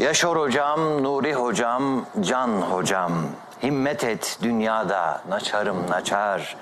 [0.00, 3.12] Yaşar hocam, Nuri hocam, Can hocam.
[3.62, 6.56] Himmet et dünyada naçarım naçar.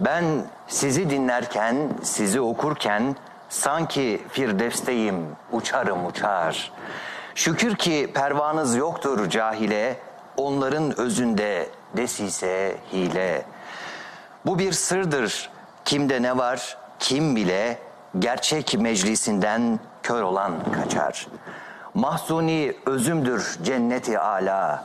[0.00, 0.24] Ben
[0.68, 3.16] sizi dinlerken, sizi okurken
[3.48, 6.72] sanki firdevsteyim, uçarım uçar.
[7.34, 9.96] Şükür ki pervanız yoktur cahile,
[10.36, 13.44] onların özünde desise hile.
[14.46, 15.50] Bu bir sırdır,
[15.84, 17.78] kimde ne var, kim bile
[18.18, 21.26] gerçek meclisinden kör olan kaçar.
[21.94, 24.84] Mahzuni özümdür cenneti ala.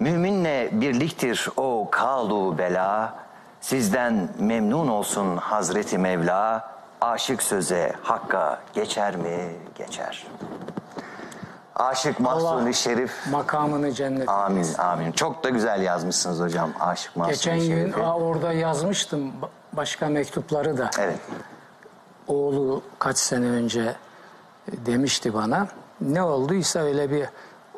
[0.00, 3.14] Müminle birliktir o kalu bela.
[3.60, 6.70] Sizden memnun olsun Hazreti Mevla.
[7.00, 9.52] Aşık söze hakka geçer mi?
[9.74, 10.26] Geçer.
[11.76, 13.12] Aşık Mahzuni Şerif.
[13.30, 15.12] makamını cennet Amin amin.
[15.12, 18.02] Çok da güzel yazmışsınız hocam Aşık Mahzuni Geçen gün Şerif'i.
[18.02, 20.90] aa, orada yazmıştım ba- başka mektupları da.
[20.98, 21.18] Evet.
[22.28, 23.94] Oğlu kaç sene önce
[24.66, 25.66] demişti bana.
[26.00, 27.26] Ne olduysa öyle bir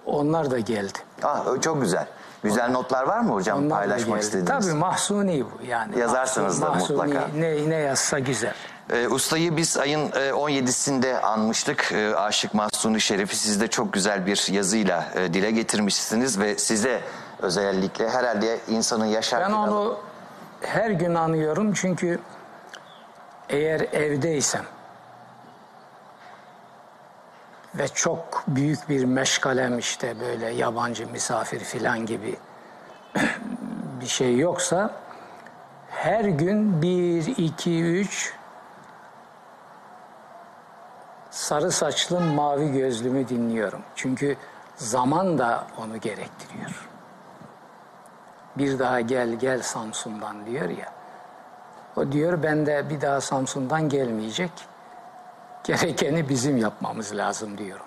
[0.06, 0.98] onlar da geldi.
[1.22, 2.06] Ah, çok güzel.
[2.42, 4.66] Güzel notlar var mı hocam Onlar da paylaşmak istediğiniz?
[4.66, 5.98] Tabii mahsuni bu yani.
[5.98, 7.28] Yazarsınız da Mahsuni, mutlaka.
[7.36, 8.54] Ne, ne yazsa güzel.
[8.90, 11.92] Ee, ustayı biz ayın e, 17'sinde anmıştık.
[11.92, 17.00] Ee, Aşık Mahsuni Şerif'i siz de çok güzel bir yazıyla e, dile getirmişsiniz ve size
[17.42, 19.50] özellikle herhalde insanın yaşarken...
[19.50, 19.98] Ben onu
[20.60, 22.18] her gün anıyorum çünkü
[23.48, 24.64] eğer evdeysem
[27.78, 32.36] ve çok büyük bir meşgalem işte böyle yabancı misafir filan gibi
[34.00, 34.90] bir şey yoksa
[35.90, 38.32] her gün bir, iki, üç
[41.30, 43.80] sarı saçlı mavi gözlümü dinliyorum.
[43.94, 44.36] Çünkü
[44.76, 46.88] zaman da onu gerektiriyor
[48.58, 50.92] bir daha gel gel Samsun'dan diyor ya.
[51.96, 54.50] O diyor ben de bir daha Samsun'dan gelmeyecek.
[55.68, 57.84] Gerekeni bizim yapmamız lazım diyorum.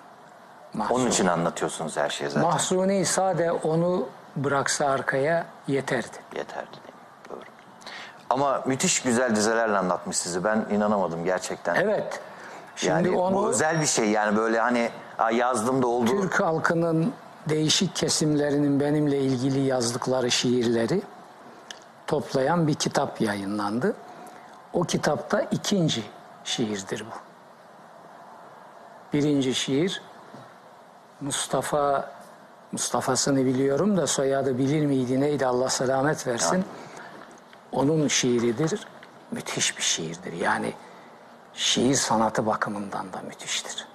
[0.74, 0.98] Mahsuni.
[0.98, 2.48] Onun için anlatıyorsunuz her şeyi zaten.
[2.48, 6.16] Mahsuni sade onu bıraksa arkaya yeterdi.
[6.36, 7.30] Yeterli değil mi?
[7.30, 7.38] Doğru.
[8.30, 10.44] Ama müthiş güzel dizelerle anlatmış sizi.
[10.44, 11.74] Ben inanamadım gerçekten.
[11.74, 12.20] Evet.
[12.76, 16.10] Şimdi yani onu bu özel bir şey yani böyle hani "Aa, yazdım da oldu.
[16.10, 17.12] Türk halkının
[17.48, 21.02] değişik kesimlerinin benimle ilgili yazdıkları şiirleri
[22.06, 23.94] toplayan bir kitap yayınlandı.
[24.72, 26.02] O kitapta ikinci
[26.44, 27.31] şiirdir bu.
[29.12, 30.02] Birinci şiir
[31.20, 32.12] Mustafa
[32.72, 36.64] Mustafa'sını biliyorum da soyadı bilir miydi neydi Allah selamet versin.
[37.72, 38.86] Onun şiiridir.
[39.30, 40.32] Müthiş bir şiirdir.
[40.32, 40.74] Yani
[41.54, 43.88] şiir sanatı bakımından da müthiştir.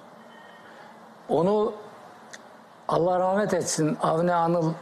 [1.28, 1.74] Onu
[2.88, 4.72] Allah rahmet etsin Avni Anıl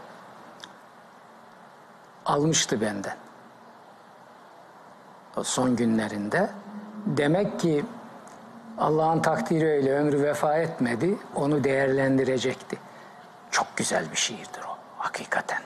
[2.27, 3.17] almıştı benden.
[5.37, 6.51] O son günlerinde.
[7.07, 7.85] Demek ki
[8.79, 11.17] Allah'ın takdiri öyle ömrü vefa etmedi.
[11.35, 12.79] Onu değerlendirecekti.
[13.51, 15.61] Çok güzel bir şiirdir o hakikaten.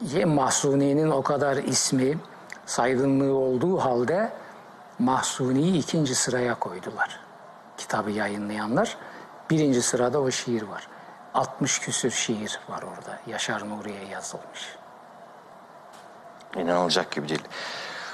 [0.00, 2.18] Ye Mahsuni'nin o kadar ismi,
[2.66, 4.32] saygınlığı olduğu halde
[4.98, 7.20] Mahsuni'yi ikinci sıraya koydular.
[7.76, 8.96] Kitabı yayınlayanlar.
[9.50, 10.88] Birinci sırada o şiir var.
[11.34, 13.18] 60 küsür şiir var orada.
[13.26, 14.76] Yaşar Nuri'ye yazılmış.
[16.56, 17.44] İnanılacak gibi değil.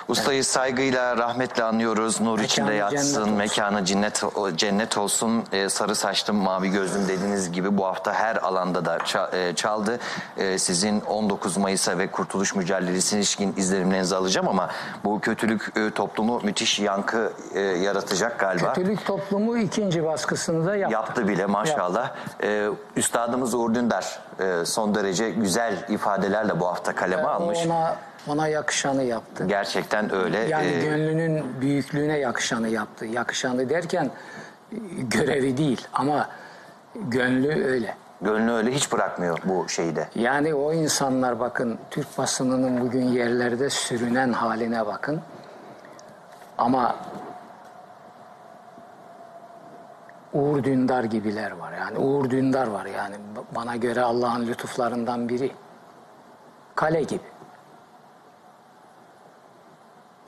[0.08, 2.20] Ustayı saygıyla, rahmetle anıyoruz.
[2.20, 3.34] Nur içinde cennet yatsın, olsun.
[3.34, 4.22] mekanı cennet
[4.56, 5.44] cennet olsun.
[5.52, 8.98] Ee, sarı saçlım, mavi gözlüm dediğiniz gibi bu hafta her alanda da
[9.32, 9.98] e, çaldı.
[10.36, 14.68] Ee, sizin 19 Mayıs'a ve Kurtuluş Mücadelesi'ne ilişkin izlenimlerinizi alacağım ama
[15.04, 18.72] bu kötülük e, toplumu müthiş yankı e, yaratacak galiba.
[18.72, 20.94] Kötülük toplumu ikinci baskısını da yaptı.
[20.94, 22.10] Yaptı bile maşallah.
[22.42, 27.58] Ee, üstadımız Uğur Dündar e, son derece güzel ifadelerle bu hafta kaleme O almış.
[27.66, 27.96] Ona,
[28.28, 29.44] ona yakışanı yaptı.
[29.47, 30.38] Gerçekten öyle.
[30.38, 33.06] Yani Ee, gönlünün büyüklüğüne yakışanı yaptı.
[33.06, 34.05] Yakışanı derken
[34.72, 36.28] e, görevi değil ama
[36.94, 37.94] gönlü öyle.
[38.21, 40.09] Gönlü öyle hiç bırakmıyor bu şeyi de.
[40.15, 45.21] Yani o insanlar bakın Türk basınının bugün yerlerde sürünen haline bakın.
[46.59, 46.97] Ama
[50.32, 51.73] Uğur Dündar gibiler var.
[51.73, 53.17] Yani Uğur Dündar var yani
[53.55, 55.52] bana göre Allah'ın lütuflarından biri.
[56.75, 57.31] Kale gibi.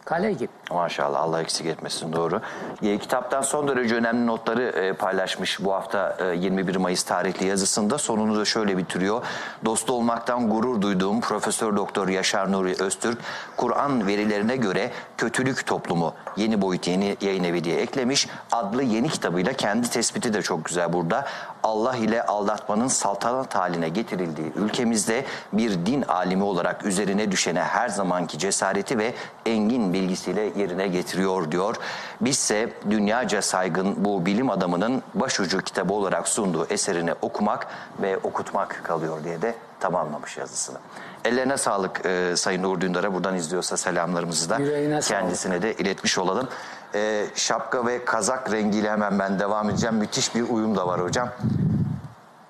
[0.04, 0.48] Kale gibi.
[0.70, 2.40] Maşallah Allah eksik etmesin doğru.
[2.82, 7.98] E, kitaptan son derece önemli notları e, paylaşmış bu hafta e, 21 Mayıs tarihli yazısında.
[7.98, 9.22] Sonunu da şöyle bitiriyor.
[9.64, 13.18] Dostu olmaktan gurur duyduğum Profesör Doktor Yaşar Nuri Öztürk,
[13.56, 18.28] Kur'an verilerine göre kötülük toplumu yeni boyut yeni yayın evi diye eklemiş.
[18.52, 21.26] Adlı yeni kitabıyla kendi tespiti de çok güzel burada.
[21.64, 28.38] Allah ile aldatmanın saltanat haline getirildiği ülkemizde bir din alimi olarak üzerine düşene her zamanki
[28.38, 29.14] cesareti ve
[29.46, 31.76] engin bilgisiyle yerine getiriyor diyor.
[32.20, 37.66] Bizse dünyaca saygın bu bilim adamının başucu kitabı olarak sunduğu eserini okumak
[38.02, 40.78] ve okutmak kalıyor diye de tamamlamış yazısını.
[41.24, 43.14] Ellerine sağlık e, Sayın Uğur Dündar'a.
[43.14, 45.20] Buradan izliyorsa selamlarımızı da Yüreğine sağlık.
[45.22, 46.48] kendisine de iletmiş olalım.
[46.94, 49.96] E, şapka ve kazak rengiyle hemen ben devam edeceğim.
[49.96, 51.28] Müthiş bir uyum da var hocam.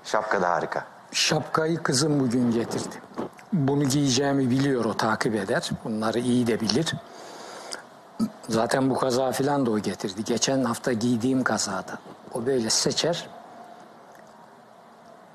[0.05, 0.85] Şapka da harika.
[1.13, 2.95] Şapkayı kızım bugün getirdi.
[3.53, 5.71] Bunu giyeceğimi biliyor, o takip eder.
[5.85, 6.95] Bunları iyi de bilir.
[8.49, 10.25] Zaten bu kaza filan da o getirdi.
[10.25, 11.99] Geçen hafta giydiğim kazada.
[12.35, 13.29] O böyle seçer,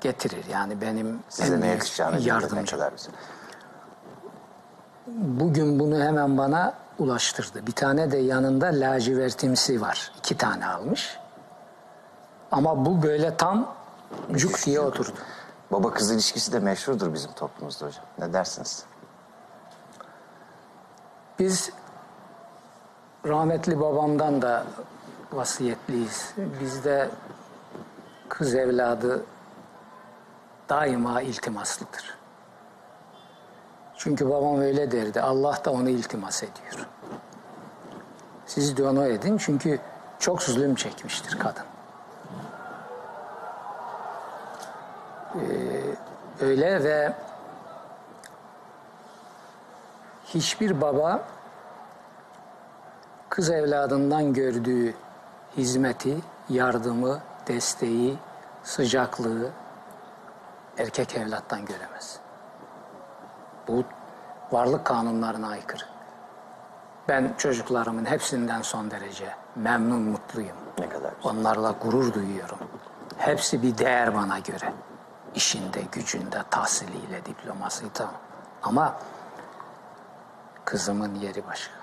[0.00, 0.44] getirir.
[0.50, 2.90] Yani benim Size ne yakışacağını güzel.
[5.06, 7.66] Bugün bunu hemen bana ulaştırdı.
[7.66, 10.12] Bir tane de yanında lacivertimsi var.
[10.18, 11.18] İki tane almış.
[12.52, 13.74] Ama bu böyle tam
[14.32, 15.18] cuk diye oturdu.
[15.72, 18.04] Baba kız ilişkisi de meşhurdur bizim toplumumuzda hocam.
[18.18, 18.84] Ne dersiniz?
[21.38, 21.70] Biz
[23.26, 24.64] rahmetli babamdan da
[25.32, 26.34] vasiyetliyiz.
[26.60, 27.10] Bizde
[28.28, 29.24] kız evladı
[30.68, 32.19] daima iltimaslıdır.
[34.02, 35.20] Çünkü babam öyle derdi.
[35.20, 36.86] Allah da onu iltimas ediyor.
[38.46, 39.80] Siz de onu edin çünkü
[40.18, 41.64] çok zulüm çekmiştir kadın.
[45.34, 45.40] Ee,
[46.40, 47.12] öyle ve
[50.24, 51.24] hiçbir baba
[53.28, 54.94] kız evladından gördüğü
[55.56, 56.16] hizmeti,
[56.48, 58.18] yardımı, desteği,
[58.64, 59.50] sıcaklığı
[60.78, 62.20] erkek evlattan göremez.
[63.70, 63.84] Bu
[64.52, 65.84] varlık kanunlarına aykırı.
[67.08, 70.56] Ben çocuklarımın hepsinden son derece memnun, mutluyum.
[70.78, 71.32] Ne kadar güzel.
[71.32, 72.58] Onlarla gurur duyuyorum.
[73.16, 74.72] Hepsi bir değer bana göre.
[75.34, 78.10] İşinde, gücünde, tahsiliyle, diplomasıyla.
[78.62, 78.96] Ama
[80.64, 81.79] kızımın yeri başka.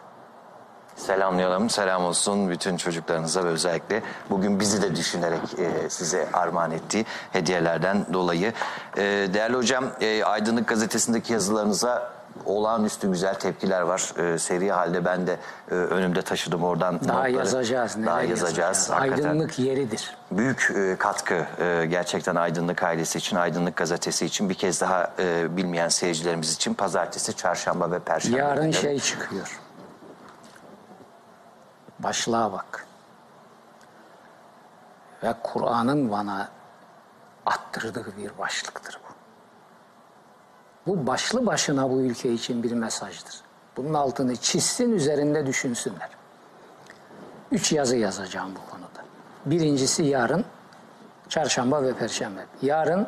[0.98, 7.06] Selamlayalım, selam olsun bütün çocuklarınıza ve özellikle bugün bizi de düşünerek e, size armağan ettiği
[7.34, 8.54] hediyelerden dolayı.
[8.98, 9.02] E,
[9.34, 12.12] değerli hocam, e, Aydınlık Gazetesi'ndeki yazılarınıza
[12.46, 14.14] olağanüstü güzel tepkiler var.
[14.34, 15.38] E, seri halde ben de
[15.72, 17.32] e, önümde taşıdım oradan Daha notları.
[17.32, 17.98] yazacağız.
[18.06, 18.90] Daha yazacağız.
[18.90, 20.16] Hakikaten Aydınlık yeridir.
[20.32, 25.58] büyük e, katkı e, gerçekten Aydınlık ailesi için, Aydınlık Gazetesi için bir kez daha e,
[25.58, 28.38] bilmeyen seyircilerimiz için pazartesi, çarşamba ve perşembe.
[28.38, 29.60] Yarın günleri- şey çıkıyor.
[32.00, 32.88] Başlığa bak.
[35.24, 36.50] Ve Kur'an'ın bana
[37.46, 39.14] attırdığı bir başlıktır bu.
[40.88, 43.42] Bu başlı başına bu ülke için bir mesajdır.
[43.78, 46.10] Bunun altını çizsin, üzerinde düşünsünler.
[47.52, 48.88] Üç yazı yazacağım bu konuda.
[49.46, 50.46] Birincisi yarın,
[51.30, 52.46] çarşamba ve perşembe.
[52.62, 53.08] Yarın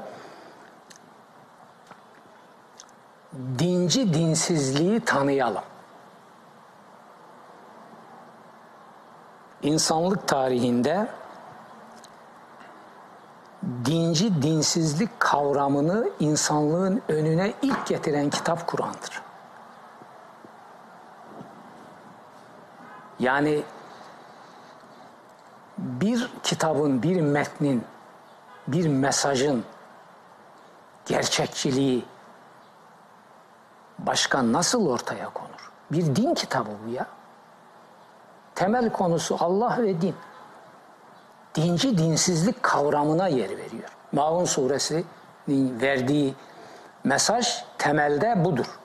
[3.60, 5.64] dinci dinsizliği tanıyalım.
[9.62, 11.08] İnsanlık tarihinde
[13.86, 19.22] dinci dinsizlik kavramını insanlığın önüne ilk getiren kitap Kur'an'dır.
[23.20, 23.64] Yani
[25.78, 27.84] bir kitabın, bir metnin,
[28.68, 29.66] bir mesajın
[31.06, 32.06] gerçekçiliği
[34.00, 35.72] başka nasıl ortaya konur?
[35.92, 37.08] Bir din kitabı bu ya.
[38.60, 40.16] Temel konusu Allah ve din.
[41.56, 43.90] Dinci dinsizlik kavramına yer veriyor.
[44.12, 46.36] Maun suresinin verdiği
[47.04, 48.80] mesaj temelde budur.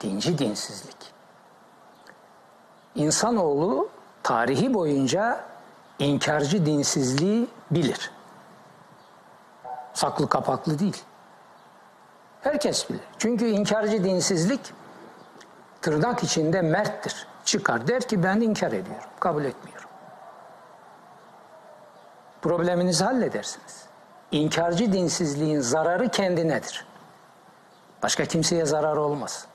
[0.00, 0.96] Dinci dinsizlik.
[2.94, 3.88] İnsanoğlu
[4.22, 5.44] tarihi boyunca
[5.98, 8.10] inkarcı dinsizliği bilir.
[9.94, 11.02] Saklı kapaklı değil.
[12.40, 13.04] Herkes bilir.
[13.18, 14.79] Çünkü inkarcı dinsizlik
[15.82, 17.26] tırnak içinde merttir.
[17.44, 19.90] Çıkar der ki ben inkar ediyorum, kabul etmiyorum.
[22.42, 23.86] Probleminizi halledersiniz.
[24.30, 26.86] İnkarcı dinsizliğin zararı kendinedir.
[28.02, 29.46] Başka kimseye zarar olmaz.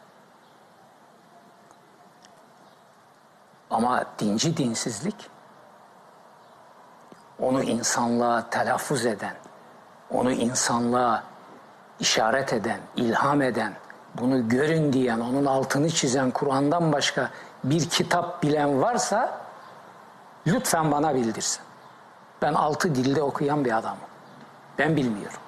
[3.70, 5.30] Ama dinci dinsizlik
[7.40, 9.36] onu insanlığa telaffuz eden,
[10.12, 11.24] onu insanlığa
[12.00, 13.74] işaret eden, ilham eden,
[14.22, 17.30] bunu görün diyen, onun altını çizen Kur'an'dan başka
[17.64, 19.38] bir kitap bilen varsa
[20.48, 21.62] lütfen bana bildirsin.
[22.42, 23.98] Ben altı dilde okuyan bir adamım.
[24.78, 25.40] Ben bilmiyorum.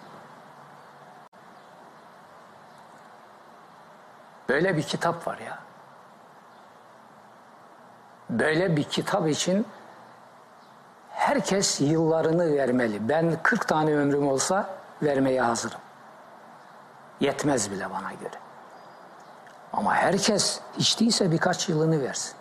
[4.50, 5.60] Böyle bir kitap var ya.
[8.30, 9.68] Böyle bir kitap için
[11.10, 13.10] herkes yıllarını vermeli.
[13.10, 14.70] Ben 40 tane ömrüm olsa
[15.04, 15.80] vermeye hazırım.
[17.20, 18.47] Yetmez bile bana göre.
[19.78, 22.34] Ama herkes hiç değilse birkaç yılını versin.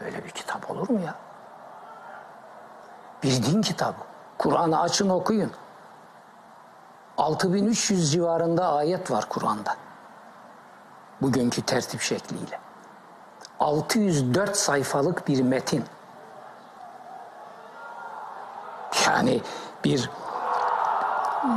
[0.00, 1.14] Böyle bir kitap olur mu ya?
[3.22, 3.96] Bir din kitabı.
[4.38, 5.52] Kur'an'ı açın okuyun.
[7.18, 9.76] 6300 civarında ayet var Kur'an'da.
[11.22, 12.60] Bugünkü tertip şekliyle.
[13.60, 15.84] 604 sayfalık bir metin.
[19.06, 19.42] Yani
[19.84, 20.10] bir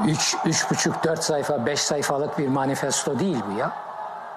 [0.05, 3.88] 3 üç buçuk 4 sayfa 5 sayfalık bir manifesto değil bu ya.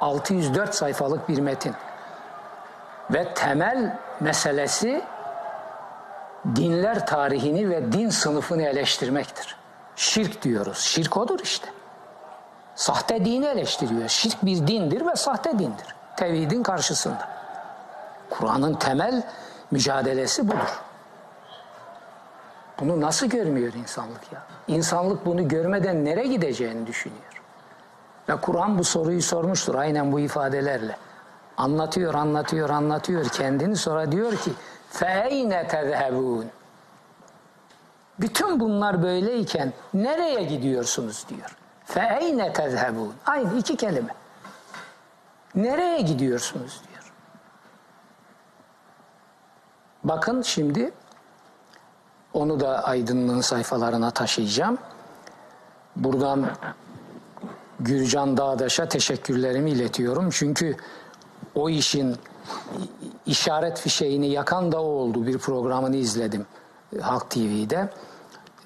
[0.02, 1.74] 604 sayfalık bir metin.
[3.10, 5.04] Ve temel meselesi
[6.56, 9.56] dinler tarihini ve din sınıfını eleştirmektir.
[9.96, 10.78] Şirk diyoruz.
[10.78, 11.68] Şirk odur işte.
[12.74, 14.08] Sahte dini eleştiriyor.
[14.08, 15.94] Şirk bir dindir ve sahte dindir.
[16.16, 17.28] Tevhidin karşısında.
[18.30, 19.22] Kur'an'ın temel
[19.70, 20.80] mücadelesi budur.
[22.80, 24.42] Bunu nasıl görmüyor insanlık ya?
[24.68, 27.31] İnsanlık bunu görmeden nereye gideceğini düşünüyor.
[28.29, 30.97] Ve Kur'an bu soruyu sormuştur aynen bu ifadelerle.
[31.57, 34.51] Anlatıyor, anlatıyor, anlatıyor kendini sonra diyor ki
[34.93, 36.45] فَاَيْنَ تَذْهَبُونَ
[38.19, 41.57] Bütün bunlar böyleyken nereye gidiyorsunuz diyor.
[41.87, 44.15] فَاَيْنَ تَذْهَبُونَ Aynı iki kelime.
[45.55, 47.13] Nereye gidiyorsunuz diyor.
[50.03, 50.91] Bakın şimdi
[52.33, 54.77] onu da aydınlığın sayfalarına taşıyacağım.
[55.95, 56.45] Buradan
[57.84, 60.30] Gürcan Dağdaş'a teşekkürlerimi iletiyorum.
[60.30, 60.76] Çünkü
[61.54, 62.16] o işin
[63.26, 65.26] işaret fişeğini yakan da o oldu.
[65.26, 66.46] Bir programını izledim
[66.96, 67.90] e, Halk TV'de.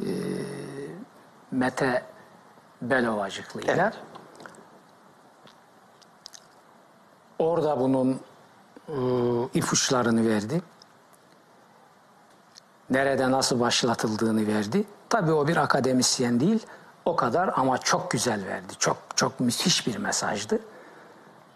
[0.00, 0.08] E,
[1.50, 2.02] Mete
[2.82, 3.74] Belovacıklı'yla.
[3.74, 3.94] Evet.
[7.38, 8.20] Orada bunun
[8.88, 8.94] e,
[9.54, 10.62] ipuçlarını verdi.
[12.90, 14.84] Nerede nasıl başlatıldığını verdi.
[15.08, 16.66] Tabii o bir akademisyen değil.
[17.04, 18.72] O kadar ama çok güzel verdi.
[18.78, 20.60] Çok çok müthiş bir mesajdı.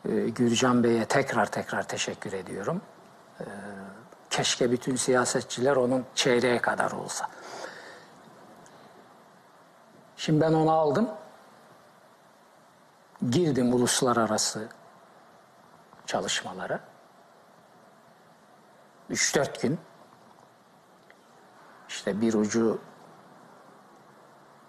[0.08, 2.82] Ee, Gürcan Bey'e tekrar tekrar teşekkür ediyorum.
[3.40, 3.44] Ee,
[4.30, 7.30] keşke bütün siyasetçiler onun çeyreğe kadar olsa.
[10.16, 11.10] Şimdi ben onu aldım.
[13.30, 14.68] Girdim uluslararası
[16.06, 16.80] çalışmalara.
[19.10, 19.78] 3-4 gün.
[21.88, 22.80] İşte bir ucu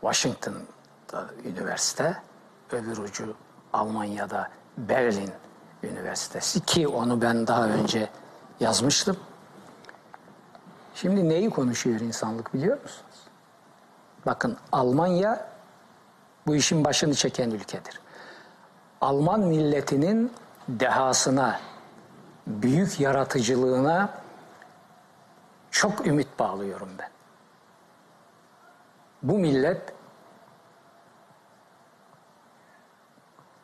[0.02, 2.22] Washington'da üniversite,
[2.74, 3.36] öbür ucu
[3.74, 5.32] Almanya'da Berlin
[5.84, 8.10] Üniversitesi ki onu ben daha önce
[8.60, 9.18] yazmıştım.
[10.96, 13.28] Şimdi neyi konuşuyor insanlık biliyor musunuz?
[14.26, 15.48] Bakın Almanya
[16.48, 18.00] bu işin başını çeken ülkedir.
[19.02, 20.34] Alman milletinin
[20.68, 21.60] dehasına,
[22.48, 24.10] büyük yaratıcılığına
[25.72, 27.10] çok ümit bağlıyorum ben.
[29.24, 29.94] Bu millet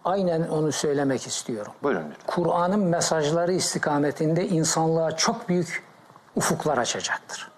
[0.07, 1.73] aynen onu söylemek istiyorum.
[1.83, 2.25] Buyurun lütfen.
[2.27, 5.83] Kur'an'ın mesajları istikametinde insanlığa çok büyük
[6.35, 7.51] ufuklar açacaktır.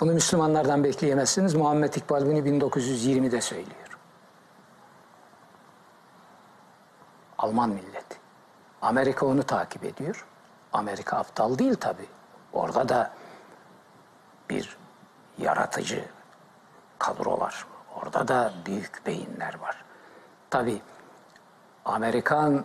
[0.00, 1.54] Bunu Müslümanlardan bekleyemezsiniz.
[1.54, 3.98] Muhammed İkbal bunu 1920'de söylüyor.
[7.38, 8.16] Alman milleti.
[8.82, 10.26] Amerika onu takip ediyor.
[10.72, 12.06] Amerika aptal değil tabi.
[12.52, 13.10] Orada da
[14.50, 14.76] bir
[15.38, 16.04] yaratıcı
[16.98, 17.66] kadro var.
[17.94, 19.83] Orada da büyük beyinler var.
[20.54, 20.82] Tabi
[21.84, 22.64] Amerikan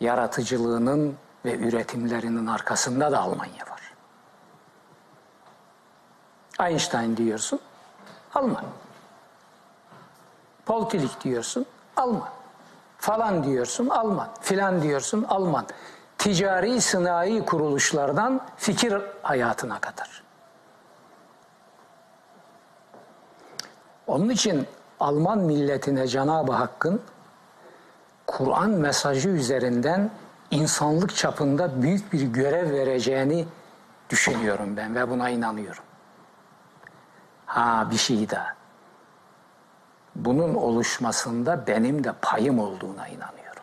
[0.00, 3.94] yaratıcılığının ve üretimlerinin arkasında da Almanya var.
[6.68, 7.60] Einstein diyorsun,
[8.34, 8.64] Alman.
[10.66, 11.66] Paul Tillich diyorsun,
[11.96, 12.28] Alman.
[12.98, 14.28] Falan diyorsun, Alman.
[14.40, 15.66] Filan diyorsun, Alman.
[16.18, 20.22] Ticari sınai kuruluşlardan fikir hayatına kadar.
[24.06, 24.66] Onun için
[25.00, 27.02] Alman milletine Cenab-ı Hakk'ın
[28.26, 30.10] Kur'an mesajı üzerinden
[30.50, 33.46] insanlık çapında büyük bir görev vereceğini
[34.10, 35.84] düşünüyorum ben ve buna inanıyorum.
[37.46, 38.54] Ha bir şey daha.
[40.16, 43.62] Bunun oluşmasında benim de payım olduğuna inanıyorum.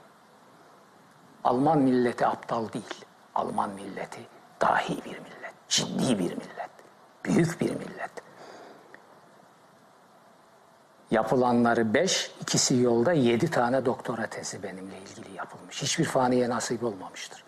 [1.44, 3.06] Alman milleti aptal değil.
[3.36, 4.22] Alman milleti
[4.62, 6.72] dahi bir millet, ciddi bir millet,
[7.26, 8.12] büyük bir millet.
[11.12, 15.82] Yapılanları beş, ikisi yolda yedi tane doktora tezi benimle ilgili yapılmış.
[15.82, 17.44] Hiçbir faniye nasip olmamıştır.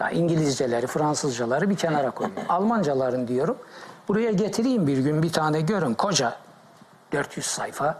[0.00, 2.44] Ya İngilizceleri, Fransızcaları bir kenara koyuyorum.
[2.48, 3.58] Almancaların diyorum.
[4.08, 5.94] Buraya getireyim bir gün bir tane görün.
[5.94, 6.36] Koca
[7.12, 7.98] 400 sayfa.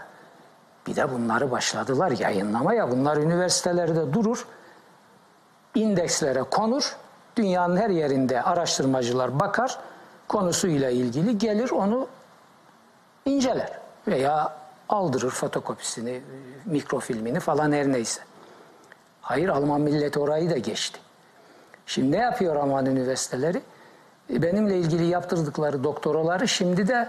[0.86, 2.90] Bir de bunları başladılar yayınlamaya.
[2.90, 4.46] Bunlar üniversitelerde durur.
[5.74, 6.96] indekslere konur.
[7.36, 9.78] Dünyanın her yerinde araştırmacılar bakar.
[10.28, 12.08] konusuyla ilgili gelir onu
[13.24, 16.20] inceler veya aldırır fotokopisini,
[16.64, 18.20] mikrofilmini falan her neyse.
[19.20, 21.00] Hayır Alman milleti orayı da geçti.
[21.86, 23.62] Şimdi ne yapıyor Alman üniversiteleri?
[24.32, 27.08] E, Benimle ilgili yaptırdıkları doktoraları şimdi de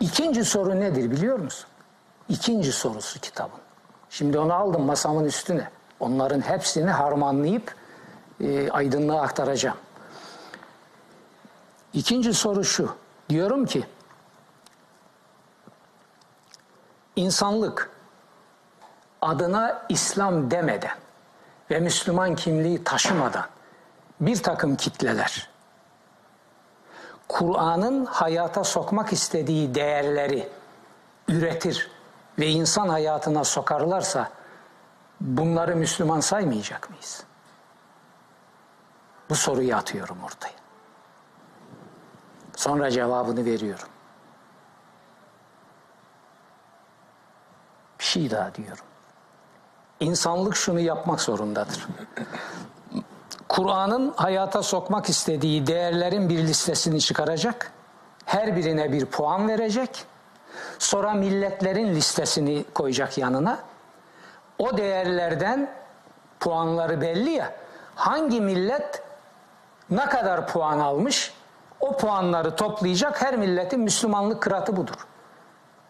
[0.00, 1.68] İkinci soru nedir biliyor musun?
[2.28, 3.60] İkinci sorusu kitabın.
[4.10, 5.70] Şimdi onu aldım masamın üstüne.
[6.00, 7.74] Onların hepsini harmanlayıp
[8.40, 9.76] e, aydınlığa aktaracağım.
[11.92, 12.96] İkinci soru şu.
[13.28, 13.86] Diyorum ki
[17.16, 17.90] insanlık
[19.22, 20.96] adına İslam demeden
[21.70, 23.46] ve Müslüman kimliği taşımadan
[24.20, 25.51] bir takım kitleler
[27.32, 30.48] Kur'an'ın hayata sokmak istediği değerleri
[31.28, 31.90] üretir
[32.38, 34.30] ve insan hayatına sokarlarsa
[35.20, 37.24] bunları Müslüman saymayacak mıyız?
[39.30, 40.54] Bu soruyu atıyorum ortaya.
[42.56, 43.88] Sonra cevabını veriyorum.
[47.98, 48.84] Bir şey daha diyorum.
[50.00, 51.86] İnsanlık şunu yapmak zorundadır.
[53.52, 57.72] Kur'an'ın hayata sokmak istediği değerlerin bir listesini çıkaracak.
[58.24, 60.04] Her birine bir puan verecek.
[60.78, 63.58] Sonra milletlerin listesini koyacak yanına.
[64.58, 65.70] O değerlerden
[66.40, 67.52] puanları belli ya.
[67.94, 69.02] Hangi millet
[69.90, 71.34] ne kadar puan almış?
[71.80, 73.22] O puanları toplayacak.
[73.22, 75.06] Her milletin Müslümanlık kıratı budur.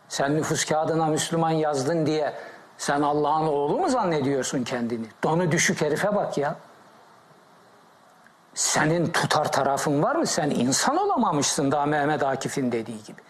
[0.08, 2.34] Sen nüfus kağıdına Müslüman yazdın diye
[2.78, 5.06] sen Allah'ın oğlu mu zannediyorsun kendini?
[5.24, 6.56] Donu düşük herife bak ya.
[8.54, 10.26] Senin tutar tarafın var mı?
[10.26, 13.20] Sen insan olamamışsın daha Mehmet Akif'in dediği gibi.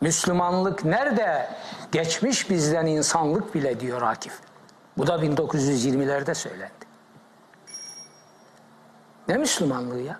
[0.00, 1.48] Müslümanlık nerede?
[1.92, 4.38] Geçmiş bizden insanlık bile diyor Akif.
[4.98, 6.72] Bu da 1920'lerde söylendi.
[9.28, 10.16] Ne Müslümanlığı ya?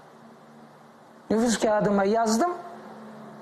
[1.31, 2.51] Nüfus kağıdıma yazdım.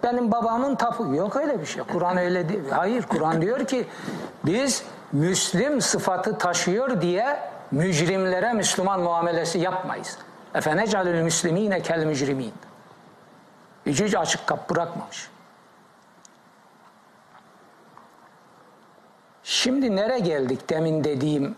[0.02, 1.14] Benim babamın tapu.
[1.14, 1.82] Yok öyle bir şey.
[1.82, 2.70] Kur'an öyle değil.
[2.70, 3.86] Hayır Kur'an diyor ki
[4.44, 7.40] biz Müslim sıfatı taşıyor diye
[7.70, 10.18] mücrimlere Müslüman muamelesi yapmayız.
[10.56, 12.52] Efenecalül müslimine kel mücrimin.
[13.86, 15.30] Hiç açık kap bırakmamış.
[19.42, 21.56] Şimdi nere geldik demin dediğim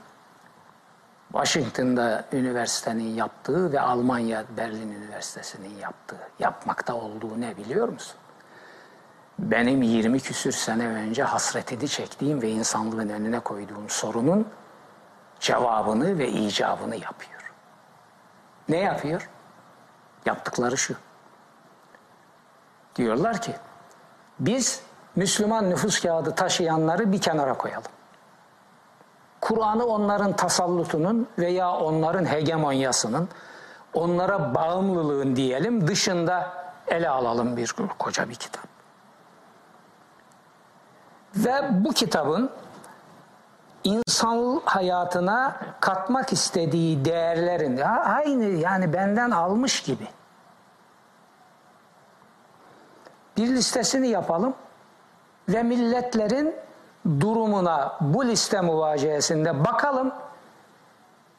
[1.32, 8.16] Washington'da üniversitenin yaptığı ve Almanya Berlin Üniversitesi'nin yaptığı, yapmakta olduğu ne biliyor musun?
[9.38, 14.48] Benim 20 küsür sene önce hasretini çektiğim ve insanlığın önüne koyduğum sorunun
[15.40, 17.37] cevabını ve icabını yapıyor.
[18.68, 19.30] Ne yapıyor?
[20.26, 20.94] Yaptıkları şu.
[22.96, 23.54] Diyorlar ki
[24.40, 24.82] biz
[25.16, 27.92] Müslüman nüfus kağıdı taşıyanları bir kenara koyalım.
[29.40, 33.28] Kur'an'ı onların tasallutunun veya onların hegemonyasının,
[33.94, 36.52] onlara bağımlılığın diyelim dışında
[36.88, 38.64] ele alalım bir koca bir kitap.
[41.36, 42.50] Ve bu kitabın
[43.84, 50.08] insan hayatına katmak istediği değerlerin aynı yani benden almış gibi.
[53.36, 54.54] Bir listesini yapalım
[55.48, 56.54] ve milletlerin
[57.20, 60.12] durumuna bu liste muvaciyesinde bakalım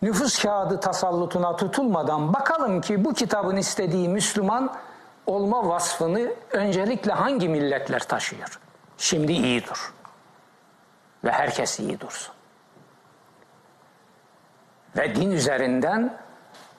[0.02, 4.74] nüfus kağıdı tasallutuna tutulmadan bakalım ki bu kitabın istediği Müslüman
[5.26, 8.60] olma vasfını öncelikle hangi milletler taşıyor?
[8.98, 9.99] Şimdi iyi dur.
[11.24, 12.34] Ve herkes iyi dursun.
[14.98, 16.18] Ve din üzerinden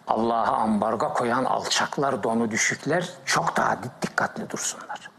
[0.06, 5.10] Allah'a ambargo koyan alçaklar, donu düşükler çok daha dikkatli dursunlar.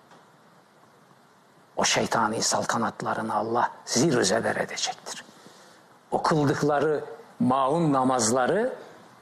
[1.76, 5.26] O şeytani saltanatlarını Allah zir zeber edecektir.
[6.12, 7.04] O kıldıkları
[7.40, 8.74] maun namazları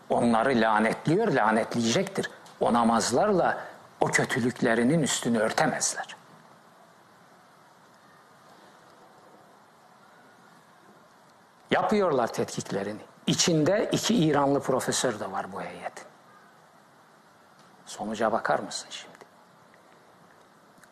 [0.10, 2.30] onları lanetliyor, lanetleyecektir.
[2.60, 3.58] O namazlarla
[4.00, 6.19] o kötülüklerinin üstünü örtemezler.
[11.72, 13.02] Yapıyorlar tetkiklerini.
[13.28, 16.06] İçinde iki İranlı profesör de var bu heyetin.
[17.86, 19.20] Sonuca bakar mısın şimdi?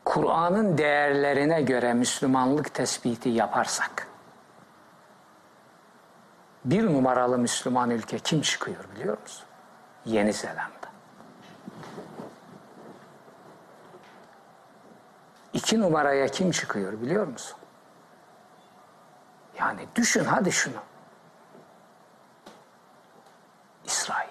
[0.06, 4.08] Kur'an'ın değerlerine göre Müslümanlık tespiti yaparsak
[6.66, 9.46] bir numaralı Müslüman ülke kim çıkıyor biliyor musun?
[10.06, 10.88] Yeni Zelanda.
[15.54, 17.58] İki numaraya kim çıkıyor biliyor musun?
[19.60, 20.78] Yani düşün hadi şunu.
[23.86, 24.28] İsrail.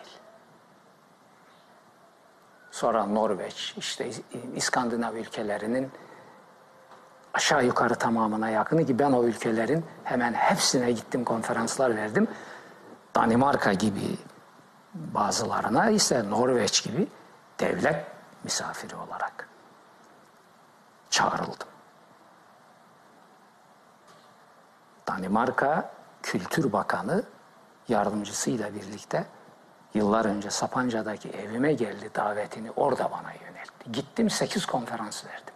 [2.71, 4.11] Sonra Norveç, işte
[4.55, 5.91] İskandinav ülkelerinin
[7.35, 12.29] aşağı yukarı tamamına yakını ki ben o ülkelerin hemen hepsine gittim konferanslar verdim.
[13.15, 14.19] Danimarka gibi
[14.95, 17.09] bazılarına ise Norveç gibi
[17.61, 18.07] devlet
[18.45, 19.49] misafiri olarak
[21.11, 21.76] çağrıldım.
[25.09, 25.91] Danimarka
[26.23, 27.23] Kültür Bakanı
[27.89, 29.27] yardımcısıyla birlikte
[29.95, 33.93] yıllar önce Sapanca'daki evime geldi davetini orada bana yöneltti.
[33.93, 35.55] Gittim sekiz konferans verdim.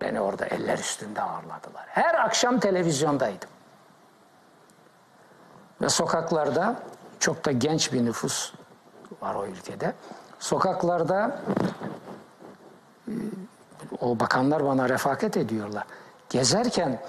[0.00, 1.84] Beni orada eller üstünde ağırladılar.
[1.86, 3.48] Her akşam televizyondaydım.
[5.80, 6.76] Ve sokaklarda
[7.18, 8.52] çok da genç bir nüfus
[9.20, 9.94] var o ülkede.
[10.38, 11.40] Sokaklarda
[13.08, 13.12] e,
[14.00, 15.84] o bakanlar bana refakat ediyorlar.
[16.30, 17.00] Gezerken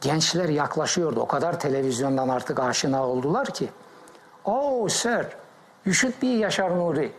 [0.00, 1.20] gençler yaklaşıyordu.
[1.20, 3.70] O kadar televizyondan artık aşina oldular ki.
[4.44, 5.26] Oh sir,
[5.84, 7.12] you should be Yaşar Nuri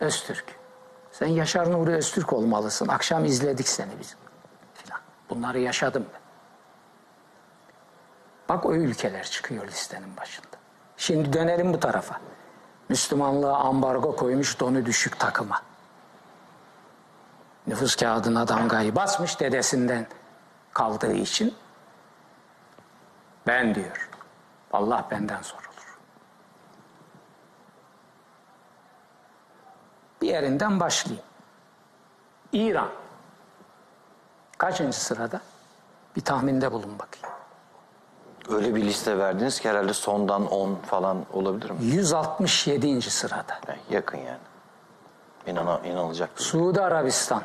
[0.00, 0.44] Öztürk.
[1.12, 2.88] Sen Yaşar Nuri Öztürk olmalısın.
[2.88, 4.16] Akşam izledik seni biz.
[4.74, 5.00] Filan.
[5.30, 6.20] Bunları yaşadım ben.
[8.48, 10.56] Bak o ülkeler çıkıyor listenin başında.
[10.96, 12.20] Şimdi dönelim bu tarafa.
[12.88, 15.62] Müslümanlığa ambargo koymuş donu düşük takıma.
[17.66, 20.06] Nüfus kağıdına damgayı basmış dedesinden
[20.72, 21.54] kaldığı için
[23.46, 24.10] ben diyor.
[24.72, 25.98] Allah benden sorulur.
[30.22, 31.26] Bir yerinden başlayayım.
[32.52, 32.88] İran.
[34.58, 35.40] Kaçıncı sırada?
[36.16, 37.36] Bir tahminde bulun bakayım.
[38.48, 41.84] Öyle bir liste verdiniz ki herhalde sondan 10 falan olabilir mi?
[41.84, 43.02] 167.
[43.02, 43.60] sırada.
[43.68, 44.38] Yani yakın yani.
[45.46, 46.30] İnana, inanılacak.
[46.36, 47.42] Suudi Arabistan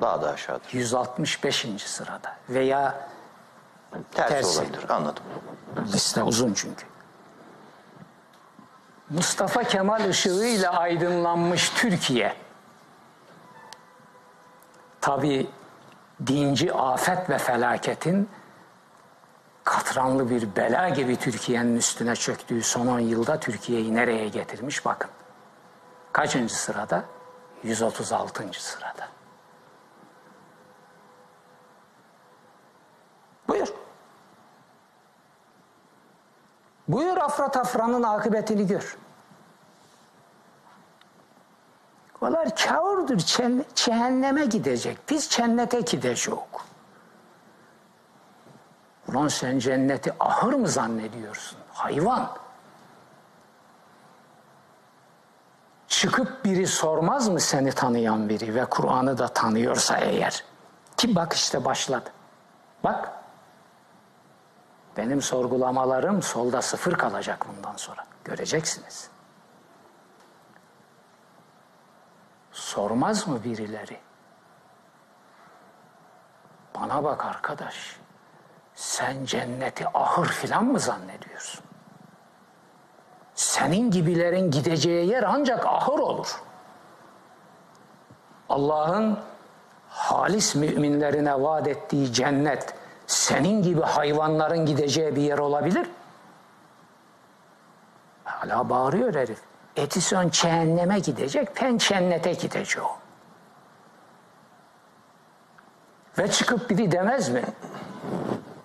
[0.00, 0.72] Daha da aşağıdır.
[0.72, 1.66] 165.
[1.86, 3.08] sırada veya
[4.12, 4.60] Tersi, Tersi.
[4.60, 4.90] olabilir.
[4.90, 5.24] Anladım.
[5.92, 6.86] liste uzun çünkü.
[9.10, 12.36] Mustafa Kemal ışığıyla aydınlanmış Türkiye.
[15.00, 15.50] Tabi
[16.26, 18.28] dinci afet ve felaketin
[19.64, 25.10] katranlı bir bela gibi Türkiye'nin üstüne çöktüğü son 10 yılda Türkiye'yi nereye getirmiş bakın.
[26.12, 27.04] Kaçıncı sırada?
[27.62, 28.44] 136.
[28.52, 29.08] sırada.
[33.48, 33.68] Buyur.
[36.88, 38.96] Buyur afra tafranın akıbetini gör.
[42.20, 43.18] Onlar kâurdur,
[43.74, 44.98] cehenneme gidecek.
[45.10, 46.28] Biz cennete gideceğiz.
[49.08, 51.58] Ulan sen cenneti ahır mı zannediyorsun?
[51.72, 52.30] Hayvan.
[55.88, 60.44] Çıkıp biri sormaz mı seni tanıyan biri ve Kur'an'ı da tanıyorsa eğer?
[60.96, 62.10] Ki bak işte başladı.
[62.84, 63.12] Bak.
[64.96, 68.04] Benim sorgulamalarım solda sıfır kalacak bundan sonra.
[68.24, 69.10] Göreceksiniz.
[72.52, 73.96] Sormaz mı birileri?
[76.74, 77.96] Bana bak arkadaş.
[78.74, 81.64] Sen cenneti ahır filan mı zannediyorsun?
[83.34, 86.40] Senin gibilerin gideceği yer ancak ahır olur.
[88.48, 89.18] Allah'ın
[89.88, 92.74] halis müminlerine vaat ettiği cennet
[93.26, 95.88] senin gibi hayvanların gideceği bir yer olabilir.
[98.24, 99.38] Hala bağırıyor herif.
[99.76, 102.88] Edison cehenneme gidecek, ben cennete gideceğim.
[106.18, 107.42] Ve çıkıp biri demez mi?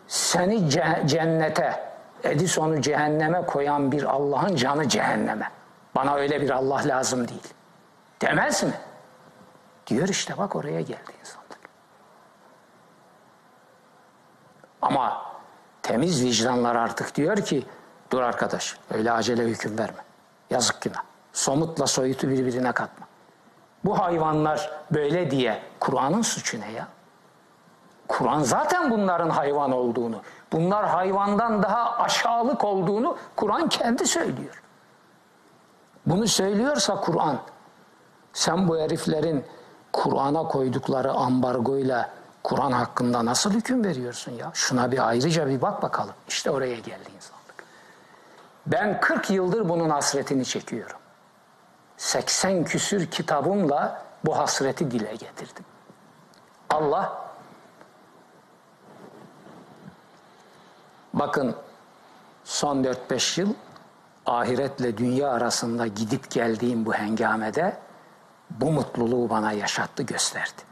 [0.07, 1.93] Seni ce- cennete,
[2.23, 5.51] Edison'u cehenneme koyan bir Allah'ın canı cehenneme.
[5.95, 7.53] Bana öyle bir Allah lazım değil.
[8.21, 8.73] Demez mi?
[9.87, 11.40] Diyor işte bak oraya geldi insanlık.
[14.91, 15.21] Ama
[15.81, 17.65] temiz vicdanlar artık diyor ki
[18.11, 20.03] Dur arkadaş öyle acele hüküm verme.
[20.49, 21.03] Yazık günah.
[21.33, 23.07] Somutla soyutu birbirine katma.
[23.85, 26.87] Bu hayvanlar böyle diye Kur'an'ın suçu ne ya?
[28.07, 34.63] Kur'an zaten bunların hayvan olduğunu, bunlar hayvandan daha aşağılık olduğunu Kur'an kendi söylüyor.
[36.05, 37.37] Bunu söylüyorsa Kur'an,
[38.33, 39.45] sen bu heriflerin
[39.93, 42.09] Kur'an'a koydukları ambargoyla
[42.43, 44.51] Kur'an hakkında nasıl hüküm veriyorsun ya?
[44.53, 46.13] Şuna bir ayrıca bir bak bakalım.
[46.27, 47.65] İşte oraya geldi insanlık.
[48.67, 50.97] Ben 40 yıldır bunun hasretini çekiyorum.
[51.97, 55.65] 80 küsür kitabımla bu hasreti dile getirdim.
[56.69, 57.31] Allah
[61.13, 61.55] bakın
[62.43, 63.53] son 4-5 yıl
[64.25, 67.77] ahiretle dünya arasında gidip geldiğim bu hengamede
[68.49, 70.70] bu mutluluğu bana yaşattı gösterdi.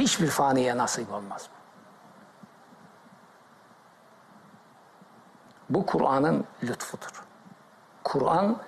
[0.00, 1.48] Hiçbir faniye nasip olmaz
[5.70, 5.86] bu.
[5.86, 7.24] Kur'an'ın lütfudur.
[8.04, 8.62] Kur'an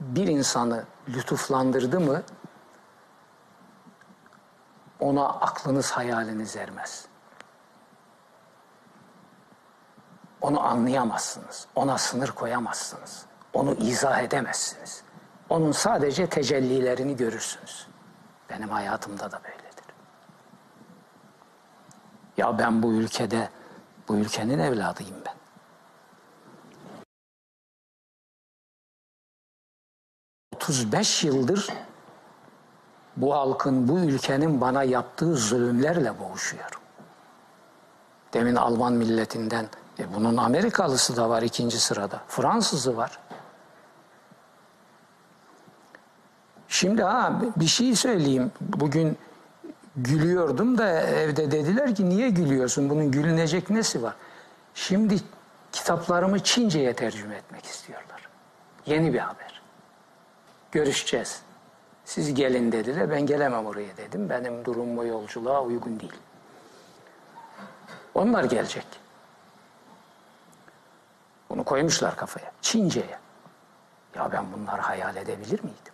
[0.00, 2.22] bir insanı lütuflandırdı mı
[5.00, 7.06] ona aklınız hayaliniz ermez.
[10.40, 11.66] Onu anlayamazsınız.
[11.74, 13.26] Ona sınır koyamazsınız.
[13.52, 15.02] Onu izah edemezsiniz.
[15.48, 17.86] Onun sadece tecellilerini görürsünüz.
[18.50, 19.61] Benim hayatımda da böyledir.
[22.36, 23.48] Ya ben bu ülkede,
[24.08, 25.32] bu ülkenin evladıyım ben.
[30.58, 31.68] ...35 yıldır
[33.16, 36.80] bu halkın, bu ülkenin bana yaptığı zulümlerle boğuşuyorum.
[38.32, 39.68] Demin Alman milletinden,
[39.98, 43.18] e bunun Amerikalısı da var ikinci sırada, Fransızı var.
[46.68, 48.52] Şimdi ha bir şey söyleyeyim.
[48.60, 49.18] Bugün
[49.96, 52.90] gülüyordum da evde dediler ki niye gülüyorsun?
[52.90, 54.14] Bunun gülünecek nesi var?
[54.74, 55.16] Şimdi
[55.72, 58.28] kitaplarımı Çince'ye tercüme etmek istiyorlar.
[58.86, 59.62] Yeni bir haber.
[60.72, 61.42] Görüşeceğiz.
[62.04, 63.10] Siz gelin dediler.
[63.10, 64.30] Ben gelemem oraya dedim.
[64.30, 66.12] Benim durum bu yolculuğa uygun değil.
[68.14, 68.86] Onlar gelecek.
[71.50, 72.52] Bunu koymuşlar kafaya.
[72.62, 73.18] Çince'ye.
[74.16, 75.91] Ya ben bunları hayal edebilir miydim?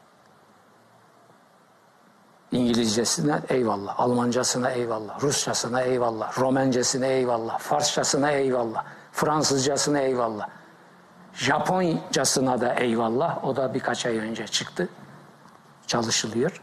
[2.79, 10.49] İngilizcesine eyvallah, Almancasına eyvallah, Rusçasına eyvallah, Romencesine eyvallah, Farsçasına eyvallah, Fransızcasına eyvallah.
[11.35, 13.45] Japoncasına da eyvallah.
[13.45, 14.89] O da birkaç ay önce çıktı.
[15.87, 16.63] Çalışılıyor.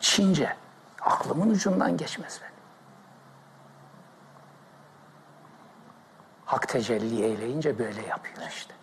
[0.00, 0.56] Çince.
[1.00, 2.54] Aklımın ucundan geçmez benim.
[6.44, 8.74] Hak tecelli eyleyince böyle yapıyor işte.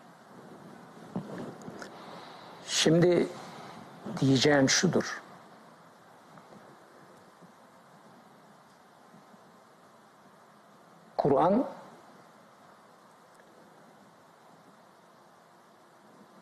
[2.67, 3.27] Şimdi
[4.19, 5.20] diyeceğim şudur.
[11.21, 11.65] Kur'an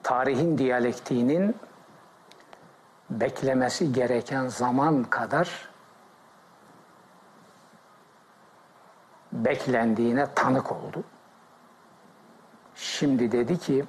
[0.04, 1.58] tarihin diyalektiğinin
[3.10, 5.70] beklemesi gereken zaman kadar
[9.32, 11.04] beklendiğine tanık oldu.
[12.76, 13.86] Şimdi dedi ki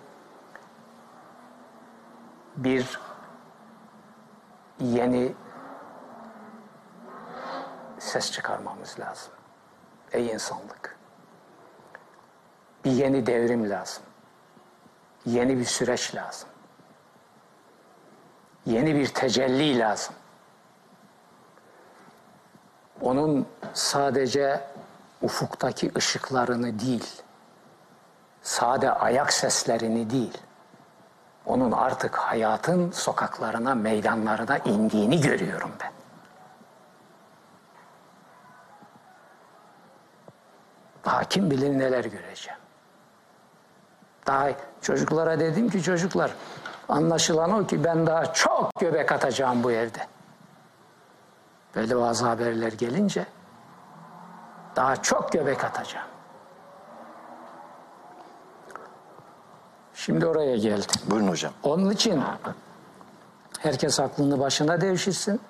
[2.57, 3.01] bir
[4.81, 5.35] yeni
[7.99, 9.40] ses çıkarmamız lazım.
[10.13, 10.99] Ey insanlık.
[12.85, 14.03] Bir yeni devrim lazım.
[15.27, 16.49] Yeni bir süreç lazım.
[18.67, 20.15] Yeni bir tecelli lazım.
[23.01, 24.61] Onun sadece
[25.23, 27.23] ufuktaki ışıklarını değil,
[28.43, 30.39] sade ayak seslerini değil,
[31.47, 36.00] onun artık hayatın sokaklarına, meydanlarına indiğini görüyorum ben.
[41.05, 42.61] Daha kim bilir neler göreceğim.
[44.27, 44.49] Daha
[44.81, 46.31] çocuklara dedim ki çocuklar
[46.89, 50.07] anlaşılan o ki ben daha çok göbek atacağım bu evde.
[51.75, 53.27] Böyle bazı haberler gelince
[54.77, 56.07] daha çok göbek atacağım.
[59.95, 61.01] Şimdi oraya geldim.
[61.07, 61.53] Buyurun hocam.
[61.63, 62.23] Onun için
[63.59, 65.41] herkes aklını başına devşirsin.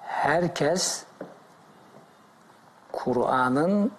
[0.00, 1.04] Herkes
[2.98, 3.92] Kur'an'ın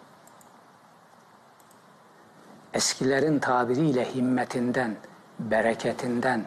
[2.74, 4.96] eskilerin tabiriyle himmetinden,
[5.40, 6.46] bereketinden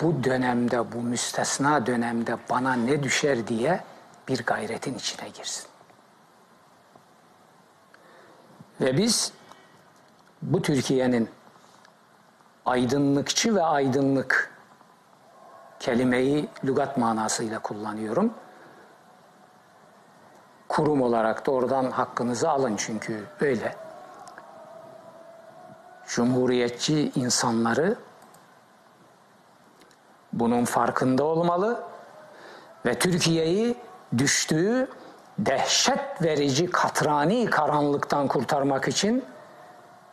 [0.00, 3.84] bu dönemde, bu müstesna dönemde bana ne düşer diye
[4.28, 5.66] bir gayretin içine girsin.
[8.80, 9.32] Ve biz
[10.42, 11.30] bu Türkiye'nin
[12.66, 14.50] aydınlıkçı ve aydınlık
[15.80, 18.34] kelimeyi lügat manasıyla kullanıyorum.
[20.72, 23.76] Kurum olarak da oradan hakkınızı alın çünkü öyle.
[26.06, 27.96] Cumhuriyetçi insanları
[30.32, 31.84] bunun farkında olmalı
[32.86, 33.76] ve Türkiye'yi
[34.18, 34.88] düştüğü
[35.38, 39.24] dehşet verici katrani karanlıktan kurtarmak için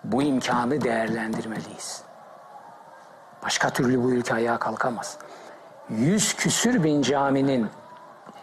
[0.03, 2.01] bu imkanı değerlendirmeliyiz.
[3.43, 5.17] Başka türlü bu ülke ayağa kalkamaz.
[5.89, 7.69] Yüz küsür bin caminin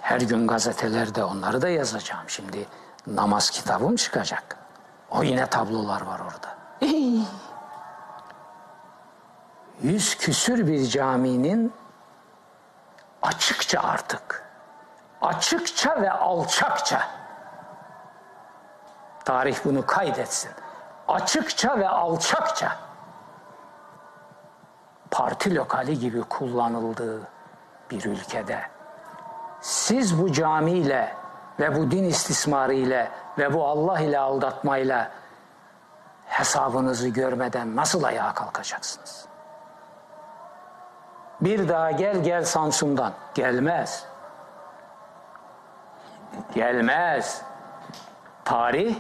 [0.06, 2.24] her gün gazetelerde onları da yazacağım.
[2.28, 2.66] Şimdi
[3.06, 4.56] namaz kitabım çıkacak.
[5.10, 6.56] O yine tablolar var orada.
[9.82, 11.72] Yüz küsür bir caminin
[13.22, 14.44] açıkça artık,
[15.22, 17.02] açıkça ve alçakça,
[19.24, 20.50] tarih bunu kaydetsin,
[21.08, 22.76] açıkça ve alçakça
[25.10, 27.28] parti lokali gibi kullanıldığı
[27.90, 28.75] bir ülkede
[29.60, 31.14] siz bu camiyle
[31.60, 35.10] ve bu din istismarı ile ve bu Allah ile aldatmayla
[36.26, 39.26] hesabınızı görmeden nasıl ayağa kalkacaksınız?
[41.40, 43.12] Bir daha gel gel Samsun'dan.
[43.34, 44.04] Gelmez.
[46.54, 47.42] Gelmez.
[48.44, 48.96] Tarih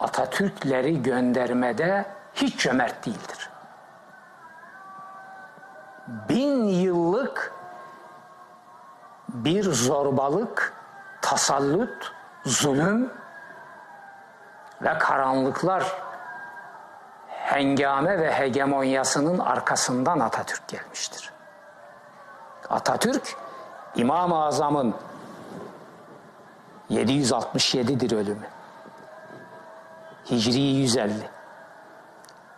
[0.00, 3.50] Atatürkleri göndermede hiç cömert değildir.
[6.08, 7.52] Bin yıllık
[9.32, 10.72] bir zorbalık,
[11.22, 12.12] tasallut,
[12.44, 13.12] zulüm
[14.82, 15.92] ve karanlıklar
[17.28, 21.32] hengame ve hegemonyasının arkasından Atatürk gelmiştir.
[22.70, 23.36] Atatürk
[23.94, 24.94] İmam-ı Azam'ın
[26.90, 28.46] 767'dir ölümü.
[30.30, 31.12] Hicri 150.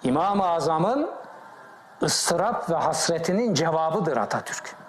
[0.02, 1.10] İmam-ı Azam'ın
[2.02, 4.83] ıstırap ve hasretinin cevabıdır Atatürk.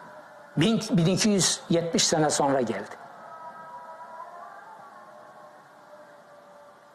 [0.57, 2.95] 1270 sene sonra geldi.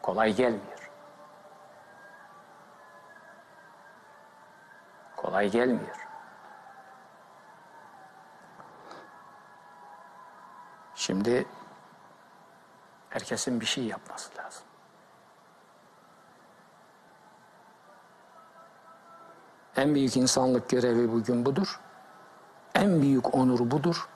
[0.01, 0.91] Kolay gelmiyor.
[5.17, 6.07] Kolay gelmiyor.
[10.95, 11.45] Şimdi
[13.09, 14.63] herkesin bir şey yapması lazım.
[19.75, 21.79] En büyük insanlık görevi bugün budur.
[22.75, 24.07] En büyük onur budur.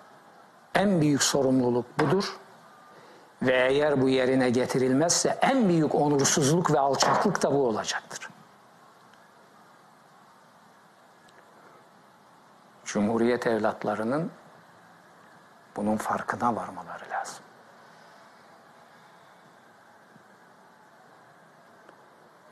[0.75, 2.37] En büyük sorumluluk budur.
[3.41, 8.29] Ve eğer bu yerine getirilmezse en büyük onursuzluk ve alçaklık da bu olacaktır.
[12.85, 14.31] Cumhuriyet evlatlarının
[15.75, 17.43] bunun farkına varmaları lazım.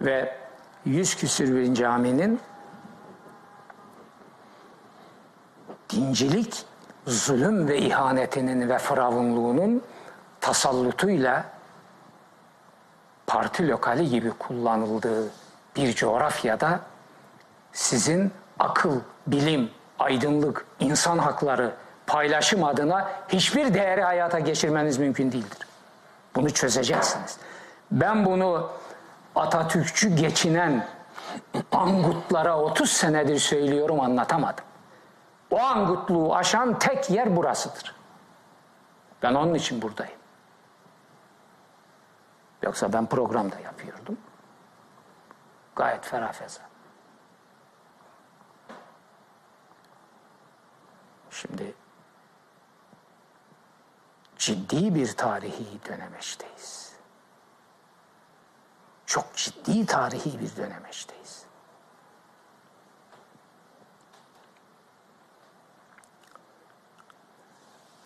[0.02, 0.38] Ve
[0.86, 2.42] yüz küsür bir caminin
[5.89, 6.65] dincilik,
[7.08, 9.82] zulüm ve ihanetinin ve firavunluğunun
[10.41, 11.46] tasallutuyla
[13.28, 15.30] parti lokali gibi kullanıldığı
[15.76, 16.80] bir coğrafyada
[17.74, 21.72] sizin akıl, bilim, aydınlık, insan hakları,
[22.08, 25.67] paylaşım adına hiçbir değeri hayata geçirmeniz mümkün değildir.
[26.36, 27.38] Bunu çözeceksiniz.
[27.91, 28.69] Ben bunu
[29.36, 30.88] Atatürkçü geçinen
[31.72, 34.63] angutlara 30 senedir söylüyorum anlatamadım.
[35.54, 37.96] O angutluğu aşan tek yer burasıdır.
[39.24, 40.20] Ben onun için buradayım.
[42.62, 44.18] Yoksa ben programda yapıyordum.
[45.76, 46.62] Gayet ferah feza.
[51.30, 51.74] Şimdi
[54.38, 56.94] ciddi bir tarihi dönemeçteyiz.
[59.06, 61.42] Çok ciddi tarihi bir dönemeçteyiz.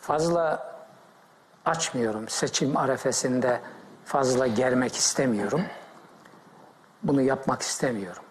[0.07, 0.73] Fazla
[1.65, 2.29] açmıyorum.
[2.29, 3.61] Seçim arefesinde
[4.05, 5.61] fazla germek istemiyorum.
[7.03, 8.23] Bunu yapmak istemiyorum.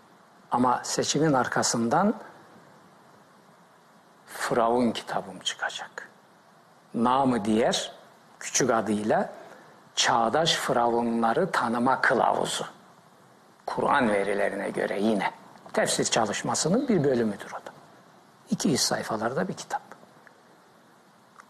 [0.51, 2.15] Ama seçimin arkasından
[4.27, 6.11] Firavun kitabım çıkacak.
[6.95, 7.93] Namı diğer
[8.41, 9.33] küçük adıyla
[9.95, 12.67] Çağdaş Firavunları Tanıma Kılavuzu.
[13.67, 15.31] Kur'an verilerine göre yine
[15.73, 17.73] tefsir çalışmasının bir bölümüdür o da.
[18.51, 19.86] 200 sayfalarda bir kitap.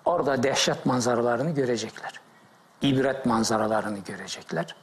[0.07, 2.21] Orada dehşet manzaralarını görecekler.
[2.83, 4.77] İbret manzaralarını görecekler.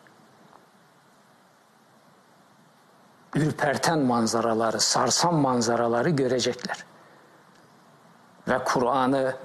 [3.35, 6.85] Ürperten manzaraları, sarsan manzaraları görecekler.
[8.47, 9.35] Ve Kur'an'ı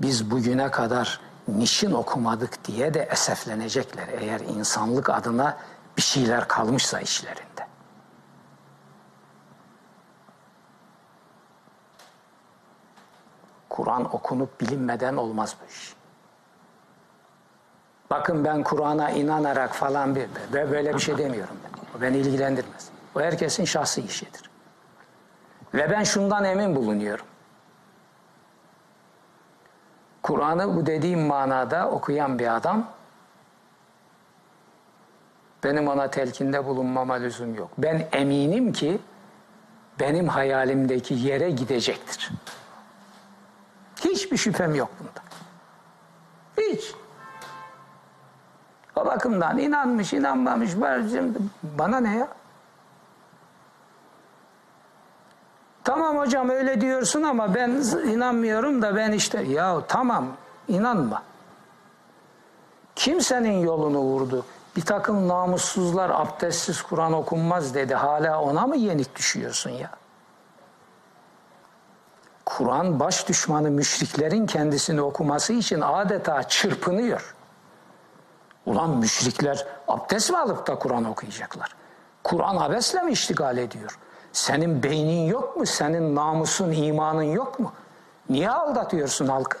[0.00, 5.58] biz bugüne kadar niçin okumadık diye de eseflenecekler eğer insanlık adına
[5.96, 7.67] bir şeyler kalmışsa işlerinde.
[13.78, 15.64] Kur'an okunup bilinmeden olmaz bu.
[18.10, 21.98] Bakın ben Kur'an'a inanarak falan bir ve böyle bir şey demiyorum ben.
[21.98, 22.88] O beni ilgilendirmez.
[23.16, 24.50] O herkesin şahsi işidir.
[25.74, 27.26] Ve ben şundan emin bulunuyorum.
[30.22, 32.86] Kur'an'ı bu dediğim manada okuyan bir adam
[35.64, 37.70] benim ona telkinde bulunmama lüzum yok.
[37.78, 38.98] Ben eminim ki
[40.00, 42.30] benim hayalimdeki yere gidecektir.
[44.04, 45.20] Hiçbir şüphem yok bunda.
[46.56, 46.94] Hiç.
[48.96, 50.70] O bakımdan inanmış, inanmamış,
[51.62, 52.28] bana ne ya?
[55.84, 57.70] Tamam hocam öyle diyorsun ama ben
[58.08, 60.26] inanmıyorum da ben işte ya tamam
[60.68, 61.22] inanma.
[62.96, 64.44] Kimsenin yolunu vurdu?
[64.76, 67.94] Bir takım namussuzlar abdestsiz Kur'an okunmaz dedi.
[67.94, 69.90] Hala ona mı yenik düşüyorsun ya?
[72.48, 77.34] Kur'an baş düşmanı müşriklerin kendisini okuması için adeta çırpınıyor.
[78.66, 81.74] Ulan müşrikler abdest mi alıp da Kur'an okuyacaklar?
[82.24, 83.98] Kur'an abesle mi iştigal ediyor?
[84.32, 85.66] Senin beynin yok mu?
[85.66, 87.72] Senin namusun, imanın yok mu?
[88.30, 89.58] Niye aldatıyorsun halkı?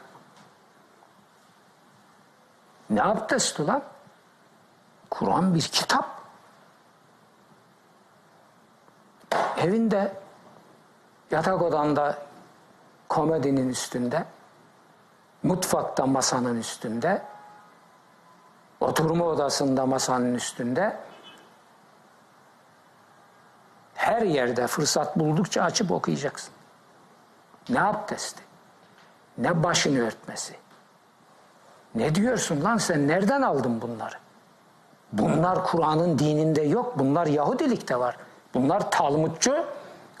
[2.90, 3.82] Ne abdest ulan?
[5.10, 6.06] Kur'an bir kitap.
[9.56, 10.12] Evinde,
[11.30, 12.27] yatak odanda,
[13.08, 14.24] komedinin üstünde,
[15.42, 17.22] mutfakta masanın üstünde,
[18.80, 20.96] oturma odasında masanın üstünde,
[23.94, 26.54] her yerde fırsat buldukça açıp okuyacaksın.
[27.68, 28.42] Ne abdesti,
[29.38, 30.56] ne başını örtmesi.
[31.94, 34.14] Ne diyorsun lan sen nereden aldın bunları?
[35.12, 36.98] Bunlar Kur'an'ın dininde yok.
[36.98, 38.16] Bunlar Yahudilikte var.
[38.54, 39.64] Bunlar Talmudcu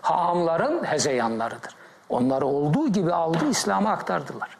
[0.02, 1.77] hahamların hezeyanlarıdır.
[2.08, 4.58] Onları olduğu gibi aldı İslam'a aktardılar.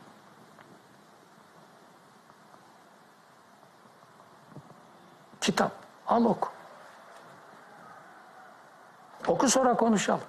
[5.41, 5.73] Kitap
[6.07, 6.49] al oku.
[9.27, 10.21] Oku sonra konuşalım.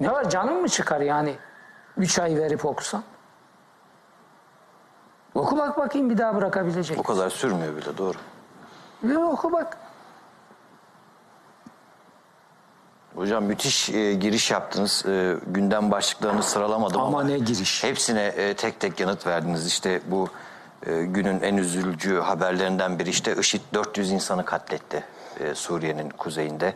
[0.00, 1.36] Ne var canım mı çıkar yani?
[1.96, 3.02] Üç ay verip okusan.
[5.34, 6.98] Oku bak bakayım bir daha bırakabilecek.
[6.98, 8.18] O kadar sürmüyor bile doğru.
[9.02, 9.78] Bir oku bak.
[13.16, 15.04] Hocam müthiş e, giriş yaptınız.
[15.06, 17.84] E, gündem başlıklarını sıralamadım ama, Ama ne giriş.
[17.84, 19.66] Hepsine e, tek tek yanıt verdiniz.
[19.66, 20.28] İşte bu
[20.86, 25.04] e, günün en üzücü haberlerinden biri işte IŞİD 400 insanı katletti
[25.40, 26.74] e, Suriye'nin kuzeyinde.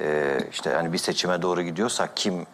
[0.00, 2.46] E, işte hani bir seçime doğru gidiyorsak kim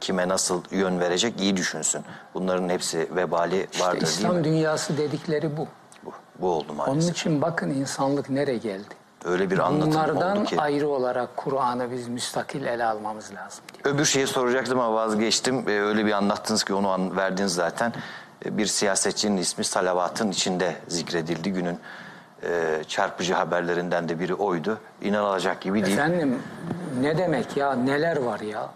[0.00, 2.02] kime nasıl yön verecek iyi düşünsün.
[2.34, 4.44] Bunların hepsi vebali İşte vardır İslam değil mi?
[4.44, 5.66] dünyası dedikleri bu.
[6.04, 7.16] Bu, bu oldu Onun maalesef.
[7.16, 8.94] için bakın insanlık nereye geldi.
[9.28, 10.60] Öyle bir anlatım Bunlardan oldu ki.
[10.60, 13.94] ayrı olarak Kur'an'ı biz müstakil ele almamız lazım diye.
[13.94, 15.68] Öbür şeyi soracaktım ama vazgeçtim.
[15.68, 17.92] Ee, öyle bir anlattınız ki onu an, verdiniz zaten.
[18.44, 21.52] Ee, bir siyasetçinin ismi salavatın içinde zikredildi.
[21.52, 21.78] Günün
[22.42, 24.78] e, çarpıcı haberlerinden de biri oydu.
[25.02, 25.98] İnanılacak gibi değil.
[25.98, 26.42] Efendim
[27.00, 28.68] ne demek ya neler var ya.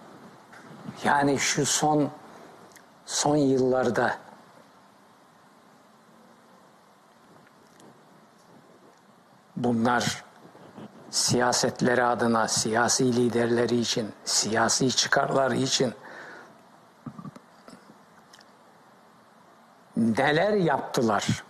[1.05, 2.09] Yani şu son
[3.07, 4.17] son yıllarda
[9.57, 10.25] bunlar
[11.13, 15.95] siyasetleri adına, siyasi liderleri için, siyasi çıkarları için
[19.97, 21.45] neler yaptılar?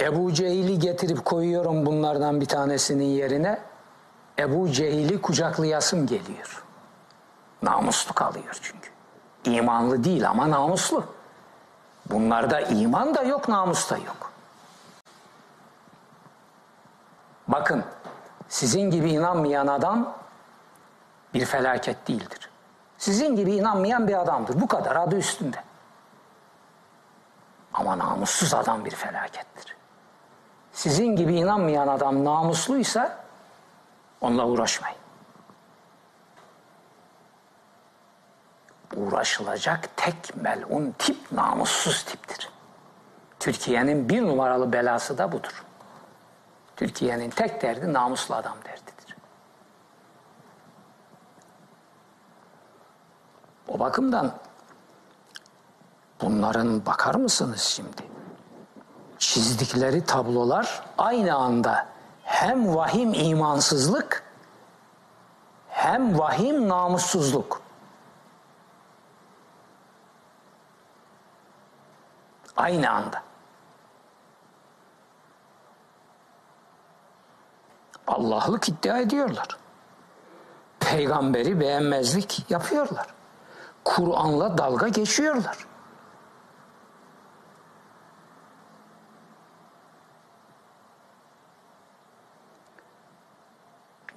[0.00, 3.58] Ebu Cehil'i getirip koyuyorum bunlardan bir tanesinin yerine.
[4.38, 6.64] Ebu Cehil'i kucaklayasım geliyor.
[7.62, 8.90] Namuslu kalıyor çünkü.
[9.44, 11.04] İmanlı değil ama namuslu.
[12.10, 14.35] Bunlarda iman da yok, namus da yok.
[17.48, 17.84] Bakın,
[18.48, 20.14] sizin gibi inanmayan adam
[21.34, 22.50] bir felaket değildir.
[22.98, 24.60] Sizin gibi inanmayan bir adamdır.
[24.60, 25.56] Bu kadar adı üstünde.
[27.74, 29.76] Ama namussuz adam bir felakettir.
[30.72, 33.18] Sizin gibi inanmayan adam namusluysa
[34.20, 34.98] onunla uğraşmayın.
[38.96, 42.50] Uğraşılacak tek melun tip namussuz tiptir.
[43.40, 45.65] Türkiye'nin bir numaralı belası da budur.
[46.76, 49.16] Türkiye'nin tek derdi namuslu adam derdidir.
[53.68, 54.32] O bakımdan
[56.20, 58.02] bunların bakar mısınız şimdi?
[59.18, 61.86] Çizdikleri tablolar aynı anda
[62.22, 64.22] hem vahim imansızlık
[65.68, 67.62] hem vahim namussuzluk.
[72.56, 73.22] Aynı anda.
[78.06, 79.48] Allah'lık iddia ediyorlar.
[80.80, 83.06] Peygamberi beğenmezlik yapıyorlar.
[83.84, 85.66] Kur'an'la dalga geçiyorlar.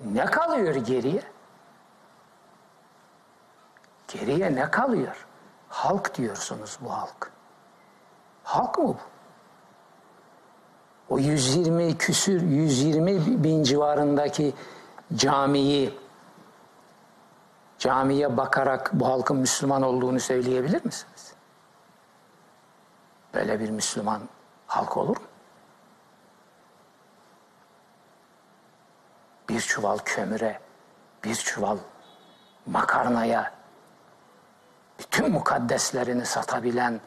[0.05, 1.23] Ne kalıyor geriye?
[4.07, 5.27] Geriye ne kalıyor?
[5.69, 7.31] Halk diyorsunuz bu halk.
[8.43, 8.97] Halk mı bu?
[11.10, 14.53] O 120 küsür, 120 bin civarındaki
[15.16, 15.99] camiyi
[17.80, 21.34] camiye bakarak bu halkın Müslüman olduğunu söyleyebilir misiniz?
[23.34, 24.22] Böyle bir Müslüman
[24.68, 25.24] halk olur mu?
[29.49, 30.60] Bir çuval kömüre,
[31.24, 31.78] bir çuval
[32.66, 33.53] makarnaya,
[34.99, 37.01] bütün mukaddeslerini satabilen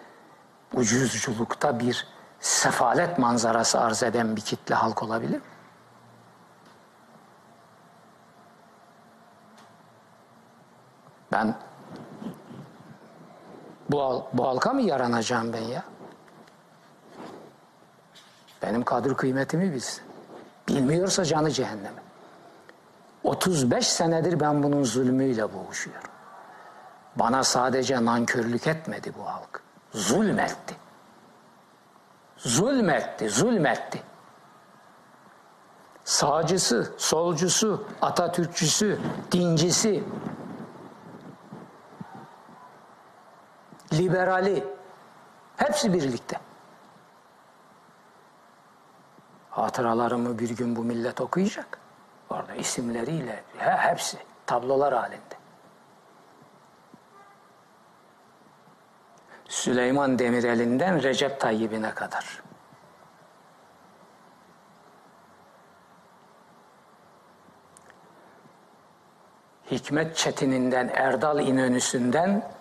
[0.75, 2.07] ucuzculukta bir
[2.43, 5.43] sefalet manzarası arz eden bir kitle halk olabilir mi?
[11.33, 11.55] Ben
[13.91, 15.85] bu, bu halka mı yaranacağım ben ya?
[18.63, 20.05] Benim kadr kıymetimi bilsin.
[20.69, 22.03] Bilmiyorsa canı cehenneme.
[23.25, 26.11] 35 senedir ben bunun zulmüyle boğuşuyorum.
[27.17, 29.63] Bana sadece nankörlük etmedi bu halk.
[29.93, 30.82] Zulmetti.
[32.45, 34.03] Zulmetti, zulmetti.
[36.05, 39.01] Sağcısı, solcusu, Atatürkçüsü,
[39.33, 40.05] dincisi,
[43.93, 44.65] liberali
[45.57, 46.41] hepsi birlikte.
[49.51, 51.79] Hatıralarımı bir gün bu millet okuyacak.
[52.31, 55.42] Orada isimleriyle he, hepsi tablolar halinde.
[59.53, 62.43] Süleyman Demirel'inden Recep Tayyip'ine kadar.
[69.71, 72.53] Hikmet Çetin'inden Erdal İnönüsü'nden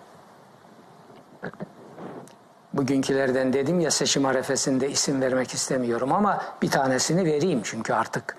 [2.74, 8.38] bugünkülerden dedim ya seçim arefesinde isim vermek istemiyorum ama bir tanesini vereyim çünkü artık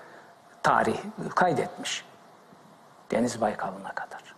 [0.63, 0.97] tarih
[1.35, 2.05] kaydetmiş.
[3.11, 4.35] Deniz Baykal'ına kadar.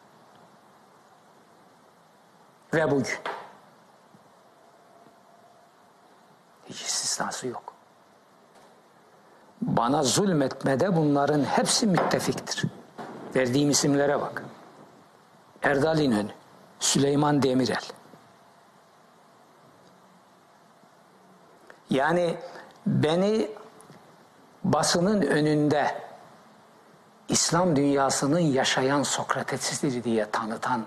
[2.74, 3.16] Ve bugün.
[6.70, 7.74] Hiç istisnası yok.
[9.62, 12.64] Bana zulmetmede bunların hepsi müttefiktir.
[13.36, 14.44] Verdiğim isimlere bak.
[15.64, 16.32] Erdal İnönü,
[16.80, 17.84] Süleyman Demirel.
[21.90, 22.38] Yani
[22.88, 23.52] beni
[24.64, 26.02] basının önünde
[27.30, 30.86] İslam dünyasının yaşayan Sokrates'idir diye tanıtan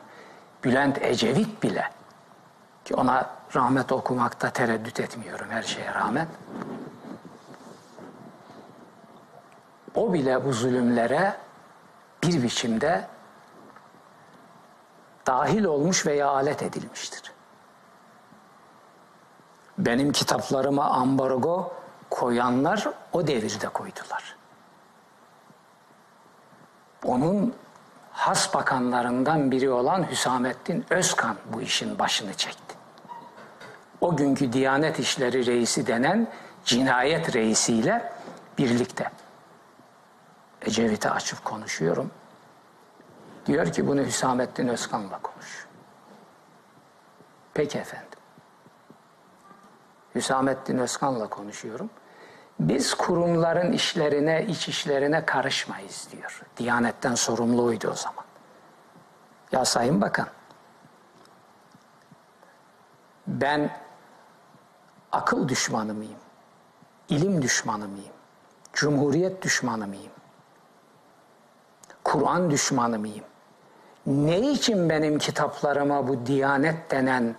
[0.65, 1.98] Bülent Ecevit bile
[2.89, 6.29] ki ona rahmet okumakta tereddüt etmiyorum her şeye rağmen.
[9.95, 11.37] O bile bu zulümlere
[12.23, 13.09] bir biçimde
[15.27, 17.33] dahil olmuş veya alet edilmiştir.
[19.79, 21.73] Benim kitaplarıma ambargo
[22.11, 24.37] koyanlar o devirde koydular.
[27.05, 27.55] Onun
[28.13, 32.78] has bakanlarından biri olan Hüsamettin Özkan bu işin başını çekti.
[34.01, 36.29] O günkü Diyanet İşleri Reisi denen
[36.65, 38.13] cinayet reisiyle
[38.59, 39.11] birlikte.
[40.63, 42.11] Ecevit'e açıp konuşuyorum.
[43.47, 45.67] Diyor ki bunu Hüsamettin Özkan'la konuş.
[47.55, 48.19] Peki efendim.
[50.15, 51.91] Hüsamettin Özkan'la konuşuyorum.
[52.61, 56.43] Biz kurumların işlerine, iç işlerine karışmayız diyor.
[56.57, 58.25] Diyanetten sorumluydu o zaman.
[59.53, 60.29] Ya Sayın Bakan,
[63.27, 63.71] ben
[65.13, 66.19] akıl düşmanı mıyım?
[67.09, 68.13] İlim düşmanı mıyım?
[68.73, 70.13] Cumhuriyet düşmanı mıyım?
[72.05, 73.25] Kur'an düşmanı mıyım?
[74.07, 77.35] Ne için benim kitaplarıma bu Diyanet denen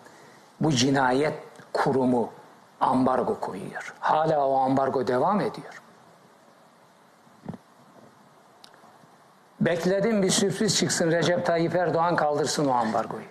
[0.62, 1.34] bu cinayet
[1.74, 2.30] kurumu
[2.82, 3.94] ambargo koyuyor?
[4.00, 5.82] Hala o ambargo devam ediyor.
[9.62, 13.26] Bekledim bir sürpriz çıksın Recep Tayyip Erdoğan kaldırsın o ambargoyu.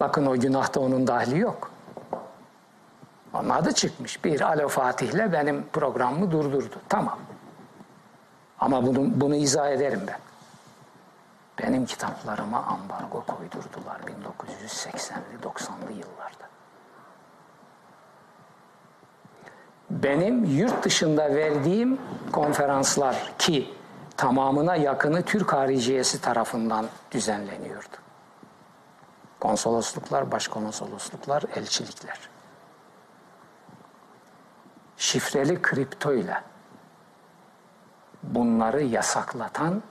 [0.00, 1.70] Bakın o günahta onun dahli yok.
[3.34, 4.24] Onun adı çıkmış.
[4.24, 6.76] Bir Alo Fatih'le benim programımı durdurdu.
[6.88, 7.18] Tamam.
[8.58, 10.18] Ama bunu, bunu izah ederim ben.
[11.62, 16.44] Benim kitaplarıma ambargo koydurdular 1980'li 90'lı yıllarda.
[19.90, 22.00] Benim yurt dışında verdiğim
[22.32, 23.74] konferanslar ki
[24.16, 28.03] tamamına yakını Türk hariciyesi tarafından düzenleniyordu.
[29.44, 32.20] Konsolosluklar, başkonsolosluklar, elçilikler.
[34.96, 36.42] Şifreli kripto ile
[38.22, 39.82] bunları yasaklatan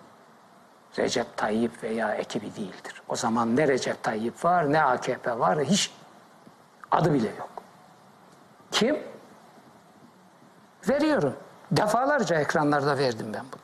[0.98, 3.02] Recep Tayyip veya ekibi değildir.
[3.08, 5.94] O zaman ne Recep Tayyip var ne AKP var hiç
[6.92, 7.50] adı bile yok.
[8.72, 8.98] Kim?
[10.90, 11.36] Veriyorum.
[11.72, 13.63] Defalarca ekranlarda verdim ben bunu.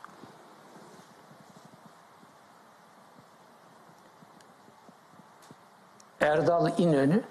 [6.20, 7.22] Erdal İnönü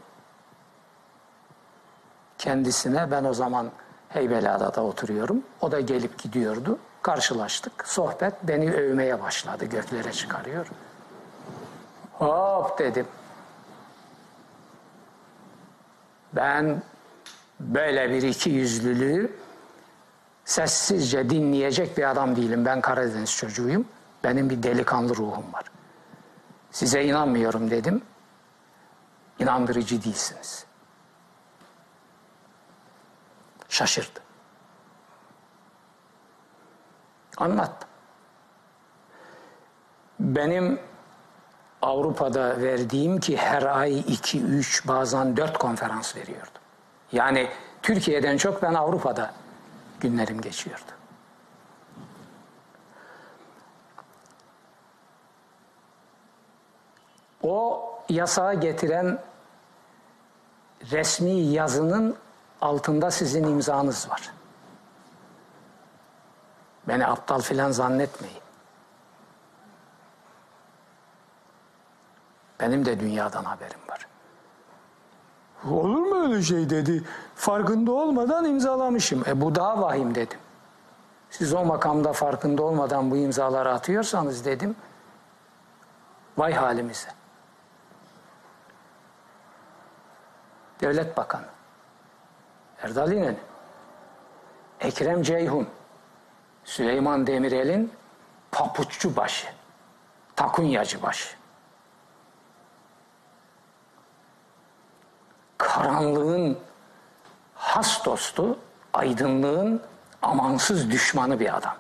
[2.38, 3.72] kendisine ben o zaman
[4.10, 5.44] Heybeliada'da oturuyorum.
[5.62, 6.80] O da gelip gidiyordu.
[7.02, 7.88] Karşılaştık.
[7.88, 9.66] Sohbet beni övmeye başladı.
[9.66, 10.68] Göklere çıkarıyor.
[12.14, 13.08] Hop dedim.
[16.34, 16.82] Ben
[17.60, 19.38] böyle bir iki yüzlülüğü
[20.46, 22.66] sessizce dinleyecek bir adam değilim.
[22.66, 23.86] Ben Karadeniz çocuğuyum.
[24.24, 25.64] Benim bir delikanlı ruhum var.
[26.72, 28.02] Size inanmıyorum dedim.
[29.40, 30.66] İnandırıcı değilsiniz.
[33.70, 34.20] Şaşırdı.
[37.38, 37.90] Anlattım.
[40.20, 40.80] Benim
[41.82, 46.62] Avrupa'da verdiğim ki her ay iki, üç, bazen dört konferans veriyordum.
[47.12, 47.50] Yani
[47.82, 49.34] Türkiye'den çok ben Avrupa'da
[50.00, 50.92] günlerim geçiyordu.
[57.44, 59.20] O yasağı getiren
[60.92, 62.16] resmi yazının
[62.62, 64.32] altında sizin imzanız var.
[66.88, 68.42] Beni aptal filan zannetmeyin.
[72.60, 74.08] Benim de dünyadan haberim var.
[75.70, 77.04] Olur mu öyle şey dedi.
[77.36, 79.24] Farkında olmadan imzalamışım.
[79.28, 80.40] E bu daha vahim dedim.
[81.30, 84.76] Siz o makamda farkında olmadan bu imzaları atıyorsanız dedim.
[86.38, 87.19] Vay halimize.
[90.82, 91.46] Devlet Bakanı.
[92.82, 93.38] Erdal İnönü.
[94.80, 95.68] Ekrem Ceyhun.
[96.64, 97.94] Süleyman Demirel'in
[98.52, 99.48] papuççu başı.
[100.36, 101.40] Takunyacı başı.
[105.80, 106.60] karanlığın
[107.56, 108.60] has dostu,
[108.94, 109.82] aydınlığın
[110.22, 111.76] amansız düşmanı bir adam.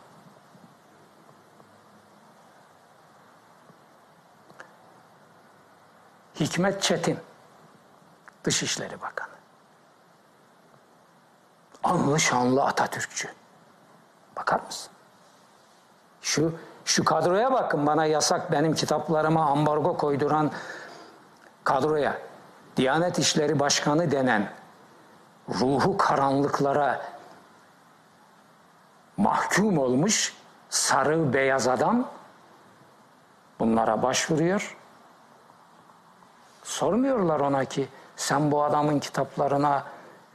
[6.39, 7.19] Hikmet Çetin,
[8.43, 9.29] Dışişleri Bakanı.
[11.83, 13.29] Anlı şanlı Atatürkçü.
[14.35, 14.91] Bakar mısın?
[16.21, 16.53] Şu
[16.85, 20.51] şu kadroya bakın bana yasak benim kitaplarıma ambargo koyduran
[21.63, 22.17] kadroya.
[22.77, 24.51] Diyanet İşleri Başkanı denen
[25.49, 27.01] ruhu karanlıklara
[29.17, 30.33] mahkum olmuş
[30.69, 32.07] sarı beyaz adam
[33.59, 34.77] bunlara başvuruyor.
[36.63, 39.83] Sormuyorlar ona ki sen bu adamın kitaplarına,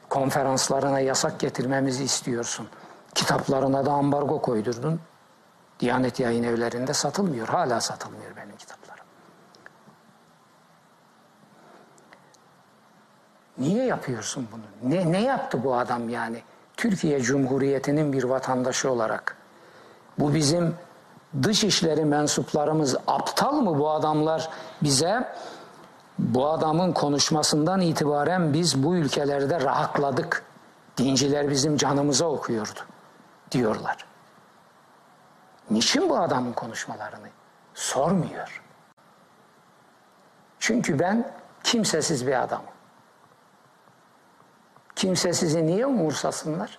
[0.08, 2.68] konferanslarına yasak getirmemizi istiyorsun.
[3.14, 5.00] Kitaplarına da ambargo koydurdun.
[5.80, 7.48] Diyanet yayın evlerinde satılmıyor.
[7.48, 9.04] Hala satılmıyor benim kitaplarım.
[13.58, 14.92] Niye yapıyorsun bunu?
[14.92, 16.42] Ne, ne yaptı bu adam yani?
[16.76, 19.36] Türkiye Cumhuriyeti'nin bir vatandaşı olarak.
[20.18, 20.74] Bu bizim
[21.42, 24.50] dışişleri mensuplarımız aptal mı bu adamlar
[24.82, 25.34] bize
[26.18, 30.44] bu adamın konuşmasından itibaren biz bu ülkelerde rahatladık.
[30.96, 32.80] Dinciler bizim canımıza okuyordu
[33.50, 34.06] diyorlar.
[35.70, 37.28] Niçin bu adamın konuşmalarını
[37.74, 38.62] sormuyor?
[40.58, 41.32] Çünkü ben
[41.64, 42.74] kimsesiz bir adamım.
[44.96, 46.78] Kimse sizi niye umursasınlar?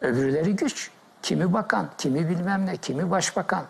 [0.00, 0.90] Öbürleri güç.
[1.22, 3.64] Kimi bakan, kimi bilmem ne, kimi başbakan.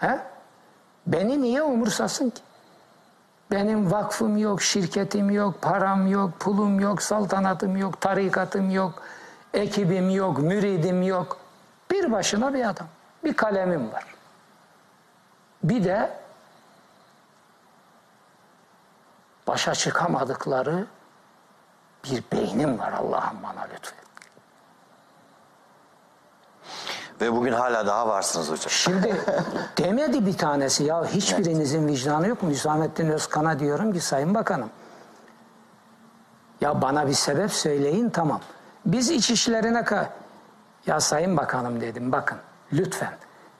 [0.00, 0.20] He?
[1.06, 2.42] Beni niye umursasın ki?
[3.50, 9.02] Benim vakfım yok, şirketim yok, param yok, pulum yok, saltanatım yok, tarikatım yok,
[9.54, 11.38] ekibim yok, müridim yok.
[11.90, 12.86] Bir başına bir adam.
[13.24, 14.04] Bir kalemim var.
[15.64, 16.10] Bir de
[19.46, 20.86] başa çıkamadıkları
[22.04, 23.99] bir beynim var Allah'ım bana lütfen.
[27.20, 28.70] Ve bugün hala daha varsınız hocam.
[28.70, 29.16] Şimdi
[29.78, 32.50] demedi bir tanesi ya hiçbirinizin vicdanı yok mu?
[32.50, 34.70] Hüsamettin Özkan'a diyorum ki Sayın Bakanım
[36.60, 38.40] ya bana bir sebep söyleyin tamam.
[38.86, 40.10] Biz iç işlerine ka
[40.86, 42.38] ya Sayın Bakanım dedim bakın
[42.72, 43.12] lütfen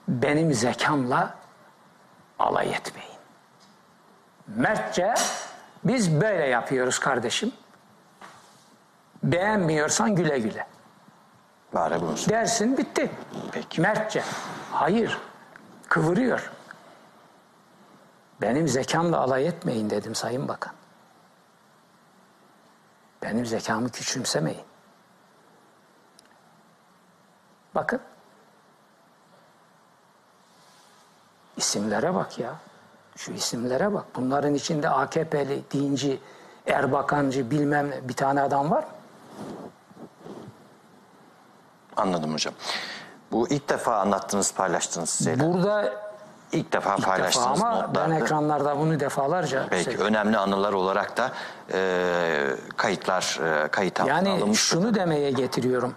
[0.07, 1.33] benim zekamla
[2.39, 3.11] alay etmeyin.
[4.47, 5.13] Mertçe
[5.83, 7.51] biz böyle yapıyoruz kardeşim.
[9.23, 10.70] Beğenmiyorsan güle güle.
[11.73, 12.29] Bari söyle.
[12.29, 13.11] Dersin bitti.
[13.51, 13.81] Peki.
[13.81, 14.23] Mertçe.
[14.71, 15.17] Hayır.
[15.89, 16.51] Kıvırıyor.
[18.41, 20.73] Benim zekamla alay etmeyin dedim Sayın Bakan.
[23.23, 24.63] Benim zekamı küçümsemeyin.
[27.75, 28.01] Bakın.
[31.57, 32.55] İsimlere bak ya.
[33.15, 34.05] Şu isimlere bak.
[34.15, 36.19] Bunların içinde AKP'li, dinci,
[36.67, 38.85] Erbakancı bilmem bir tane adam var.
[41.97, 42.53] Anladım hocam.
[43.31, 45.53] Bu ilk defa anlattığınız, paylaştığınız şeyler.
[45.53, 45.93] Burada
[46.51, 48.15] ilk defa ilk defa paylaştığınız ama ben notlarda.
[48.25, 50.05] ekranlarda bunu defalarca Belki söyledim.
[50.05, 51.31] önemli anılar olarak da
[51.73, 54.59] e, kayıtlar, e, kayıt altına Yani alınmış.
[54.59, 55.95] şunu demeye getiriyorum.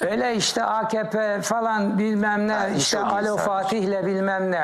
[0.00, 3.36] Öyle işte AKP falan bilmem ne, Ha, iş işte Alo.
[3.36, 4.60] Fatih'le bilmem ne,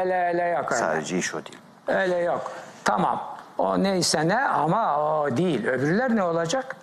[0.00, 0.80] öyle öyle yok öyle.
[0.80, 1.58] Sadece iş o değil.
[1.88, 2.50] Öyle yok.
[2.84, 3.22] Tamam.
[3.58, 5.66] O neyse ne ama o değil.
[5.66, 6.76] Öbürler ne olacak?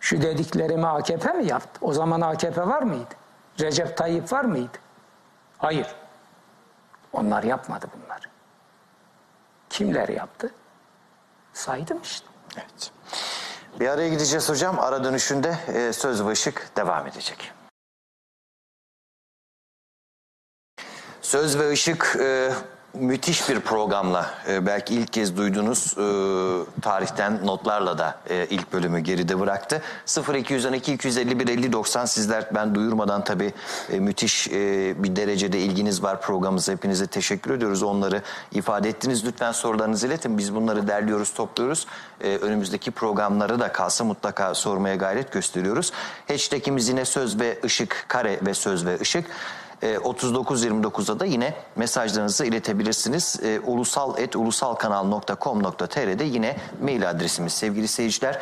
[0.00, 1.78] Şu dediklerimi AKP mi yaptı?
[1.80, 3.14] O zaman AKP var mıydı?
[3.60, 4.78] Recep Tayyip var mıydı?
[5.58, 5.86] Hayır.
[7.12, 8.24] Onlar yapmadı bunları.
[9.70, 10.54] Kimler yaptı?
[11.52, 12.26] Saydım işte.
[12.56, 12.92] Evet.
[13.80, 14.78] Bir araya gideceğiz hocam.
[14.78, 17.52] Ara dönüşünde e, söz ve ışık devam edecek.
[21.22, 22.52] Söz ve Işık e,
[22.94, 29.00] müthiş bir programla e, belki ilk kez duyduğunuz e, tarihten notlarla da e, ilk bölümü
[29.00, 29.82] geride bıraktı.
[30.34, 33.52] 0212 251 50 90 sizler ben duyurmadan tabii
[33.92, 36.72] e, müthiş e, bir derecede ilginiz var programımıza.
[36.72, 37.82] Hepinize teşekkür ediyoruz.
[37.82, 38.22] Onları
[38.52, 39.24] ifade ettiniz.
[39.24, 40.38] Lütfen sorularınızı iletin.
[40.38, 41.86] Biz bunları derliyoruz, topluyoruz.
[42.20, 45.92] E, önümüzdeki programları da kalsa mutlaka sormaya gayret gösteriyoruz.
[46.28, 49.24] Hashtagimiz yine söz ve ışık kare ve söz ve ışık.
[49.82, 53.40] E, 3929'da da yine mesajlarınızı iletebilirsiniz.
[53.42, 58.38] E, ulusal.ulusalkanal.com.tr'de yine mail adresimiz sevgili seyirciler.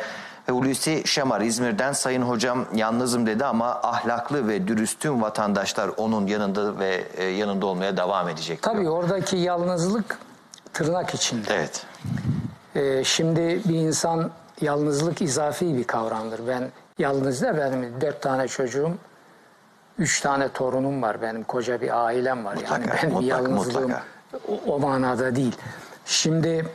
[0.47, 6.27] E, Hulusi Şemar İzmir'den Sayın Hocam yalnızım dedi ama ahlaklı ve dürüst tüm vatandaşlar onun
[6.27, 8.63] yanında ve e, yanında olmaya devam edecek.
[8.63, 8.75] diyor.
[8.75, 10.17] Tabii oradaki yalnızlık
[10.73, 11.53] tırnak içinde.
[11.53, 11.85] Evet.
[12.75, 14.31] Ee, şimdi bir insan
[14.61, 16.47] yalnızlık izafi bir kavramdır.
[16.47, 18.91] Ben yalnız da benim dört tane çocuğum,
[19.99, 21.21] üç tane torunum var.
[21.21, 22.57] Benim koca bir ailem var.
[22.57, 24.03] yani Mutlaka, benim mutlaka, yalnızlığım mutlaka.
[24.47, 25.55] O, o manada değil.
[26.05, 26.65] Şimdi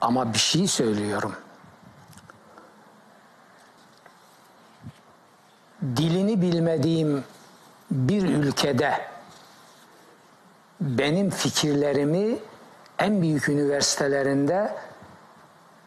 [0.00, 1.36] ama bir şey söylüyorum.
[5.96, 7.24] Dilini bilmediğim
[7.90, 9.00] bir ülkede
[10.80, 12.38] benim fikirlerimi
[12.98, 14.74] en büyük üniversitelerinde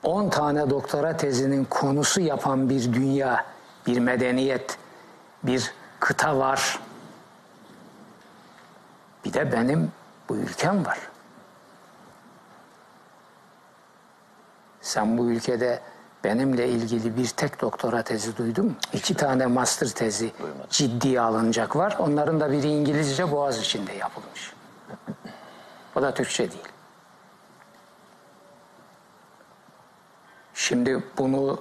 [0.04, 3.46] 10 tane doktora tezinin konusu yapan bir dünya,
[3.88, 4.78] bir medeniyet,
[5.44, 6.80] bir kıta var.
[9.26, 9.92] Bir de benim
[10.30, 11.00] bu ülkem var.
[14.82, 15.82] Sen bu ülkede
[16.24, 18.76] benimle ilgili bir tek doktora tezi duydun mu?
[18.94, 20.32] İki tane master tezi
[20.70, 21.96] ciddiye alınacak var.
[22.00, 24.54] Onların da biri İngilizce Boğaz içinde yapılmış.
[25.96, 26.64] O da Türkçe değil.
[30.54, 31.60] Şimdi bunu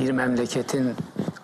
[0.00, 0.96] bir memleketin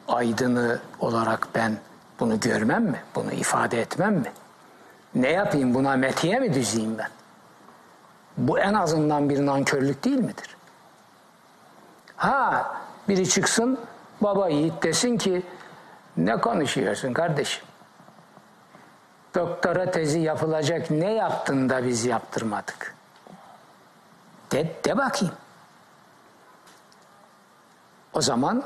[0.08, 1.76] aydını olarak ben
[2.20, 3.02] bunu görmem mi?
[3.14, 4.32] Bunu ifade etmem mi?
[5.14, 7.08] Ne yapayım buna metiye mi düzeyim ben?
[8.36, 10.56] Bu en azından bir nankörlük değil midir?
[12.16, 12.70] Ha
[13.08, 13.80] biri çıksın
[14.20, 15.42] baba yiğit desin ki
[16.16, 17.64] ne konuşuyorsun kardeşim?
[19.34, 22.94] Doktora tezi yapılacak ne yaptın da biz yaptırmadık?
[24.52, 25.34] De, de bakayım.
[28.16, 28.62] O zaman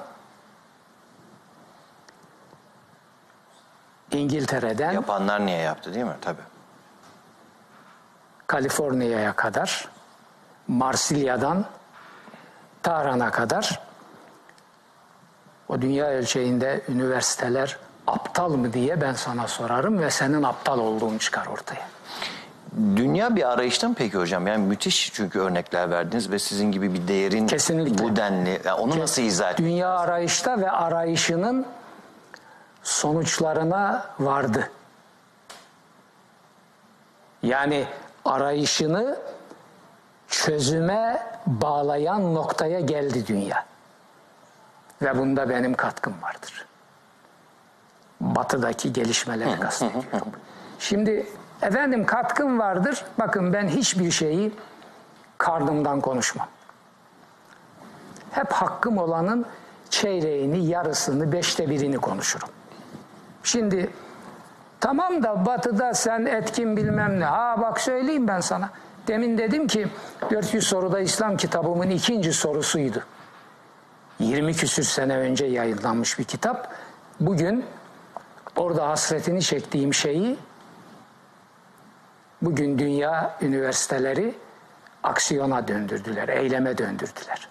[4.11, 6.17] İngiltere'den Yapanlar niye yaptı değil mi?
[6.21, 6.41] Tabii.
[8.47, 9.89] Kaliforniya'ya kadar,
[10.69, 11.65] Marsilya'dan
[12.83, 13.81] Tahran'a kadar
[15.69, 17.77] o dünya ölçeğinde üniversiteler
[18.07, 21.89] aptal mı diye ben sana sorarım ve senin aptal olduğun çıkar ortaya.
[22.77, 24.47] Dünya bir arayışta mı peki hocam?
[24.47, 28.05] Yani müthiş çünkü örnekler verdiniz ve sizin gibi bir değerin Kesinlikle.
[28.05, 28.61] bu denli.
[28.65, 29.71] Yani onu nasıl izah ediyorsunuz?
[29.71, 31.67] Dünya arayışta ve arayışının
[32.83, 34.71] sonuçlarına vardı.
[37.43, 37.87] Yani
[38.25, 39.19] arayışını
[40.29, 43.65] çözüme bağlayan noktaya geldi dünya.
[45.03, 46.67] Ve bunda benim katkım vardır.
[48.21, 50.33] Batıdaki gelişmeleri kastediyorum.
[50.79, 51.27] Şimdi
[51.63, 53.05] efendim katkım vardır.
[53.19, 54.53] Bakın ben hiçbir şeyi
[55.39, 56.49] karnımdan konuşmam.
[58.31, 59.47] Hep hakkım olanın
[59.91, 62.49] çeyreğini, yarısını, beşte birini konuşurum.
[63.43, 63.91] Şimdi
[64.81, 67.25] tamam da batıda sen etkin bilmem ne.
[67.25, 68.71] Ha bak söyleyeyim ben sana.
[69.07, 69.89] Demin dedim ki
[70.31, 73.05] 400 soruda İslam kitabımın ikinci sorusuydu.
[74.19, 76.73] 20 küsür sene önce yayınlanmış bir kitap.
[77.21, 77.65] Bugün
[78.57, 80.39] orada hasretini çektiğim şeyi
[82.43, 84.35] bugün dünya üniversiteleri
[85.03, 87.49] aksiyona döndürdüler, eyleme döndürdüler.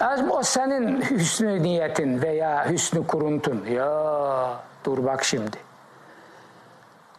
[0.00, 3.64] Az O senin hüsnü niyetin veya hüsnü kuruntun.
[3.64, 5.56] Ya dur bak şimdi.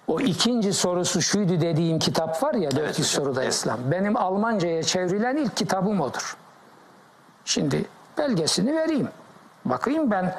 [0.07, 3.53] O ikinci sorusu şuydu dediğim kitap var ya 400 hocam, soruda evet.
[3.53, 3.79] İslam.
[3.91, 6.37] Benim Almanca'ya çevrilen ilk kitabım odur.
[7.45, 7.85] Şimdi
[8.17, 9.09] belgesini vereyim.
[9.65, 10.35] Bakayım ben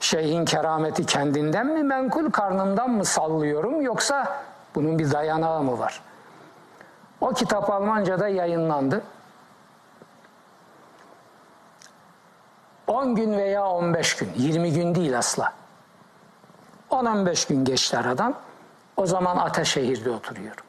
[0.00, 4.42] şeyhin kerameti kendinden mi menkul karnımdan mı sallıyorum yoksa
[4.74, 6.02] bunun bir dayanağı mı var?
[7.20, 9.02] O kitap Almanca'da yayınlandı.
[12.86, 15.52] 10 gün veya 15 gün, 20 gün değil asla.
[16.90, 18.34] 10-15 gün geçti aradan.
[18.96, 20.64] O zaman Ataşehir'de oturuyorum.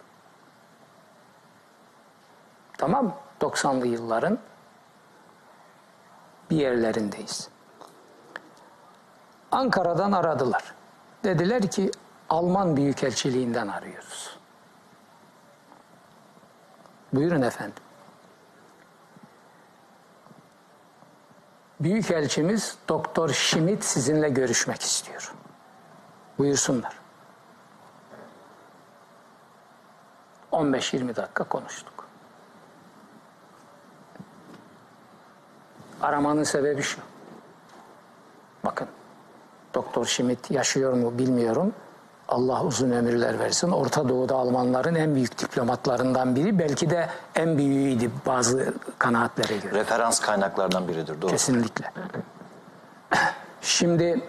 [2.77, 3.13] Tamam mı?
[3.41, 4.39] 90'lı yılların
[6.49, 7.49] bir yerlerindeyiz.
[9.57, 10.63] Ankara'dan aradılar.
[11.23, 11.91] Dediler ki
[12.29, 14.39] Alman Büyükelçiliğinden arıyoruz.
[17.13, 17.83] Buyurun efendim.
[21.79, 25.33] Büyükelçimiz Doktor Schmidt sizinle görüşmek istiyor.
[26.37, 26.93] Buyursunlar.
[30.51, 32.07] 15-20 dakika konuştuk.
[36.01, 36.99] Aramanın sebebi şu.
[38.65, 38.87] Bakın,
[39.77, 41.73] Doktor Schmidt yaşıyor mu bilmiyorum.
[42.27, 43.71] Allah uzun ömürler versin.
[43.71, 46.59] Orta Doğu'da Almanların en büyük diplomatlarından biri.
[46.59, 49.79] Belki de en büyüğüydü bazı kanaatlere göre.
[49.79, 51.21] Referans kaynaklardan biridir.
[51.21, 51.31] Doğru.
[51.31, 51.91] Kesinlikle.
[53.61, 54.21] Şimdi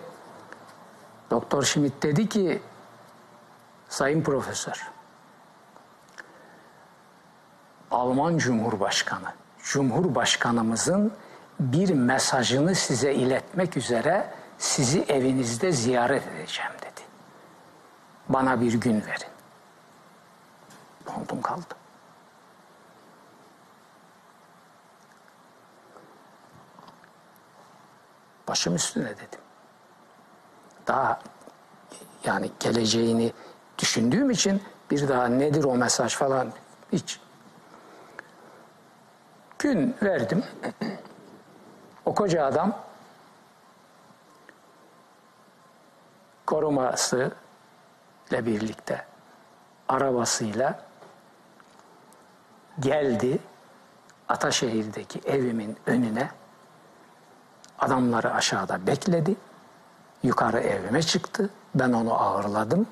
[1.30, 2.62] Doktor Schmidt dedi ki
[3.88, 4.88] Sayın Profesör
[7.90, 9.32] Alman Cumhurbaşkanı
[9.62, 11.12] Cumhurbaşkanımızın
[11.60, 17.00] bir mesajını size iletmek üzere sizi evinizde ziyaret edeceğim dedi.
[18.28, 19.32] Bana bir gün verin.
[21.06, 21.78] Dondum kaldım.
[28.48, 29.40] Başım üstüne dedim.
[30.86, 31.20] Daha
[32.24, 33.32] yani geleceğini
[33.78, 36.52] düşündüğüm için bir daha nedir o mesaj falan
[36.92, 37.20] hiç.
[39.58, 40.44] Gün verdim.
[42.04, 42.87] O koca adam
[46.48, 47.30] koruması
[48.30, 49.04] ile birlikte
[49.88, 50.80] arabasıyla
[52.80, 53.38] geldi
[54.28, 56.30] Ataşehir'deki evimin önüne
[57.78, 59.36] Adamları aşağıda bekledi.
[60.22, 61.50] Yukarı evime çıktı.
[61.74, 62.86] Ben onu ağırladım.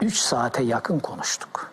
[0.00, 1.70] Üç saate yakın konuştuk.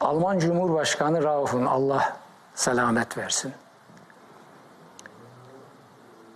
[0.00, 2.16] Alman Cumhurbaşkanı Rauf'un Allah
[2.54, 3.52] selamet versin.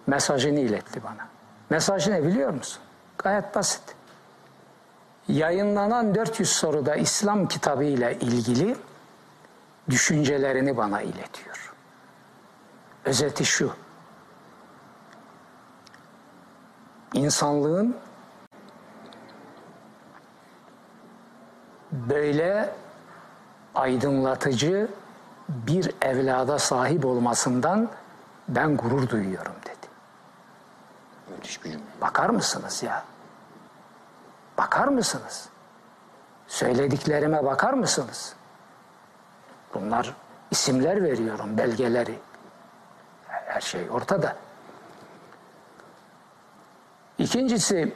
[0.07, 1.29] Mesajını iletti bana.
[1.71, 2.83] Mesajı ne biliyor musun?
[3.19, 3.83] Gayet basit.
[5.29, 8.77] Yayınlanan 400 soruda İslam kitabı ile ilgili
[9.91, 11.75] düşüncelerini bana iletiyor.
[13.05, 13.73] Özeti şu.
[17.15, 17.97] İnsanlığın
[21.93, 22.73] böyle
[23.75, 24.89] aydınlatıcı
[25.49, 27.91] bir evlada sahip olmasından
[28.49, 29.53] ben gurur duyuyorum
[31.43, 31.79] bir cümle.
[32.01, 33.05] Bakar mısınız ya?
[34.59, 35.49] Bakar mısınız?
[36.47, 38.35] Söylediklerime bakar mısınız?
[39.75, 40.17] Bunlar
[40.51, 42.19] isimler veriyorum, belgeleri.
[43.27, 44.37] Her şey ortada.
[47.19, 47.95] İkincisi,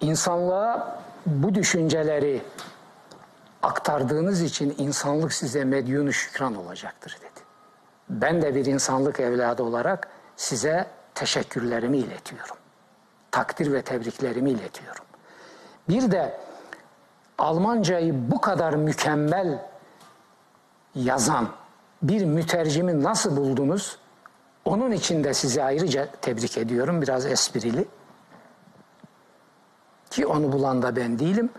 [0.00, 2.42] insanlığa bu düşünceleri
[3.62, 7.40] aktardığınız için insanlık size medyunu şükran olacaktır dedi.
[8.10, 12.56] Ben de bir insanlık evladı olarak size teşekkürlerimi iletiyorum.
[13.30, 15.04] Takdir ve tebriklerimi iletiyorum.
[15.88, 16.40] Bir de
[17.38, 19.68] Almancayı bu kadar mükemmel
[20.94, 21.48] yazan
[22.02, 23.98] bir mütercimi nasıl buldunuz?
[24.64, 27.02] Onun için de sizi ayrıca tebrik ediyorum.
[27.02, 27.88] Biraz esprili.
[30.10, 31.50] Ki onu bulan da ben değilim.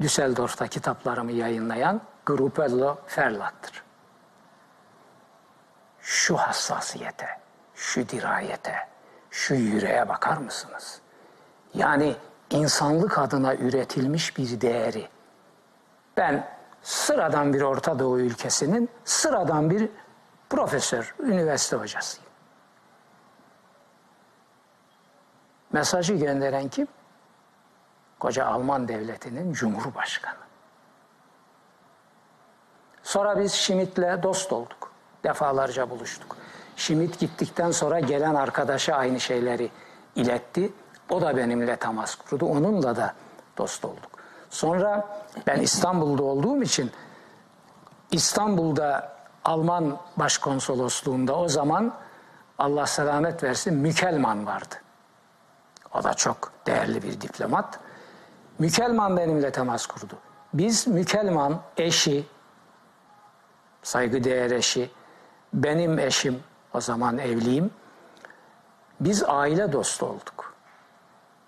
[0.00, 3.82] Düsseldorf'ta kitaplarımı yayınlayan Gruppello Verlag'tır.
[6.00, 7.28] Şu hassasiyete,
[7.74, 8.88] şu dirayete,
[9.30, 11.00] şu yüreğe bakar mısınız?
[11.74, 12.16] Yani
[12.50, 15.08] insanlık adına üretilmiş bir değeri.
[16.16, 16.48] Ben
[16.82, 19.88] sıradan bir Orta Doğu ülkesinin sıradan bir
[20.50, 22.30] profesör, üniversite hocasıyım.
[25.72, 26.88] Mesajı gönderen kim?
[28.18, 30.44] Koca Alman devletinin cumhurbaşkanı.
[33.02, 34.92] Sonra biz Schmidt'le dost olduk.
[35.24, 36.36] Defalarca buluştuk.
[36.76, 39.70] Schmidt gittikten sonra gelen arkadaşa aynı şeyleri
[40.16, 40.72] iletti.
[41.10, 42.46] O da benimle temas kurdu.
[42.46, 43.14] Onunla da
[43.58, 44.10] dost olduk.
[44.50, 45.08] Sonra
[45.46, 46.90] ben İstanbul'da olduğum için
[48.10, 49.14] İstanbul'da
[49.44, 51.94] Alman başkonsolosluğunda o zaman
[52.58, 54.74] Allah selamet versin Mükelman vardı.
[55.94, 57.78] O da çok değerli bir diplomat.
[58.58, 60.18] Mükelman benimle temas kurdu.
[60.54, 62.26] Biz Mükelman eşi,
[63.82, 64.90] saygıdeğer eşi,
[65.52, 66.42] benim eşim,
[66.74, 67.70] o zaman evliyim.
[69.00, 70.54] Biz aile dostu olduk.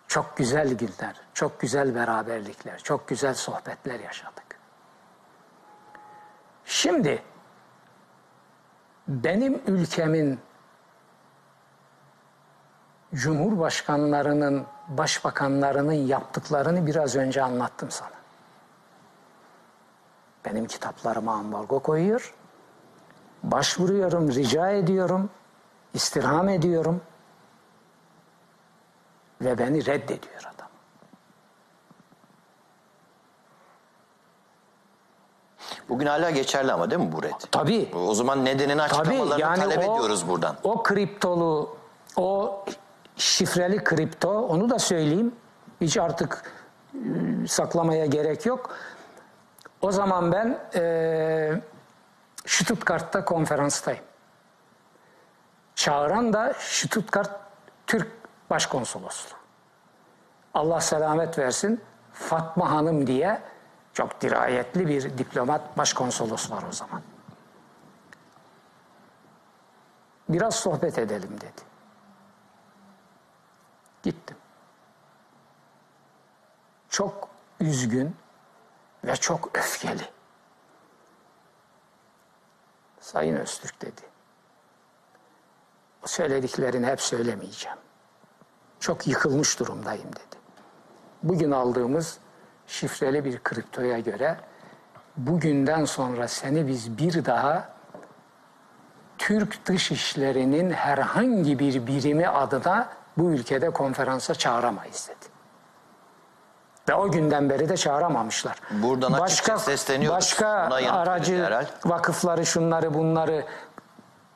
[0.08, 4.58] Çok güzel günler, çok güzel beraberlikler, çok güzel sohbetler yaşadık.
[6.64, 7.22] Şimdi
[9.08, 10.40] benim ülkemin
[13.14, 18.16] cumhurbaşkanlarının, başbakanlarının yaptıklarını biraz önce anlattım sana.
[20.44, 22.34] Benim kitaplarıma ambargo koyuyor.
[23.46, 25.30] Başvuruyorum, rica ediyorum,
[25.94, 27.00] istirham ediyorum
[29.40, 30.68] ve beni reddediyor adam.
[35.88, 37.32] Bugün hala geçerli ama değil mi bu red?
[37.50, 37.90] Tabii.
[37.94, 40.56] O zaman nedenini Tabii açıklamalarını yani talep o, ediyoruz buradan.
[40.64, 41.76] O kriptolu,
[42.16, 42.64] o
[43.16, 45.34] şifreli kripto, onu da söyleyeyim.
[45.80, 46.52] Hiç artık
[46.94, 46.98] e,
[47.46, 48.70] saklamaya gerek yok.
[49.80, 51.60] O zaman ben e,
[52.46, 54.04] Stuttgart'ta konferanstayım.
[55.74, 57.30] Çağıran da Stuttgart
[57.86, 58.08] Türk
[58.50, 59.36] Başkonsolosluğu.
[60.54, 61.80] Allah selamet versin
[62.12, 63.42] Fatma Hanım diye
[63.92, 67.02] çok dirayetli bir diplomat başkonsolos var o zaman.
[70.28, 71.62] Biraz sohbet edelim dedi.
[74.02, 74.36] Gittim.
[76.88, 77.28] Çok
[77.60, 78.16] üzgün
[79.04, 80.15] ve çok öfkeli.
[83.06, 84.00] Sayın Öztürk dedi.
[86.04, 87.78] Söylediklerini hep söylemeyeceğim.
[88.80, 90.36] Çok yıkılmış durumdayım dedi.
[91.22, 92.18] Bugün aldığımız
[92.66, 94.36] şifreli bir kriptoya göre
[95.16, 97.68] bugünden sonra seni biz bir daha
[99.18, 102.88] Türk dışişlerinin herhangi bir birimi adına
[103.18, 105.25] bu ülkede konferansa çağıramayız dedi.
[106.88, 108.56] Ve o günden beri de çağıramamışlar.
[108.70, 110.16] Buradan açıkça sesleniyoruz.
[110.16, 110.48] Başka
[110.90, 111.66] aracı herhal.
[111.84, 113.44] vakıfları şunları bunları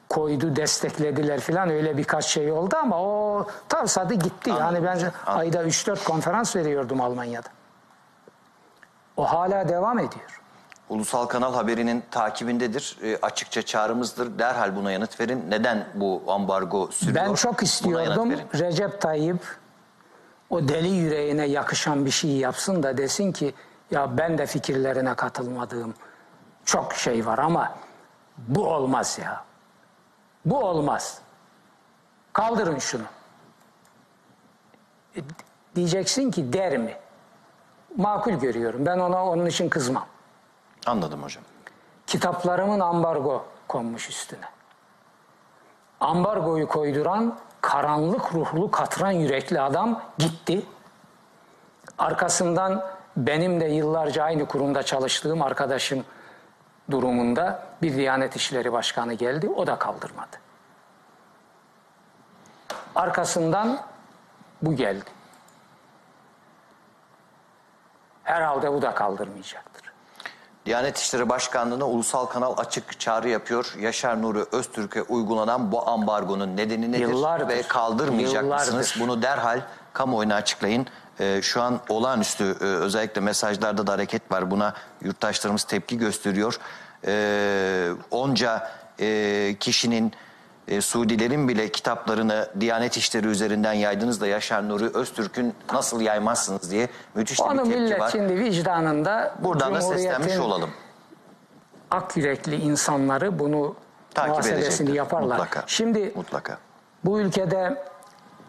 [0.09, 4.51] koydu, desteklediler filan öyle birkaç şey oldu ama o tavsadı gitti.
[4.51, 7.49] yani ben ayda 3-4 konferans veriyordum Almanya'da.
[9.17, 10.41] O hala devam ediyor.
[10.89, 12.99] Ulusal Kanal haberinin takibindedir.
[13.03, 14.39] E, açıkça çağrımızdır.
[14.39, 15.45] Derhal buna yanıt verin.
[15.49, 17.17] Neden bu ambargo sürüyor?
[17.17, 18.33] Ben çok istiyordum.
[18.55, 19.41] Recep Tayyip
[20.51, 23.55] o deli yüreğine yakışan bir şey yapsın da desin ki
[23.91, 25.95] ya ben de fikirlerine katılmadığım
[26.65, 27.75] çok şey var ama
[28.39, 29.45] bu olmaz ya.
[30.45, 31.19] Bu olmaz.
[32.33, 33.03] Kaldırın şunu.
[35.17, 35.21] E,
[35.77, 36.97] Diyeceksin ki der mi?
[37.97, 38.87] Makul görüyorum.
[38.87, 40.07] Ben ona onun için kızmam.
[40.87, 41.45] Anladım hocam.
[42.07, 44.49] Kitaplarımın ambargo konmuş üstüne.
[46.01, 50.67] Ambargoyu koyduran karanlık ruhlu katran yürekli adam gitti.
[51.99, 52.87] Arkasından
[53.17, 56.05] benim de yıllarca aynı kurumda çalıştığım arkadaşım
[56.91, 59.49] durumunda bir Diyanet İşleri Başkanı geldi.
[59.49, 60.37] O da kaldırmadı.
[62.95, 63.81] Arkasından
[64.63, 65.11] bu geldi.
[68.25, 69.90] Herhalde bu da kaldırmayacaktır.
[70.67, 73.75] Diyanet İşleri Başkanlığı'na ulusal kanal açık çağrı yapıyor.
[73.81, 78.75] Yaşar Nuri Öztürk'e uygulanan bu ambargonun nedeni nedir Yıllardır, ve kaldırmayacak yıllardır.
[78.75, 78.95] mısınız?
[79.01, 79.61] Bunu derhal
[79.93, 80.87] kamuoyuna açıklayın.
[81.21, 84.51] Ee, şu an olağanüstü e, özellikle mesajlarda da hareket var.
[84.51, 86.59] Buna yurttaşlarımız tepki gösteriyor.
[87.07, 90.13] Ee, onca e, kişinin
[90.71, 96.89] e, Suudilerin bile kitaplarını Diyanet İşleri üzerinden yaydınız da Yaşar Nuri Öztürk'ün nasıl yaymazsınız diye
[97.15, 98.11] müthiş de bir Onu tepki var.
[98.11, 100.71] şimdi vicdanında Buradan da seslenmiş olalım.
[101.91, 103.75] ak yürekli insanları bunu
[104.15, 105.37] Takip muhasebesini yaparlar.
[105.39, 105.65] Mutlaka.
[105.67, 106.59] Şimdi Mutlaka.
[107.05, 107.83] bu ülkede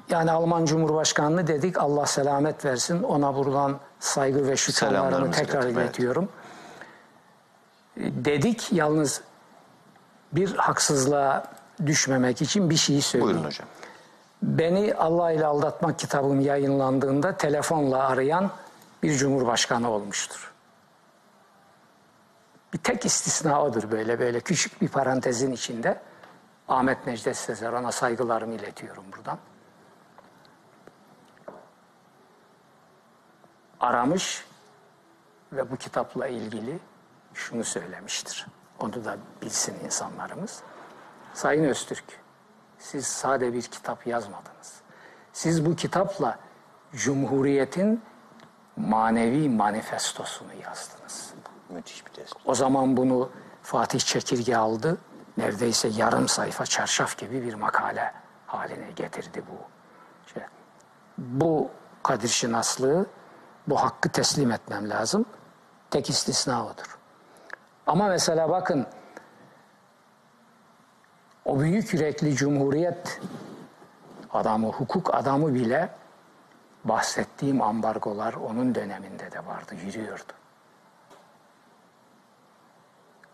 [0.10, 3.04] yani Alman Cumhurbaşkanlığı dedik Allah selamet versin.
[3.04, 5.90] Ona buradan saygı ve şükranlarımı tekrar iletim, evet.
[5.90, 6.30] iletiyorum.
[7.98, 9.22] Dedik yalnız
[10.34, 11.44] bir haksızlığa
[11.86, 13.34] düşmemek için bir şey söyleyeyim.
[13.34, 13.68] Buyurun hocam.
[14.44, 18.52] Beni Allah ile aldatmak kitabım yayınlandığında telefonla arayan
[19.04, 20.54] bir cumhurbaşkanı olmuştur.
[22.74, 26.02] Bir tek istisna odur böyle böyle küçük bir parantezin içinde.
[26.68, 29.38] Ahmet Necdet Sezer ona saygılarımı iletiyorum buradan.
[33.80, 34.46] Aramış
[35.54, 36.80] ve bu kitapla ilgili
[37.34, 38.48] şunu söylemiştir.
[38.80, 40.64] Onu da bilsin insanlarımız.
[41.34, 42.04] Sayın Öztürk,
[42.80, 44.82] siz sade bir kitap yazmadınız.
[45.34, 46.40] Siz bu kitapla
[46.94, 48.02] Cumhuriyet'in
[48.76, 51.34] manevi manifestosunu yazdınız.
[51.70, 52.42] Müthiş bir tespit.
[52.46, 53.30] O zaman bunu
[53.64, 54.98] Fatih Çekirge aldı.
[55.38, 58.14] neredeyse yarım sayfa çarşaf gibi bir makale
[58.48, 59.58] haline getirdi bu.
[60.34, 60.44] Şey,
[61.18, 61.70] bu
[62.04, 63.06] Kadir Şinaslığı,
[63.68, 65.26] bu hakkı teslim etmem lazım.
[65.92, 66.98] Tek istisna odur.
[67.88, 68.88] Ama mesela bakın
[71.46, 73.20] o büyük yürekli cumhuriyet
[74.34, 75.90] adamı, hukuk adamı bile
[76.84, 80.34] bahsettiğim ambargolar onun döneminde de vardı, yürüyordu.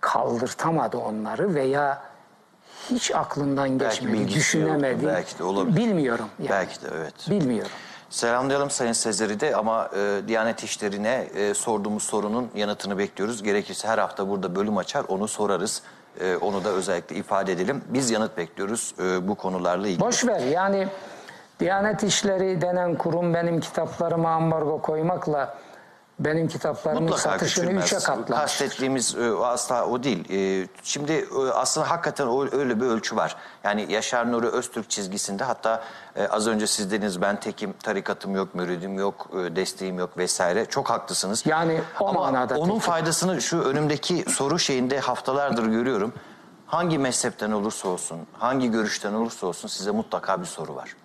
[0.01, 2.01] Kaldırtamadı onları veya
[2.89, 4.93] hiç aklından geçmedi, bilgisi düşünemedi.
[4.93, 5.75] yoktu, belki de olabilir.
[5.75, 6.25] Bilmiyorum.
[6.39, 6.49] Yani.
[6.49, 7.13] Belki de evet.
[7.29, 7.71] Bilmiyorum.
[8.09, 13.43] Selamlayalım Sayın Sezer'i de ama e, Diyanet İşleri'ne e, sorduğumuz sorunun yanıtını bekliyoruz.
[13.43, 15.81] Gerekirse her hafta burada bölüm açar onu sorarız.
[16.21, 17.83] E, onu da özellikle ifade edelim.
[17.87, 20.01] Biz yanıt bekliyoruz e, bu konularla ilgili.
[20.01, 20.87] Boş ver yani
[21.59, 25.57] Diyanet İşleri denen kurum benim kitaplarıma ambargo koymakla
[26.19, 27.85] benim kitaplarımın Mutlaka satışını küçülmez.
[27.85, 28.35] üçe katlamıştır.
[28.35, 30.29] Kastettiğimiz e, asla o değil.
[30.63, 33.35] E, şimdi e, aslında hakikaten o- öyle bir ölçü var.
[33.63, 35.83] Yani Yaşar Nuri Öztürk çizgisinde hatta
[36.15, 40.65] e, az önce siz dediniz ben tekim, tarikatım yok, müridim yok, e, desteğim yok vesaire.
[40.65, 41.43] Çok haklısınız.
[41.45, 42.79] Yani o Ama manada onun tekim.
[42.79, 46.13] faydasını şu önümdeki soru şeyinde haftalardır görüyorum.
[46.67, 50.95] Hangi mezhepten olursa olsun, hangi görüşten olursa olsun size mutlaka bir soru var.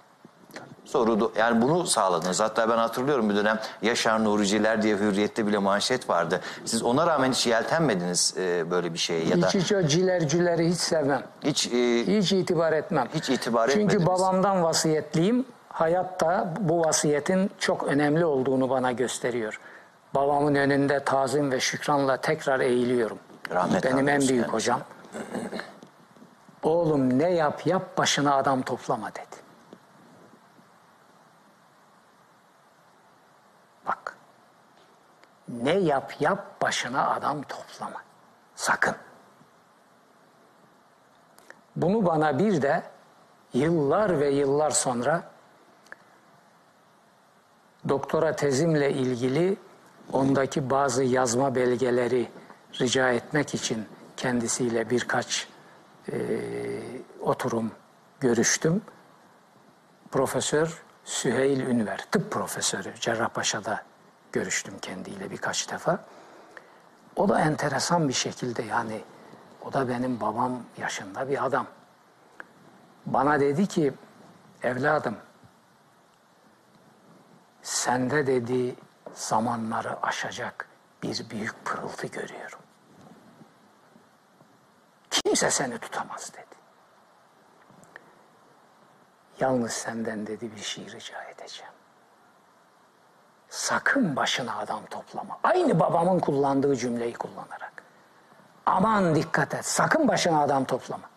[0.93, 2.41] Soru da- yani bunu sağladınız.
[2.41, 6.41] Hatta ben hatırlıyorum bir dönem Yaşar Nuriciler diye Hürriyet'te bile manşet vardı.
[6.65, 10.69] Siz ona rağmen hiç yeltenmediniz e, böyle bir şeye ya da Hiç hiç o cilercileri
[10.71, 11.23] hiç sevmem.
[11.45, 11.71] hiç e,
[12.19, 13.09] Hiç itibar etmem.
[13.15, 14.07] Hiç itibar Çünkü etmediniz.
[14.07, 15.45] babamdan vasiyetliyim.
[15.69, 19.61] Hayatta bu vasiyetin çok önemli olduğunu bana gösteriyor.
[20.15, 23.19] Babamın önünde tazim ve şükranla tekrar eğiliyorum.
[23.51, 24.47] Rahmet Benim en büyük kendisine.
[24.47, 24.81] hocam.
[26.63, 29.43] Oğlum ne yap yap başına adam toplama dedi.
[33.87, 34.17] Bak.
[35.49, 38.03] Ne yap yap başına adam toplama.
[38.55, 38.95] Sakın.
[41.77, 42.83] Bunu bana bir de
[43.55, 45.23] yıllar ve yıllar sonra
[47.89, 49.57] doktora tezimle ilgili
[50.13, 52.29] ondaki bazı yazma belgeleri
[52.81, 53.87] rica etmek için
[54.17, 55.49] kendisiyle birkaç
[56.13, 56.17] e,
[57.21, 57.73] oturum
[58.21, 58.83] görüştüm.
[60.11, 63.83] Profesör Süheyl Ünver, tıp profesörü Cerrahpaşa'da
[64.33, 66.05] görüştüm kendiyle birkaç defa.
[67.17, 69.05] O da enteresan bir şekilde yani
[69.63, 71.67] o da benim babam yaşında bir adam.
[73.07, 73.95] Bana dedi ki
[74.63, 75.17] evladım
[77.63, 78.77] sende dedi
[79.15, 80.69] zamanları aşacak
[81.03, 82.59] bir büyük pırıltı görüyorum.
[85.11, 86.63] Kimse seni tutamaz dedi.
[89.41, 91.73] Yalnız senden dedi bir şey rica edeceğim.
[93.53, 95.39] Sakın başına adam toplama.
[95.43, 97.83] Aynı babamın kullandığı cümleyi kullanarak.
[98.67, 99.67] Aman dikkat et.
[99.67, 101.11] Sakın başına adam toplama.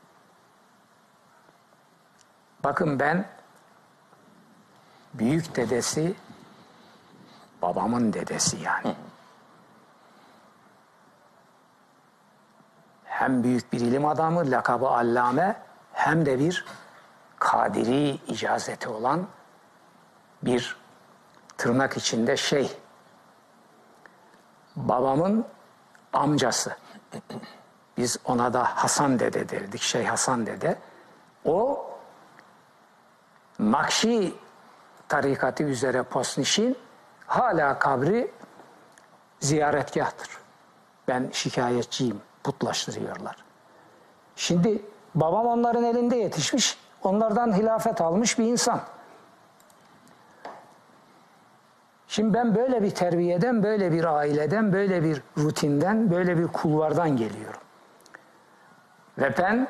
[2.64, 3.26] Bakın ben
[5.14, 6.16] büyük dedesi
[7.62, 8.96] babamın dedesi yani.
[13.06, 15.62] Hem büyük bir ilim adamı, lakabı allame,
[15.94, 16.66] hem de bir
[17.40, 19.28] kadiri icazeti olan
[20.42, 20.85] bir
[21.58, 22.78] tırnak içinde şey.
[24.76, 25.46] Babamın
[26.14, 26.76] amcası.
[27.98, 30.78] Biz ona da Hasan dede derdik, Şeyh Hasan dede.
[31.46, 31.86] O
[33.60, 34.36] Nakşi
[35.08, 36.78] tarikatı üzere Posnişin
[37.28, 38.32] hala kabri
[39.40, 40.30] ziyaretgahtır.
[41.08, 43.36] Ben şikayetçiyim, putlaştırıyorlar.
[44.36, 48.82] Şimdi babam onların elinde yetişmiş, onlardan hilafet almış bir insan.
[52.16, 57.60] Şimdi ben böyle bir terbiyeden, böyle bir aileden, böyle bir rutinden, böyle bir kulvardan geliyorum.
[59.18, 59.68] Ve ben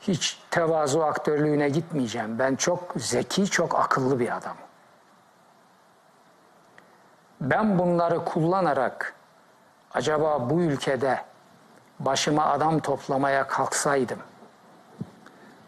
[0.00, 2.38] hiç tevazu aktörlüğüne gitmeyeceğim.
[2.38, 4.62] Ben çok zeki, çok akıllı bir adamım.
[7.40, 9.14] Ben bunları kullanarak
[9.94, 11.18] acaba bu ülkede
[12.00, 14.18] başıma adam toplamaya kalksaydım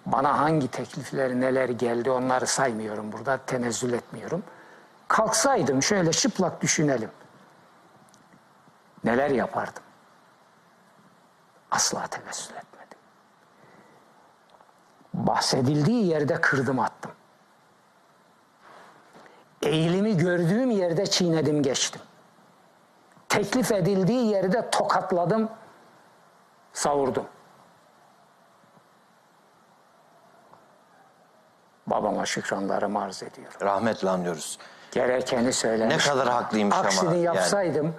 [0.06, 4.42] bana hangi teklifler neler geldi onları saymıyorum burada tenezzül etmiyorum.
[5.08, 7.10] Kalksaydım şöyle çıplak düşünelim.
[9.04, 9.82] Neler yapardım?
[11.70, 12.98] Asla tevessül etmedim.
[15.14, 17.12] Bahsedildiği yerde kırdım attım.
[19.62, 22.02] Eğilimi gördüğüm yerde çiğnedim geçtim.
[23.28, 25.50] Teklif edildiği yerde tokatladım,
[26.72, 27.26] savurdum.
[31.86, 33.56] Babama şükranlarımı arz ediyorum.
[33.60, 34.58] rahmetle anlıyoruz.
[34.94, 35.96] Gerekeni söylemiş.
[36.06, 37.24] Ne kadar haklıymış ama Aksini yani.
[37.24, 37.94] yapsaydım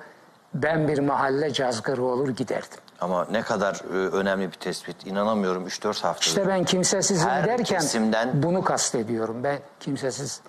[0.53, 2.77] ben bir mahalle cazgırı olur giderdim.
[3.01, 5.07] Ama ne kadar e, önemli bir tespit.
[5.07, 6.19] İnanamıyorum 3-4 hafta.
[6.25, 9.43] İşte ben kimsesizim Her derken kesimden- bunu kastediyorum.
[9.43, 10.41] Ben kimsesiz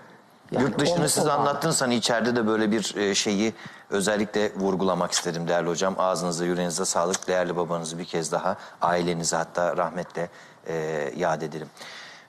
[0.52, 3.55] yani Yurt dışını onu- siz anlattınız hani içeride de böyle bir e, şeyi
[3.90, 5.94] özellikle vurgulamak istedim değerli hocam.
[5.98, 7.28] Ağzınıza yüreğinize sağlık.
[7.28, 10.28] Değerli babanızı bir kez daha ailenizi hatta rahmetle
[10.66, 10.74] e,
[11.16, 11.68] yad edelim.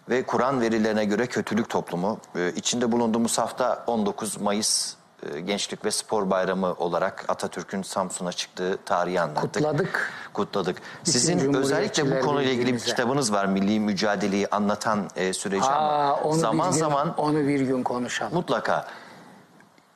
[0.10, 4.94] Ve Kur'an verilerine göre kötülük toplumu e, içinde bulunduğumuz hafta 19 Mayıs
[5.34, 9.54] e, Gençlik ve Spor Bayramı olarak Atatürk'ün Samsun'a çıktığı tarihi anlattık.
[9.54, 10.12] Kutladık.
[10.34, 10.82] Kutladık.
[11.04, 13.46] Sizin özellikle bu konuyla ilgili bir kitabınız var.
[13.46, 17.84] Milli mücadeleyi anlatan e, süreci Aa, ama onu zaman bir gün, zaman onu bir gün
[17.84, 18.34] konuşalım.
[18.34, 18.88] mutlaka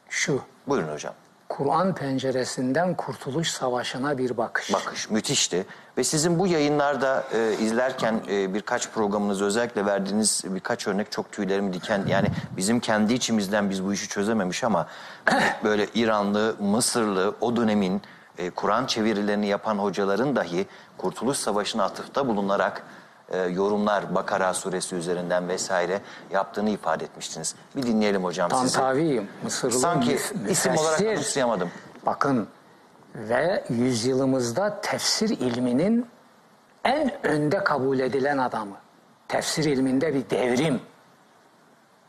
[0.09, 1.13] Şu Buyurun hocam.
[1.57, 4.73] Kur'an penceresinden Kurtuluş Savaşı'na bir bakış.
[4.73, 5.65] Bakış müthişti.
[5.97, 11.73] Ve sizin bu yayınlarda e, izlerken e, birkaç programınız özellikle verdiğiniz birkaç örnek çok tüylerimi
[11.73, 14.87] diken yani bizim kendi içimizden biz bu işi çözememiş ama
[15.63, 18.01] böyle İranlı, Mısırlı o dönemin
[18.37, 20.65] e, Kur'an çevirilerini yapan hocaların dahi
[20.97, 22.83] Kurtuluş Savaşı'na atıfta bulunarak
[23.31, 26.01] e, yorumlar Bakara suresi üzerinden vesaire
[26.31, 27.55] yaptığını ifade etmiştiniz.
[27.75, 28.75] Bir dinleyelim hocam sizi.
[28.75, 31.71] Tantaviyim, Mısırlı Sanki isim olarak anımsayamadım.
[32.05, 32.47] Bakın
[33.15, 36.07] ve yüzyılımızda tefsir ilminin
[36.85, 38.75] en önde kabul edilen adamı.
[39.27, 40.81] Tefsir ilminde bir devrim.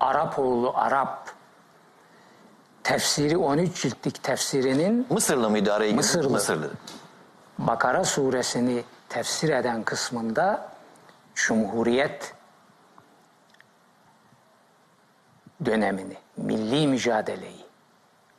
[0.01, 1.31] Arap oğlu Arap.
[2.83, 5.93] Tefsiri 13 ciltlik tefsirinin Mısırlı mıydı araya?
[5.93, 6.31] Mısırlı.
[6.31, 6.71] Mısırlı.
[7.59, 10.72] Bakara suresini tefsir eden kısmında
[11.35, 12.35] Cumhuriyet
[15.65, 17.67] dönemini, milli mücadeleyi,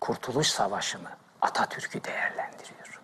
[0.01, 1.09] Kurtuluş Savaşı'nı,
[1.41, 3.01] Atatürk'ü değerlendiriyor.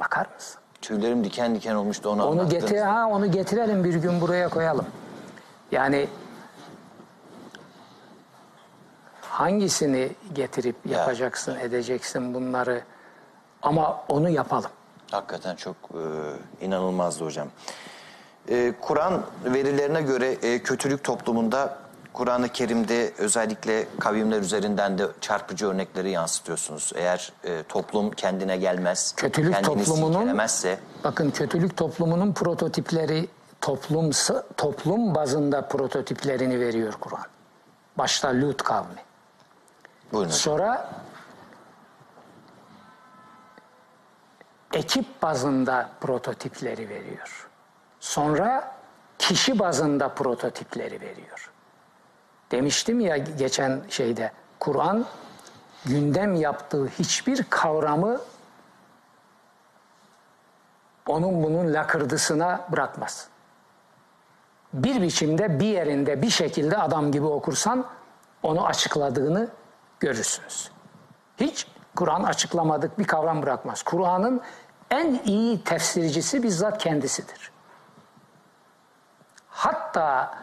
[0.00, 0.60] Bakar mısın?
[0.82, 4.86] Tüylerim diken diken olmuştu onu Onu getir ha onu getirelim bir gün buraya koyalım.
[5.72, 6.08] Yani
[9.20, 10.98] hangisini getirip Ya.
[10.98, 12.82] yapacaksın, edeceksin bunları
[13.62, 14.70] ama onu yapalım.
[15.10, 17.48] Hakikaten çok e, inanılmazdı hocam.
[18.48, 21.78] E, Kur'an verilerine göre e, kötülük toplumunda
[22.12, 26.92] Kur'an-ı Kerim'de özellikle kavimler üzerinden de çarpıcı örnekleri yansıtıyorsunuz.
[26.94, 30.40] Eğer e, toplum kendine gelmez, Kötülük kendini toplumunun
[31.04, 33.28] bakın kötülük toplumunun prototipleri
[33.60, 34.10] toplum
[34.56, 37.26] toplum bazında prototiplerini veriyor Kur'an.
[37.98, 39.00] Başta Lut kavmi.
[40.12, 40.30] buyurun.
[40.30, 40.90] Sonra
[44.76, 47.48] ekip bazında prototipleri veriyor.
[48.00, 48.74] Sonra
[49.18, 51.50] kişi bazında prototipleri veriyor.
[52.50, 55.06] Demiştim ya geçen şeyde Kur'an
[55.84, 58.20] gündem yaptığı hiçbir kavramı
[61.06, 63.28] onun bunun lakırdısına bırakmaz.
[64.72, 67.86] Bir biçimde bir yerinde bir şekilde adam gibi okursan
[68.42, 69.48] onu açıkladığını
[70.00, 70.70] görürsünüz.
[71.36, 71.66] Hiç
[71.96, 73.82] Kur'an açıklamadık bir kavram bırakmaz.
[73.82, 74.42] Kur'an'ın
[74.90, 77.50] en iyi tefsircisi bizzat kendisidir.
[79.48, 80.38] Hatta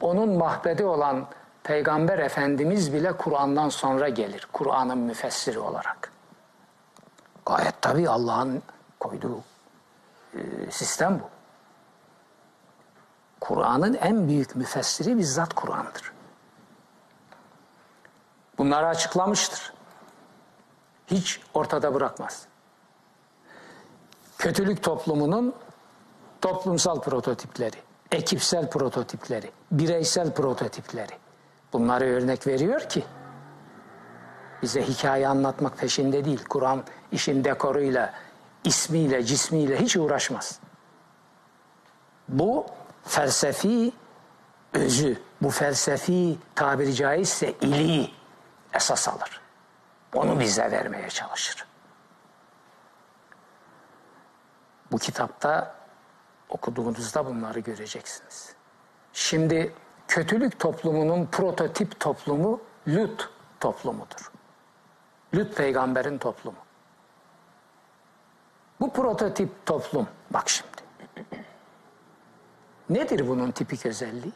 [0.00, 1.26] onun mahbedi olan
[1.62, 4.48] Peygamber Efendimiz bile Kur'an'dan sonra gelir.
[4.52, 6.12] Kur'an'ın müfessiri olarak.
[7.46, 8.62] Gayet tabii Allah'ın
[9.00, 9.40] koyduğu
[10.34, 11.28] e, sistem bu.
[13.40, 16.12] Kur'an'ın en büyük müfessiri bizzat Kur'an'dır.
[18.58, 19.72] Bunları açıklamıştır.
[21.06, 22.47] Hiç ortada bırakmaz.
[24.38, 25.54] Kötülük toplumunun
[26.40, 27.76] toplumsal prototipleri,
[28.12, 31.12] ekipsel prototipleri, bireysel prototipleri.
[31.72, 33.04] Bunları örnek veriyor ki
[34.62, 36.44] bize hikaye anlatmak peşinde değil.
[36.48, 38.14] Kur'an işin dekoruyla,
[38.64, 40.60] ismiyle, cismiyle hiç uğraşmaz.
[42.28, 42.66] Bu
[43.04, 43.92] felsefi
[44.72, 48.10] özü, bu felsefi tabiri caizse ili
[48.74, 49.40] esas alır.
[50.14, 51.67] Onu bize vermeye çalışır.
[54.92, 55.74] Bu kitapta
[56.48, 58.54] okuduğunuzda bunları göreceksiniz.
[59.12, 59.72] Şimdi
[60.08, 64.32] kötülük toplumunun prototip toplumu Lut toplumudur.
[65.34, 66.58] Lut peygamberin toplumu.
[68.80, 70.68] Bu prototip toplum, bak şimdi.
[72.90, 74.32] Nedir bunun tipik özelliği?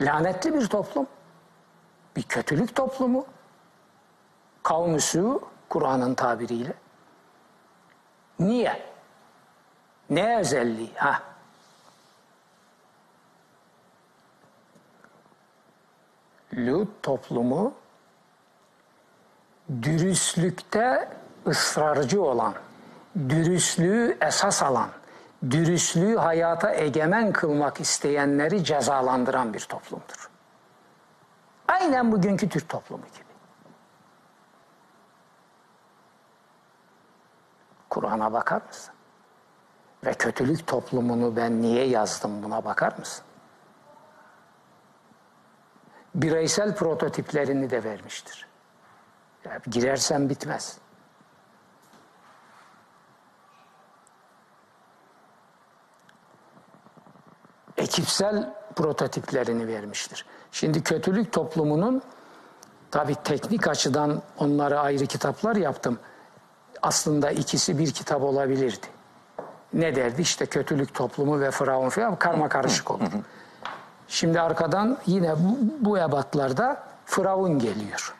[0.00, 1.06] Lanetli bir toplum.
[2.16, 3.26] Bir kötülük toplumu.
[4.62, 6.74] Kavm-ı Su, Kur'an'ın tabiriyle.
[8.38, 8.82] Niye?
[10.10, 10.94] Ne özelliği?
[10.94, 11.22] Ha.
[16.54, 17.74] Lut toplumu
[19.82, 21.08] dürüstlükte
[21.46, 22.54] ısrarcı olan,
[23.16, 24.88] dürüstlüğü esas alan,
[25.50, 30.30] dürüstlüğü hayata egemen kılmak isteyenleri cezalandıran bir toplumdur.
[31.68, 33.28] Aynen bugünkü Türk toplumu gibi.
[37.90, 38.94] Kur'an'a bakar mısın?
[40.04, 43.24] Ve kötülük toplumunu ben niye yazdım buna bakar mısın?
[46.14, 48.48] Bireysel prototiplerini de vermiştir.
[49.44, 50.78] Ya, girersen bitmez.
[57.78, 60.24] ekipsel prototiplerini vermiştir.
[60.52, 62.02] Şimdi kötülük toplumunun
[62.90, 65.98] tabi teknik açıdan onlara ayrı kitaplar yaptım.
[66.82, 68.86] Aslında ikisi bir kitap olabilirdi.
[69.72, 70.22] Ne derdi?
[70.22, 73.08] İşte kötülük toplumu ve Firavun falan karma karışık olur.
[74.08, 78.14] Şimdi arkadan yine bu, bu ebatlarda Firavun geliyor.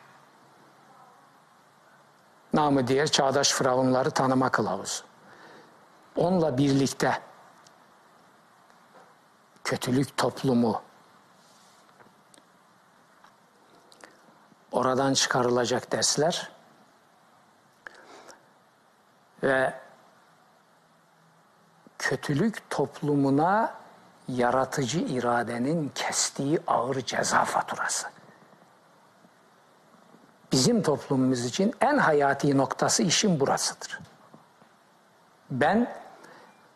[2.53, 5.03] Namı diğer çağdaş Firavunları tanıma kılavuzu.
[6.15, 7.21] Onunla birlikte
[9.63, 10.81] kötülük toplumu
[14.71, 16.49] oradan çıkarılacak dersler
[19.43, 19.73] ve
[21.99, 23.73] kötülük toplumuna
[24.27, 28.07] yaratıcı iradenin kestiği ağır ceza faturası.
[30.51, 33.99] Bizim toplumumuz için en hayati noktası işin burasıdır.
[35.51, 35.93] Ben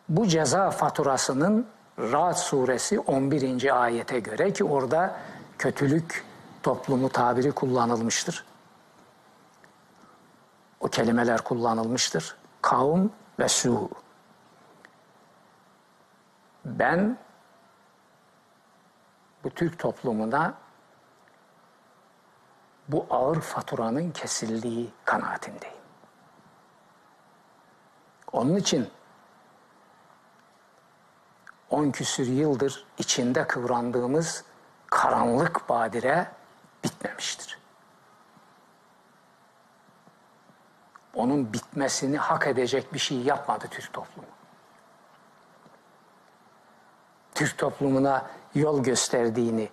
[0.08, 1.66] bu ceza faturasının
[1.98, 3.82] Ra'd suresi 11.
[3.82, 5.16] ayete göre ki orada
[5.58, 6.24] kötülük
[6.62, 8.44] toplumu tabiri kullanılmıştır.
[10.80, 12.36] O kelimeler kullanılmıştır.
[12.62, 13.90] Kavm ve su.
[16.64, 17.18] Ben
[19.44, 20.54] bu Türk toplumuna
[22.88, 25.76] bu ağır faturanın kesildiği kanaatindeyim.
[28.32, 28.90] Onun için
[31.70, 34.44] 10 küsür yıldır içinde kıvrandığımız
[34.86, 36.30] karanlık badire
[36.84, 37.58] bitmemiştir.
[41.14, 44.28] Onun bitmesini hak edecek bir şey yapmadı Türk toplumu.
[47.34, 49.68] Türk toplumuna yol gösterdiğini,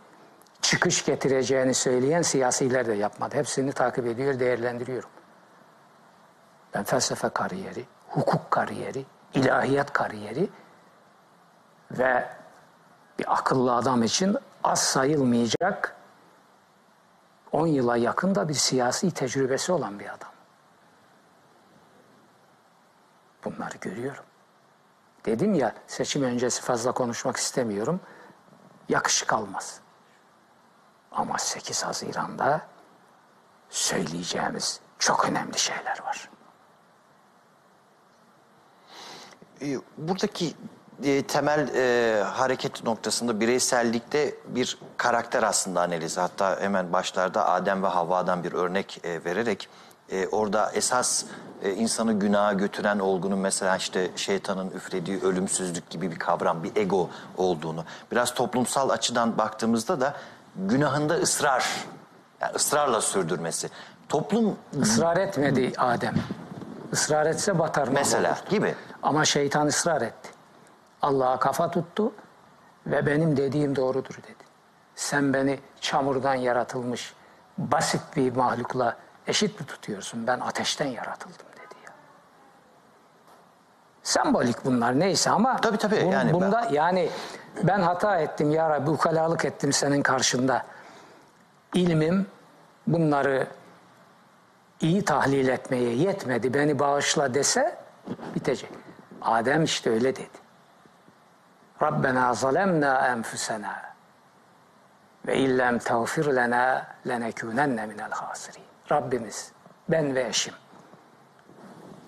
[0.62, 3.36] çıkış getireceğini söyleyen siyasiler de yapmadı.
[3.36, 5.10] Hepsini takip ediyor, değerlendiriyorum.
[6.74, 10.50] Ben felsefe kariyeri, hukuk kariyeri, ilahiyat kariyeri
[11.92, 12.30] ve
[13.20, 15.96] bir akıllı adam için az sayılmayacak
[17.52, 20.32] 10 yıla yakın da bir siyasi tecrübesi olan bir adam.
[23.46, 24.24] Bunları görüyorum.
[25.26, 28.00] Dedim ya seçim öncesi fazla konuşmak istemiyorum.
[28.90, 29.80] Yakışık almaz.
[31.12, 32.62] Ama 8 Haziran'da
[33.70, 36.30] söyleyeceğimiz çok önemli şeyler var.
[39.62, 40.54] Ee, Buradaki
[41.04, 46.22] e, temel e, hareket noktasında bireysellikte bir karakter aslında analizi.
[46.22, 49.70] Hatta hemen başlarda Adem ve Havva'dan bir örnek e, vererek
[50.12, 51.26] e, orada esas
[51.64, 57.10] e, insanı günaha götüren olgunun mesela işte şeytanın üflediği ölümsüzlük gibi bir kavram, bir ego
[57.38, 57.84] olduğunu.
[58.12, 60.14] Biraz toplumsal açıdan baktığımızda da
[60.56, 61.66] günahında ısrar,
[62.42, 63.70] yani ısrarla sürdürmesi.
[64.10, 66.16] Toplum Israr etmedi Adem.
[66.92, 67.94] Israr etse batar mı?
[67.94, 68.76] mesela gibi.
[69.04, 70.30] Ama şeytan ısrar etti.
[71.02, 72.12] Allah'a kafa tuttu
[72.88, 74.44] ve benim dediğim doğrudur dedi.
[74.96, 77.14] Sen beni çamurdan yaratılmış
[77.58, 78.98] basit bir mahlukla
[79.28, 80.28] eşit mi tutuyorsun?
[80.28, 81.92] Ben ateşten yaratıldım dedi ya.
[84.04, 87.10] Sembolik bunlar neyse ama Tabii, tabii, bun- yani bunda yani
[87.64, 90.66] ben hata ettim ya Rabbi ukalalık ettim senin karşında.
[91.74, 92.28] İlmim
[92.88, 93.48] bunları
[94.82, 97.78] iyi tahlil etmeye yetmedi beni bağışla dese
[98.36, 98.70] bitecek.
[99.22, 100.42] Adem işte öyle dedi.
[101.82, 103.82] Rabbena zalemna enfusena
[105.28, 108.71] ve illem tağfir lena lenekûnenne minel hasirin.
[108.92, 109.52] Rabbimiz,
[109.90, 110.54] ben ve eşim.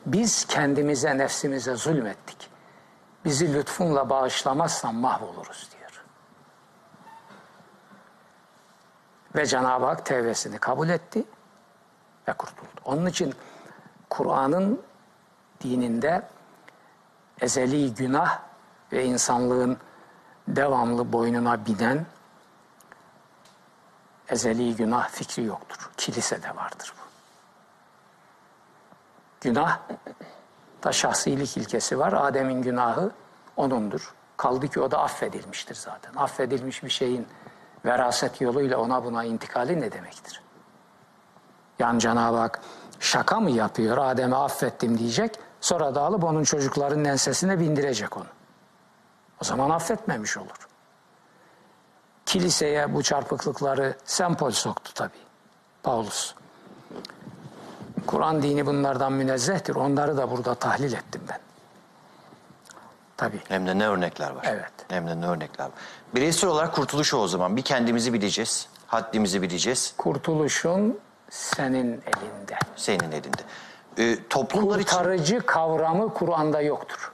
[0.05, 2.49] Biz kendimize, nefsimize zulmettik.
[3.25, 6.03] Bizi lütfunla bağışlamazsan mahvoluruz diyor.
[9.35, 11.23] Ve Cenab-ı Hak tevbesini kabul etti
[12.27, 12.81] ve kurtuldu.
[12.85, 13.33] Onun için
[14.09, 14.81] Kur'an'ın
[15.63, 16.27] dininde
[17.41, 18.39] ezeli günah
[18.91, 19.77] ve insanlığın
[20.47, 22.05] devamlı boynuna binen
[24.33, 25.89] ezeli günah fikri yoktur.
[25.97, 27.03] Kilisede vardır bu.
[29.41, 29.79] Günah
[30.83, 32.13] da şahsilik ilkesi var.
[32.13, 33.11] Adem'in günahı
[33.57, 34.13] onundur.
[34.37, 36.13] Kaldı ki o da affedilmiştir zaten.
[36.15, 37.27] Affedilmiş bir şeyin
[37.85, 40.41] veraset yoluyla ona buna intikali ne demektir?
[41.79, 42.61] Yani Cenab-ı Hak
[42.99, 43.97] şaka mı yapıyor?
[43.97, 45.39] Adem'i affettim diyecek.
[45.61, 48.25] Sonra da alıp onun çocuklarının ensesine bindirecek onu.
[49.41, 50.67] O zaman affetmemiş olur.
[52.25, 55.23] Kiliseye bu çarpıklıkları sempol soktu tabii.
[55.83, 56.35] Paulus.
[58.07, 59.75] Kur'an dini bunlardan münezzehtir.
[59.75, 61.39] Onları da burada tahlil ettim ben.
[63.17, 63.41] Tabii.
[63.47, 64.45] Hem de ne örnekler var.
[64.47, 64.71] Evet.
[64.87, 65.71] Hem de ne örnekler var.
[66.15, 67.57] Bireysel olarak kurtuluş o o zaman.
[67.57, 68.69] Bir kendimizi bileceğiz.
[68.87, 69.93] Haddimizi bileceğiz.
[69.97, 72.59] Kurtuluşun senin elinde.
[72.75, 73.41] Senin elinde.
[73.97, 74.97] Ee, toplumlar için...
[74.97, 77.11] Kurtarıcı kavramı Kur'an'da yoktur.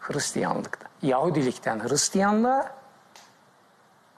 [0.00, 0.87] Hristiyanlıkta.
[1.02, 2.72] Yahudilikten Hristiyanlığa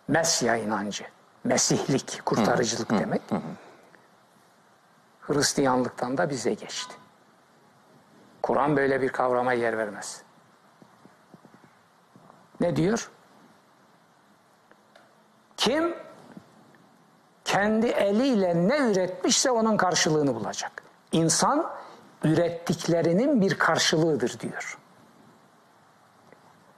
[0.09, 1.05] Mesya inancı.
[1.45, 3.23] Mesihlik, kurtarıcılık demek.
[5.21, 6.95] Hristiyanlıktan da bize geçti.
[8.43, 10.23] Kur'an böyle bir kavrama yer vermez.
[12.61, 13.11] Ne diyor?
[15.57, 15.95] Kim
[17.45, 20.83] kendi eliyle ne üretmişse onun karşılığını bulacak.
[21.13, 21.71] İnsan
[22.25, 24.79] ürettiklerinin bir karşılığıdır diyor.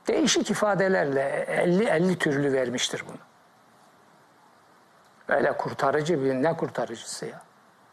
[0.08, 3.18] Değişik ifadelerle 50 50 türlü vermiştir bunu.
[5.36, 7.42] Öyle kurtarıcı bir ne kurtarıcısı ya?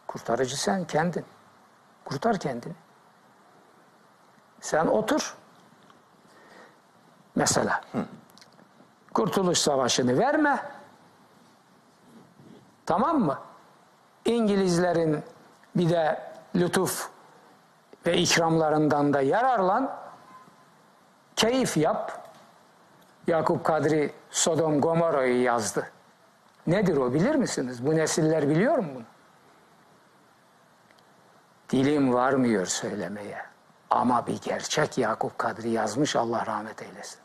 [0.08, 1.26] Kurtarıcı sen kendin.
[2.06, 2.74] Kurtar kendini.
[4.62, 5.36] Sen otur.
[7.36, 7.82] Mesela
[9.14, 10.64] Kurtuluş Savaşı'nı verme.
[12.86, 13.40] Tamam mı?
[14.26, 15.24] İngilizlerin
[15.76, 17.10] bir de lütuf
[18.06, 20.00] ve ikramlarından da yararlan.
[21.40, 22.32] Keyif yap.
[23.28, 25.92] Yakup Kadri Sodom Gomorra'yı yazdı.
[26.68, 27.86] Nedir o bilir misiniz?
[27.86, 29.04] Bu nesiller biliyor mu bunu?
[31.70, 33.46] Dilim varmıyor söylemeye.
[33.90, 37.20] Ama bir gerçek Yakup Kadri yazmış Allah rahmet eylesin.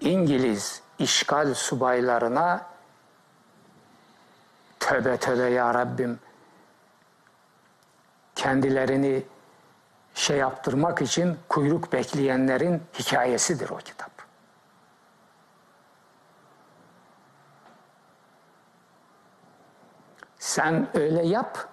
[0.00, 2.66] İngiliz işgal subaylarına
[4.80, 6.18] tövbe tövbe ya Rabbim
[8.34, 9.22] kendilerini
[10.16, 14.10] şey yaptırmak için kuyruk bekleyenlerin hikayesidir o kitap.
[20.38, 21.68] Sen öyle yap,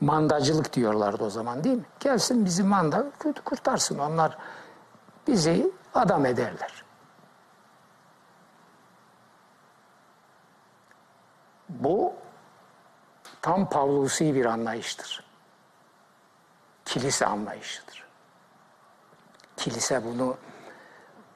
[0.00, 1.84] mandacılık diyorlardı o zaman değil mi?
[2.00, 3.06] Gelsin bizi manda
[3.44, 4.38] kurtarsın onlar
[5.26, 6.84] bizi adam ederler.
[11.68, 12.14] Bu
[13.42, 15.25] tam Pavlusi bir anlayıştır.
[16.96, 18.04] Kilise anlayışıdır.
[19.56, 20.36] Kilise bunu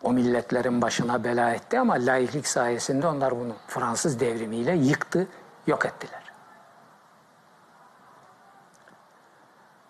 [0.02, 5.28] o milletlerin başına bela etti ama laiklik sayesinde onlar bunu Fransız devrimiyle yıktı,
[5.66, 6.32] yok ettiler.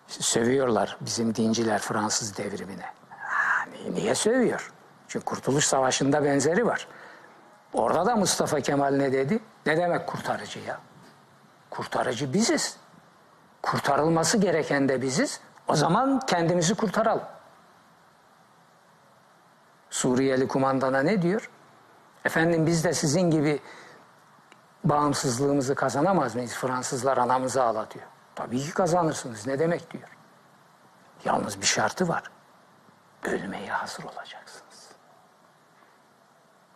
[0.09, 2.85] İşte sövüyorlar bizim dinciler Fransız devrimine.
[3.09, 4.73] Ha, niye sövüyor?
[5.07, 6.87] Çünkü Kurtuluş Savaşı'nda benzeri var.
[7.73, 9.39] Orada da Mustafa Kemal ne dedi?
[9.65, 10.79] Ne demek kurtarıcı ya?
[11.69, 12.77] Kurtarıcı biziz.
[13.61, 15.41] Kurtarılması gereken de biziz.
[15.67, 17.23] O zaman kendimizi kurtaralım.
[19.89, 21.49] Suriyeli kumandana ne diyor?
[22.25, 23.61] Efendim biz de sizin gibi
[24.83, 26.53] bağımsızlığımızı kazanamaz mıyız?
[26.53, 28.05] Fransızlar anamızı ağlatıyor.
[28.35, 29.47] Tabii ki kazanırsınız.
[29.47, 30.17] Ne demek diyor.
[31.25, 32.23] Yalnız bir şartı var.
[33.23, 34.89] Ölmeye hazır olacaksınız.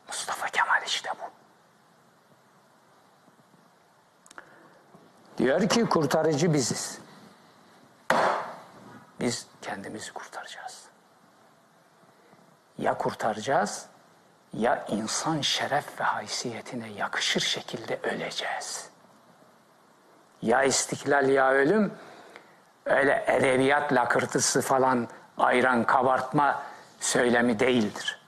[0.07, 1.25] Mustafa Kemal işte bu.
[5.37, 7.04] Diyor ki kurtarıcı biziz.
[9.19, 10.83] Biz kendimizi kurtaracağız.
[12.77, 13.85] Ya kurtaracağız
[14.53, 18.89] ya insan şeref ve haysiyetine yakışır şekilde öleceğiz.
[20.41, 21.93] Ya istiklal ya ölüm
[22.85, 26.63] öyle edebiyat lakırtısı falan ayran kabartma
[26.99, 28.21] söylemi değildir.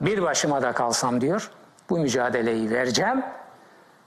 [0.00, 1.50] Bir başıma da kalsam diyor
[1.90, 3.24] bu mücadeleyi vereceğim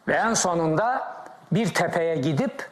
[0.07, 1.15] ve en sonunda
[1.51, 2.69] bir tepeye gidip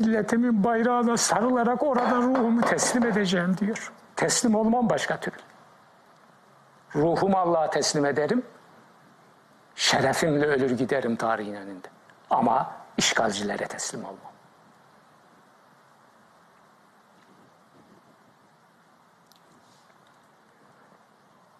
[0.00, 3.92] milletimin bayrağına sarılarak orada ruhumu teslim edeceğim diyor.
[4.16, 5.36] Teslim olmam başka türlü.
[6.94, 8.42] Ruhumu Allah'a teslim ederim.
[9.74, 11.88] Şerefimle ölür giderim tarihin önünde.
[12.30, 14.32] Ama işgalcilere teslim olmam.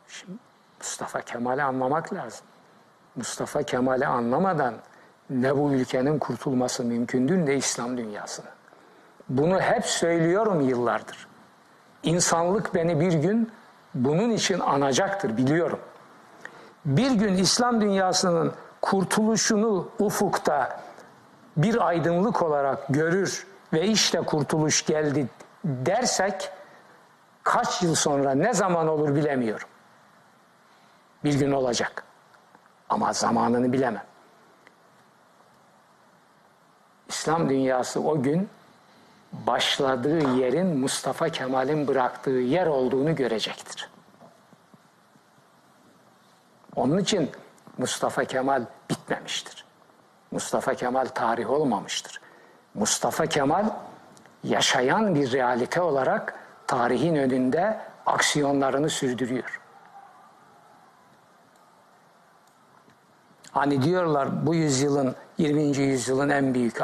[0.09, 0.39] Şimdi
[0.79, 2.47] Mustafa Kemal'i anlamak lazım.
[3.17, 4.75] Mustafa Kemal'i anlamadan
[5.31, 8.51] ne bu ülkenin kurtulması mümkündür ne İslam dünyasının.
[9.28, 11.28] Bunu hep söylüyorum yıllardır.
[12.02, 13.51] İnsanlık beni bir gün
[13.94, 15.78] bunun için anacaktır biliyorum.
[16.85, 20.81] Bir gün İslam dünyasının kurtuluşunu ufukta
[21.57, 25.28] bir aydınlık olarak görür ve işte kurtuluş geldi
[25.65, 26.51] dersek
[27.43, 29.69] kaç yıl sonra ne zaman olur bilemiyorum.
[31.24, 32.05] Bir gün olacak.
[32.89, 34.10] Ama zamanını bilemem.
[37.21, 38.49] İslam dünyası o gün
[39.33, 43.91] başladığı yerin Mustafa Kemal'in bıraktığı yer olduğunu görecektir.
[46.77, 47.31] Onun için
[47.79, 49.65] Mustafa Kemal bitmemiştir.
[50.31, 52.21] Mustafa Kemal tarih olmamıştır.
[52.75, 53.65] Mustafa Kemal
[54.45, 59.61] yaşayan bir realite olarak tarihin önünde aksiyonlarını sürdürüyor.
[63.53, 65.63] Hani diyorlar bu yüzyılın 20.
[65.63, 66.81] yüzyılın en büyük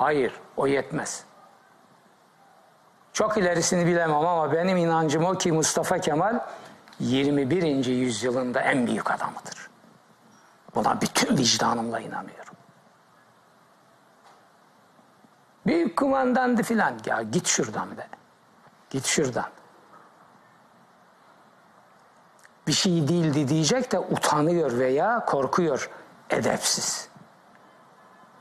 [0.00, 1.24] hayır o yetmez.
[3.12, 6.40] Çok ilerisini bilemem ama benim inancım o ki Mustafa Kemal
[7.00, 7.86] 21.
[7.86, 9.70] yüzyılında en büyük adamıdır.
[10.74, 12.54] Buna bütün vicdanımla inanıyorum.
[15.66, 16.94] Büyük kumandandı filan.
[17.06, 18.08] Ya git şuradan be.
[18.90, 19.48] Git şuradan.
[22.66, 25.90] Bir şey değildi diyecek de utanıyor veya korkuyor.
[26.30, 27.09] Edepsiz.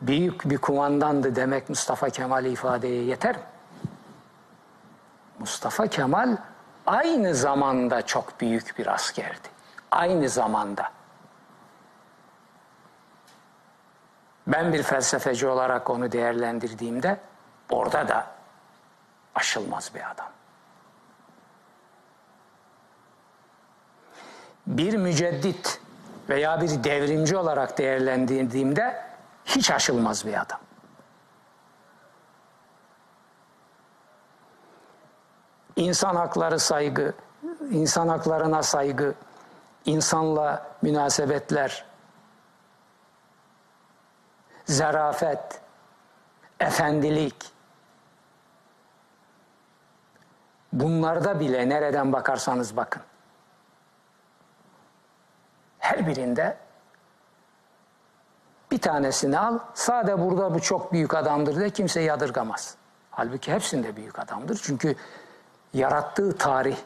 [0.01, 3.43] Büyük bir kumandandı demek Mustafa Kemal ifadeye yeter mi?
[5.39, 6.37] Mustafa Kemal
[6.87, 9.47] aynı zamanda çok büyük bir askerdi.
[9.91, 10.91] Aynı zamanda.
[14.47, 17.19] Ben bir felsefeci olarak onu değerlendirdiğimde
[17.69, 18.27] orada da
[19.35, 20.29] aşılmaz bir adam.
[24.67, 25.81] Bir müceddit
[26.29, 29.08] veya bir devrimci olarak değerlendirdiğimde
[29.49, 30.59] hiç aşılmaz bir adam.
[35.75, 37.13] İnsan hakları saygı,
[37.71, 39.13] insan haklarına saygı,
[39.85, 41.85] insanla münasebetler,
[44.65, 45.61] zarafet,
[46.59, 47.51] efendilik.
[50.73, 53.01] Bunlarda bile nereden bakarsanız bakın.
[55.79, 56.57] Her birinde
[58.71, 62.75] bir tanesini al, sade burada bu çok büyük adamdır de kimse yadırgamaz.
[63.11, 64.59] Halbuki hepsinde büyük adamdır.
[64.63, 64.95] Çünkü
[65.73, 66.77] yarattığı tarih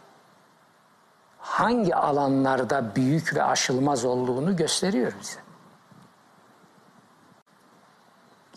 [1.40, 5.40] hangi alanlarda büyük ve aşılmaz olduğunu gösteriyor bize.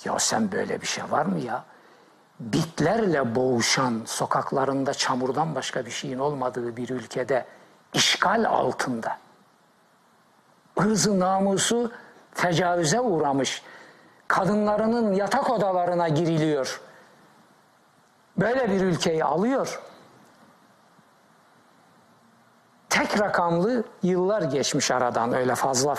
[0.04, 1.64] Ya sen böyle bir şey var mı ya?
[2.40, 7.46] Bitlerle boğuşan, sokaklarında çamurdan başka bir şeyin olmadığı bir ülkede
[7.94, 9.18] işgal altında.
[10.80, 11.92] Irzı namusu
[12.36, 13.62] tecavüze uğramış.
[14.28, 16.80] Kadınlarının yatak odalarına giriliyor.
[18.36, 19.82] Böyle bir ülkeyi alıyor.
[22.88, 25.94] Tek rakamlı yıllar geçmiş aradan öyle fazla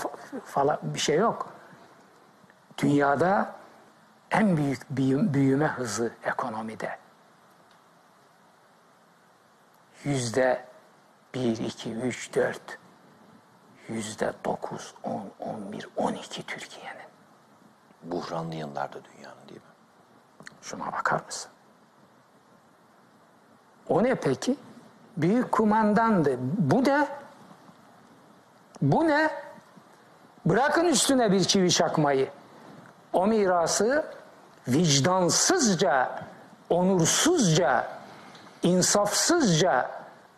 [0.46, 1.50] falan bir şey yok.
[2.78, 3.56] Dünyada
[4.32, 6.98] en büyük büyüme hızı ekonomide.
[10.04, 10.66] Yüzde
[11.34, 12.80] bir, iki, üç, dört,
[13.90, 17.08] yüzde dokuz, on, on bir, on iki Türkiye'nin.
[18.04, 19.68] Buhranlı yıllarda dünyanın değil mi?
[20.62, 21.52] Şuna bakar mısın?
[23.90, 24.58] O ne peki?
[25.18, 26.38] Büyük kumandandı.
[26.42, 27.08] Bu ne?
[28.82, 29.32] Bu ne?
[30.46, 32.30] Bırakın üstüne bir çivi çakmayı.
[33.14, 34.06] O mirası
[34.68, 36.20] vicdansızca,
[36.70, 37.88] onursuzca,
[38.64, 39.90] insafsızca,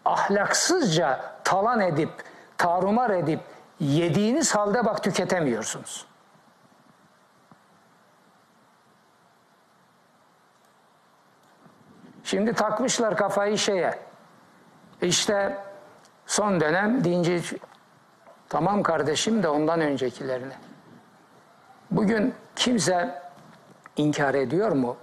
[0.06, 2.24] ahlaksızca talan edip,
[2.60, 3.40] tarumar edip
[3.80, 6.06] yediğiniz halde bak tüketemiyorsunuz.
[12.24, 14.00] Şimdi takmışlar kafayı şeye.
[15.02, 15.58] İşte
[16.26, 17.42] son dönem deyince
[18.50, 20.58] tamam kardeşim de ondan öncekilerine.
[21.92, 23.22] Bugün kimse
[23.96, 24.98] inkar ediyor mu?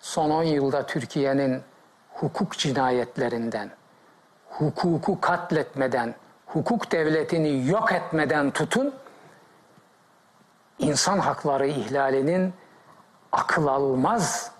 [0.00, 1.62] Son 10 yılda Türkiye'nin
[2.12, 3.70] hukuk cinayetlerinden,
[4.50, 6.14] hukuku katletmeden,
[6.46, 8.94] hukuk devletini yok etmeden tutun,
[10.78, 12.54] insan hakları ihlalinin
[13.32, 14.50] akıl almaz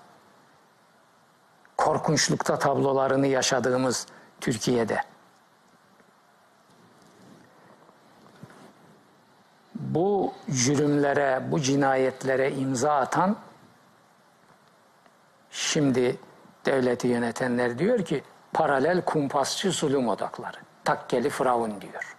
[1.77, 4.07] korkunçlukta tablolarını yaşadığımız
[4.41, 5.01] Türkiye'de.
[9.75, 13.37] Bu cürümlere, bu cinayetlere imza atan
[15.51, 16.17] şimdi
[16.67, 20.57] devleti yönetenler diyor ki paralel kumpasçı zulüm odakları.
[20.85, 22.17] Takkeli Firavun diyor.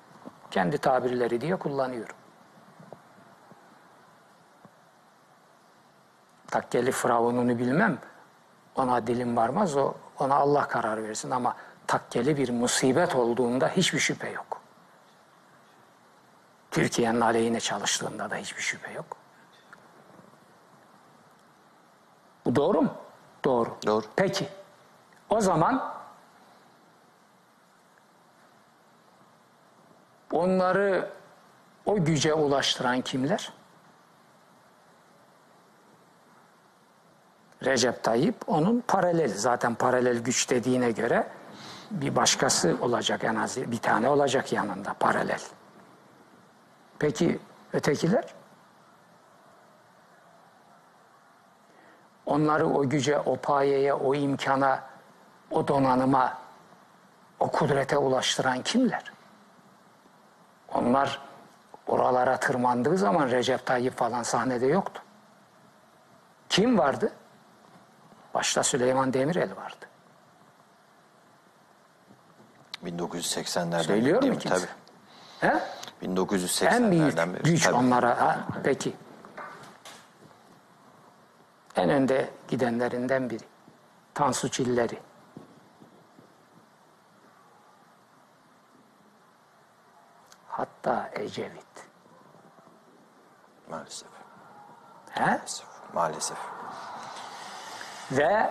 [0.52, 2.16] Kendi tabirleri diye kullanıyorum.
[6.48, 8.00] Takkeli Firavun'unu bilmem.
[8.76, 11.56] Ona dilim varmaz o ona Allah karar versin ama
[11.88, 14.62] takkeli bir musibet olduğunda hiçbir şüphe yok.
[16.72, 19.18] Türkiye'nin aleyhine çalıştığında da hiçbir şüphe yok.
[22.46, 22.94] Bu doğru mu?
[23.46, 23.78] Doğru.
[23.86, 24.06] Doğru.
[24.16, 24.50] Peki.
[25.30, 25.94] O zaman
[30.34, 31.10] onları
[31.86, 33.54] o güce ulaştıran kimler?
[37.66, 39.30] Recep Tayyip onun paraleli.
[39.30, 41.28] Zaten paralel güç dediğine göre
[41.92, 45.42] bir başkası olacak en az bir tane olacak yanında paralel.
[47.00, 47.40] Peki
[47.74, 48.26] ötekiler?
[52.26, 54.84] Onları o güce, o payeye, o imkana,
[55.52, 56.38] o donanıma,
[57.40, 59.12] o kudrete ulaştıran kimler?
[60.74, 61.22] Onlar
[61.88, 65.02] oralara tırmandığı zaman Recep Tayyip falan sahnede yoktu.
[66.50, 67.12] Kim vardı?
[68.34, 69.86] Başta Süleyman Demirel vardı.
[72.86, 74.50] 1980'lerden Söylüyor mu kimse?
[74.50, 74.68] Tabii.
[75.40, 75.60] He?
[76.08, 77.44] 1980'lerden En büyük beri.
[77.44, 77.76] güç Tabii.
[77.76, 78.22] onlara.
[78.22, 78.94] Ha, peki.
[81.76, 83.44] En önde gidenlerinden biri.
[84.14, 85.00] Tansu Çilleri.
[90.62, 91.76] Hatta Ecevit.
[93.70, 94.08] Maalesef.
[95.12, 95.26] He?
[95.26, 95.66] Maalesef.
[95.94, 96.38] Maalesef.
[98.12, 98.50] Ve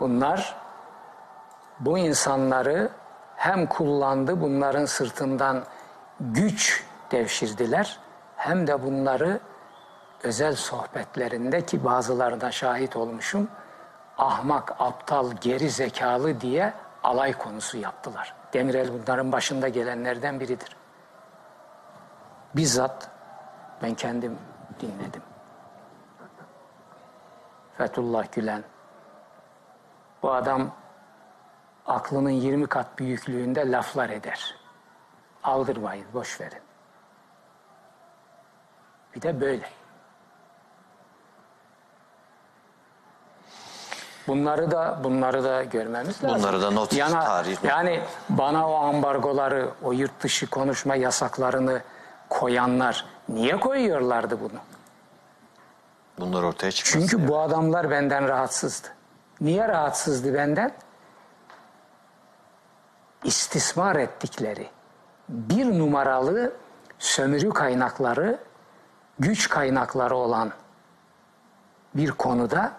[0.00, 0.56] bunlar
[1.80, 2.90] bu insanları
[3.36, 5.64] hem kullandı bunların sırtından
[6.20, 7.98] güç devşirdiler
[8.36, 9.40] hem de bunları
[10.22, 13.48] özel sohbetlerinde ki bazılarına şahit olmuşum
[14.18, 18.37] ahmak, aptal, geri zekalı diye alay konusu yaptılar.
[18.52, 20.76] Demirel bunların başında gelenlerden biridir.
[22.56, 23.10] Bizzat
[23.82, 24.38] ben kendim
[24.80, 25.22] dinledim.
[27.78, 28.64] Fethullah Gülen.
[30.22, 30.74] Bu adam
[31.86, 34.56] aklının 20 kat büyüklüğünde laflar eder.
[35.44, 36.62] Aldırmayın, boş verin.
[39.14, 39.77] Bir de böyle.
[44.28, 46.38] Bunları da bunları da görmemiz lazım.
[46.38, 47.56] Bunları da not, Yana- tarih.
[47.64, 51.82] Yani bana o ambargoları, o yurt dışı konuşma yasaklarını
[52.28, 54.58] koyanlar niye koyuyorlardı bunu?
[56.18, 57.00] Bunlar ortaya çıkmasın.
[57.00, 57.28] Çünkü diye.
[57.28, 58.88] bu adamlar benden rahatsızdı.
[59.40, 60.72] Niye rahatsızdı benden?
[63.24, 64.68] İstismar ettikleri
[65.28, 66.52] bir numaralı
[66.98, 68.38] sömürü kaynakları,
[69.18, 70.52] güç kaynakları olan
[71.94, 72.72] bir konuda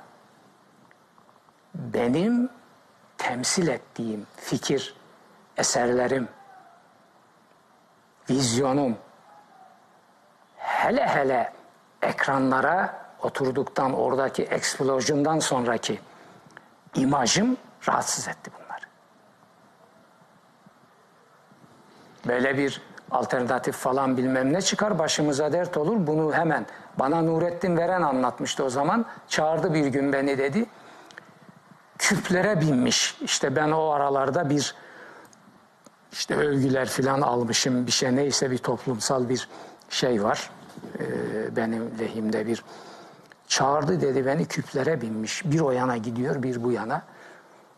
[1.76, 2.50] benim
[3.18, 4.96] temsil ettiğim fikir,
[5.58, 6.28] eserlerim,
[8.30, 8.98] vizyonum,
[10.58, 11.54] hele hele
[12.02, 16.00] ekranlara oturduktan oradaki explosion'dan sonraki
[16.96, 18.86] imajım rahatsız etti bunları.
[22.28, 22.82] Böyle bir
[23.12, 26.08] alternatif falan bilmem ne çıkar başımıza dert olur.
[26.08, 26.66] Bunu hemen
[27.00, 29.06] bana Nurettin Veren anlatmıştı o zaman.
[29.28, 30.66] Çağırdı bir gün beni dedi.
[32.00, 33.18] Küplere binmiş.
[33.22, 34.76] İşte ben o aralarda bir
[36.12, 37.88] işte övgüler filan almışım.
[37.88, 39.50] Bir şey neyse bir toplumsal bir
[39.90, 40.50] şey var.
[41.00, 42.64] Ee, benim lehimde bir
[43.48, 45.46] çağırdı dedi beni küplere binmiş.
[45.46, 47.02] Bir o yana gidiyor bir bu yana.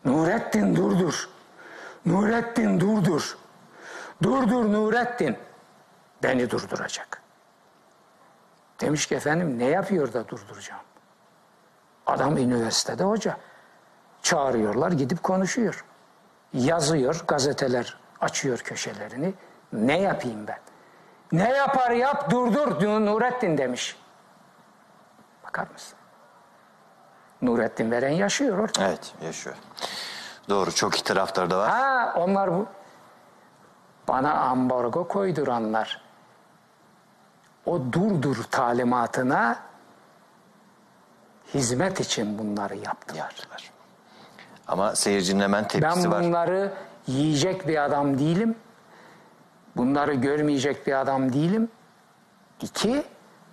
[0.04, 1.28] Nurettin durdur
[2.06, 3.36] Nurettin durdur
[4.22, 5.36] durdur Nurettin.
[6.22, 7.22] Beni durduracak.
[8.80, 10.82] Demiş ki efendim ne yapıyor da durduracağım?
[12.06, 13.36] Adam üniversitede hoca
[14.22, 15.84] çağırıyorlar gidip konuşuyor
[16.52, 19.34] yazıyor gazeteler açıyor köşelerini
[19.72, 20.58] ne yapayım ben
[21.32, 23.96] ne yapar yap durdur Nurettin demiş
[25.44, 25.98] bakar mısın
[27.42, 29.56] Nurettin Veren yaşıyor orada Evet yaşıyor.
[30.48, 31.70] Doğru çok itirafları da var.
[31.70, 32.66] ha onlar bu
[34.08, 36.02] bana ambargo koyduranlar
[37.66, 39.58] o durdur talimatına
[41.54, 43.18] hizmet için bunları yaptılar.
[43.18, 43.72] Yaptılar.
[44.68, 46.22] Ama seyircinin hemen Ben tepkisi var.
[46.24, 46.72] bunları
[47.06, 48.54] yiyecek bir adam değilim.
[49.76, 51.68] Bunları görmeyecek bir adam değilim.
[52.62, 53.02] İki,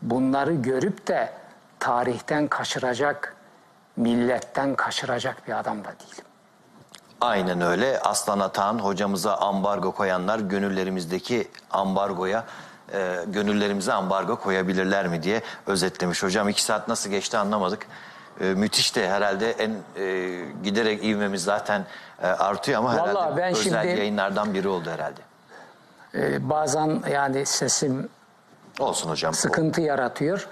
[0.02, 1.34] bunları görüp de
[1.80, 3.36] tarihten kaçıracak,
[3.98, 6.26] milletten kaçıracak bir adam da değilim.
[7.22, 8.00] Aynen öyle.
[8.00, 12.46] Aslan Atahan hocamıza ambargo koyanlar gönüllerimizdeki ambargoya
[12.94, 16.24] e, gönüllerimize ambargo koyabilirler mi diye özetlemiş.
[16.24, 17.88] Hocam iki saat nasıl geçti anlamadık.
[18.40, 21.86] E, müthiş de herhalde en e, giderek ivmemiz zaten
[22.22, 25.20] e, artıyor ama Vallahi herhalde ben özel şimdi- yayınlardan biri oldu herhalde.
[26.16, 28.10] Ee, bazen yani sesim
[28.80, 29.34] Olsun hocam.
[29.34, 30.48] sıkıntı yaratıyor.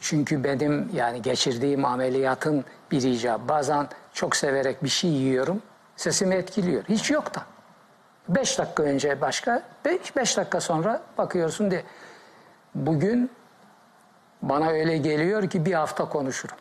[0.00, 3.48] Çünkü benim yani geçirdiğim ameliyatın bir icabı.
[3.48, 5.62] Bazen çok severek bir şey yiyorum.
[5.96, 6.84] Sesimi etkiliyor.
[6.88, 7.42] Hiç yok da.
[8.28, 11.84] Beş dakika önce başka, beş, beş dakika sonra bakıyorsun diye.
[12.74, 13.30] Bugün
[14.42, 16.56] bana öyle geliyor ki bir hafta konuşurum.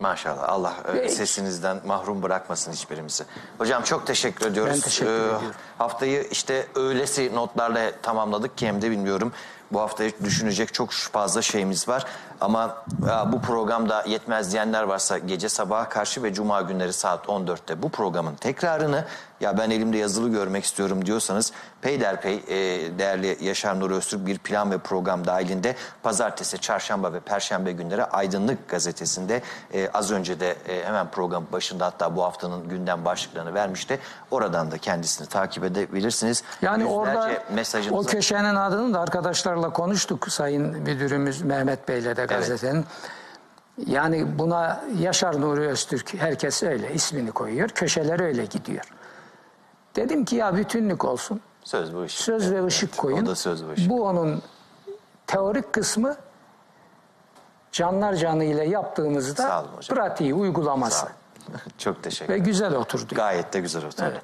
[0.00, 1.14] Maşallah Allah e, Peki.
[1.14, 3.24] sesinizden mahrum bırakmasın hiçbirimizi.
[3.58, 4.72] Hocam çok teşekkür ediyoruz.
[4.74, 5.54] Ben teşekkür Ee, ediyorum.
[5.78, 9.32] Haftayı işte öylesi notlarla tamamladık ki hem de bilmiyorum.
[9.72, 12.04] Bu haftayı düşünecek çok fazla şeyimiz var.
[12.40, 17.82] Ama ya, bu programda yetmez diyenler varsa gece sabaha karşı ve cuma günleri saat 14'te
[17.82, 19.04] bu programın tekrarını
[19.40, 21.52] ya ben elimde yazılı görmek istiyorum diyorsanız
[21.82, 22.54] peyderpey e,
[22.98, 28.68] değerli Yaşar Nuri Öztürk bir plan ve program dahilinde pazartesi, çarşamba ve perşembe günleri Aydınlık
[28.68, 29.42] gazetesinde
[29.72, 33.98] e, az önce de e, hemen program başında hatta bu haftanın gündem başlıklarını vermişti.
[34.30, 36.42] Oradan da kendisini takip edebilirsiniz.
[36.62, 42.25] Yani orada Yüzlerce o mesajımızı köşenin adını da arkadaşlarla konuştuk Sayın Müdürümüz Mehmet Bey'le de
[42.26, 42.84] gazetenin.
[43.86, 47.68] Yani buna Yaşar Nuri Öztürk herkes öyle ismini koyuyor.
[47.68, 48.84] Köşeler öyle gidiyor.
[49.96, 51.40] Dedim ki ya bütünlük olsun.
[51.64, 52.14] söz bu iş.
[52.14, 53.22] Söz ve ışık koyun.
[53.22, 53.90] O da söz ve ışık.
[53.90, 54.42] Bu onun
[55.26, 56.16] teorik kısmı.
[57.72, 58.68] Canlar canı ile
[59.76, 59.96] hocam.
[59.96, 61.06] pratiği uygulaması.
[61.78, 62.44] Çok teşekkür Ve ederim.
[62.44, 63.14] güzel oturdu.
[63.14, 64.02] Gayet de güzel oturdu.
[64.10, 64.22] Evet.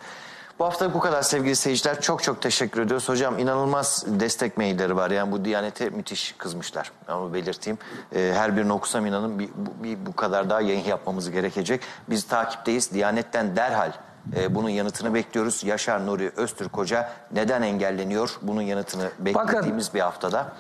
[0.59, 2.01] Bu hafta bu kadar sevgili seyirciler.
[2.01, 3.09] Çok çok teşekkür ediyoruz.
[3.09, 5.11] Hocam inanılmaz destek mailleri var.
[5.11, 6.93] Yani bu Diyanet'e müthiş kızmışlar.
[7.09, 7.79] Ben onu belirteyim.
[8.15, 11.81] Ee, her birini okusam inanın bir, bu, bir bu kadar daha yayın yapmamız gerekecek.
[12.11, 12.93] Biz takipteyiz.
[12.93, 13.93] Diyanet'ten derhal
[14.37, 15.65] e, bunun yanıtını bekliyoruz.
[15.65, 18.39] Yaşar Nuri Öztürk Hoca neden engelleniyor?
[18.43, 20.53] Bunun yanıtını beklediğimiz bir haftada.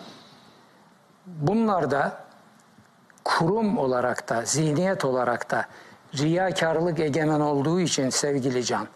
[1.26, 2.16] Bunlar da
[3.24, 5.64] kurum olarak da zihniyet olarak da
[6.18, 8.86] riyakarlık egemen olduğu için sevgili Can.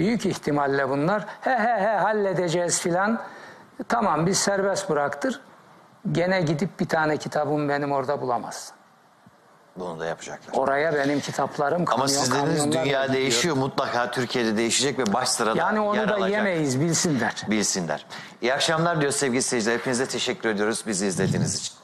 [0.00, 3.20] Büyük ihtimalle bunlar he he he halledeceğiz filan.
[3.88, 5.40] Tamam biz serbest bıraktır.
[6.12, 8.76] Gene gidip bir tane kitabım benim orada bulamazsın.
[9.76, 10.54] Bunu da yapacaklar.
[10.62, 13.12] Oraya benim kitaplarım Ama kamyon, sizleriniz kamyonlarla dünya gidiyor.
[13.20, 13.56] değişiyor.
[13.56, 16.30] Mutlaka Türkiye'de değişecek ve baş sırada Yani onu yer da alacak.
[16.30, 17.34] yemeyiz bilsinler.
[17.50, 18.06] bilsinler.
[18.42, 19.74] İyi akşamlar diyor sevgili seyirciler.
[19.78, 21.74] Hepinize teşekkür ediyoruz bizi izlediğiniz için.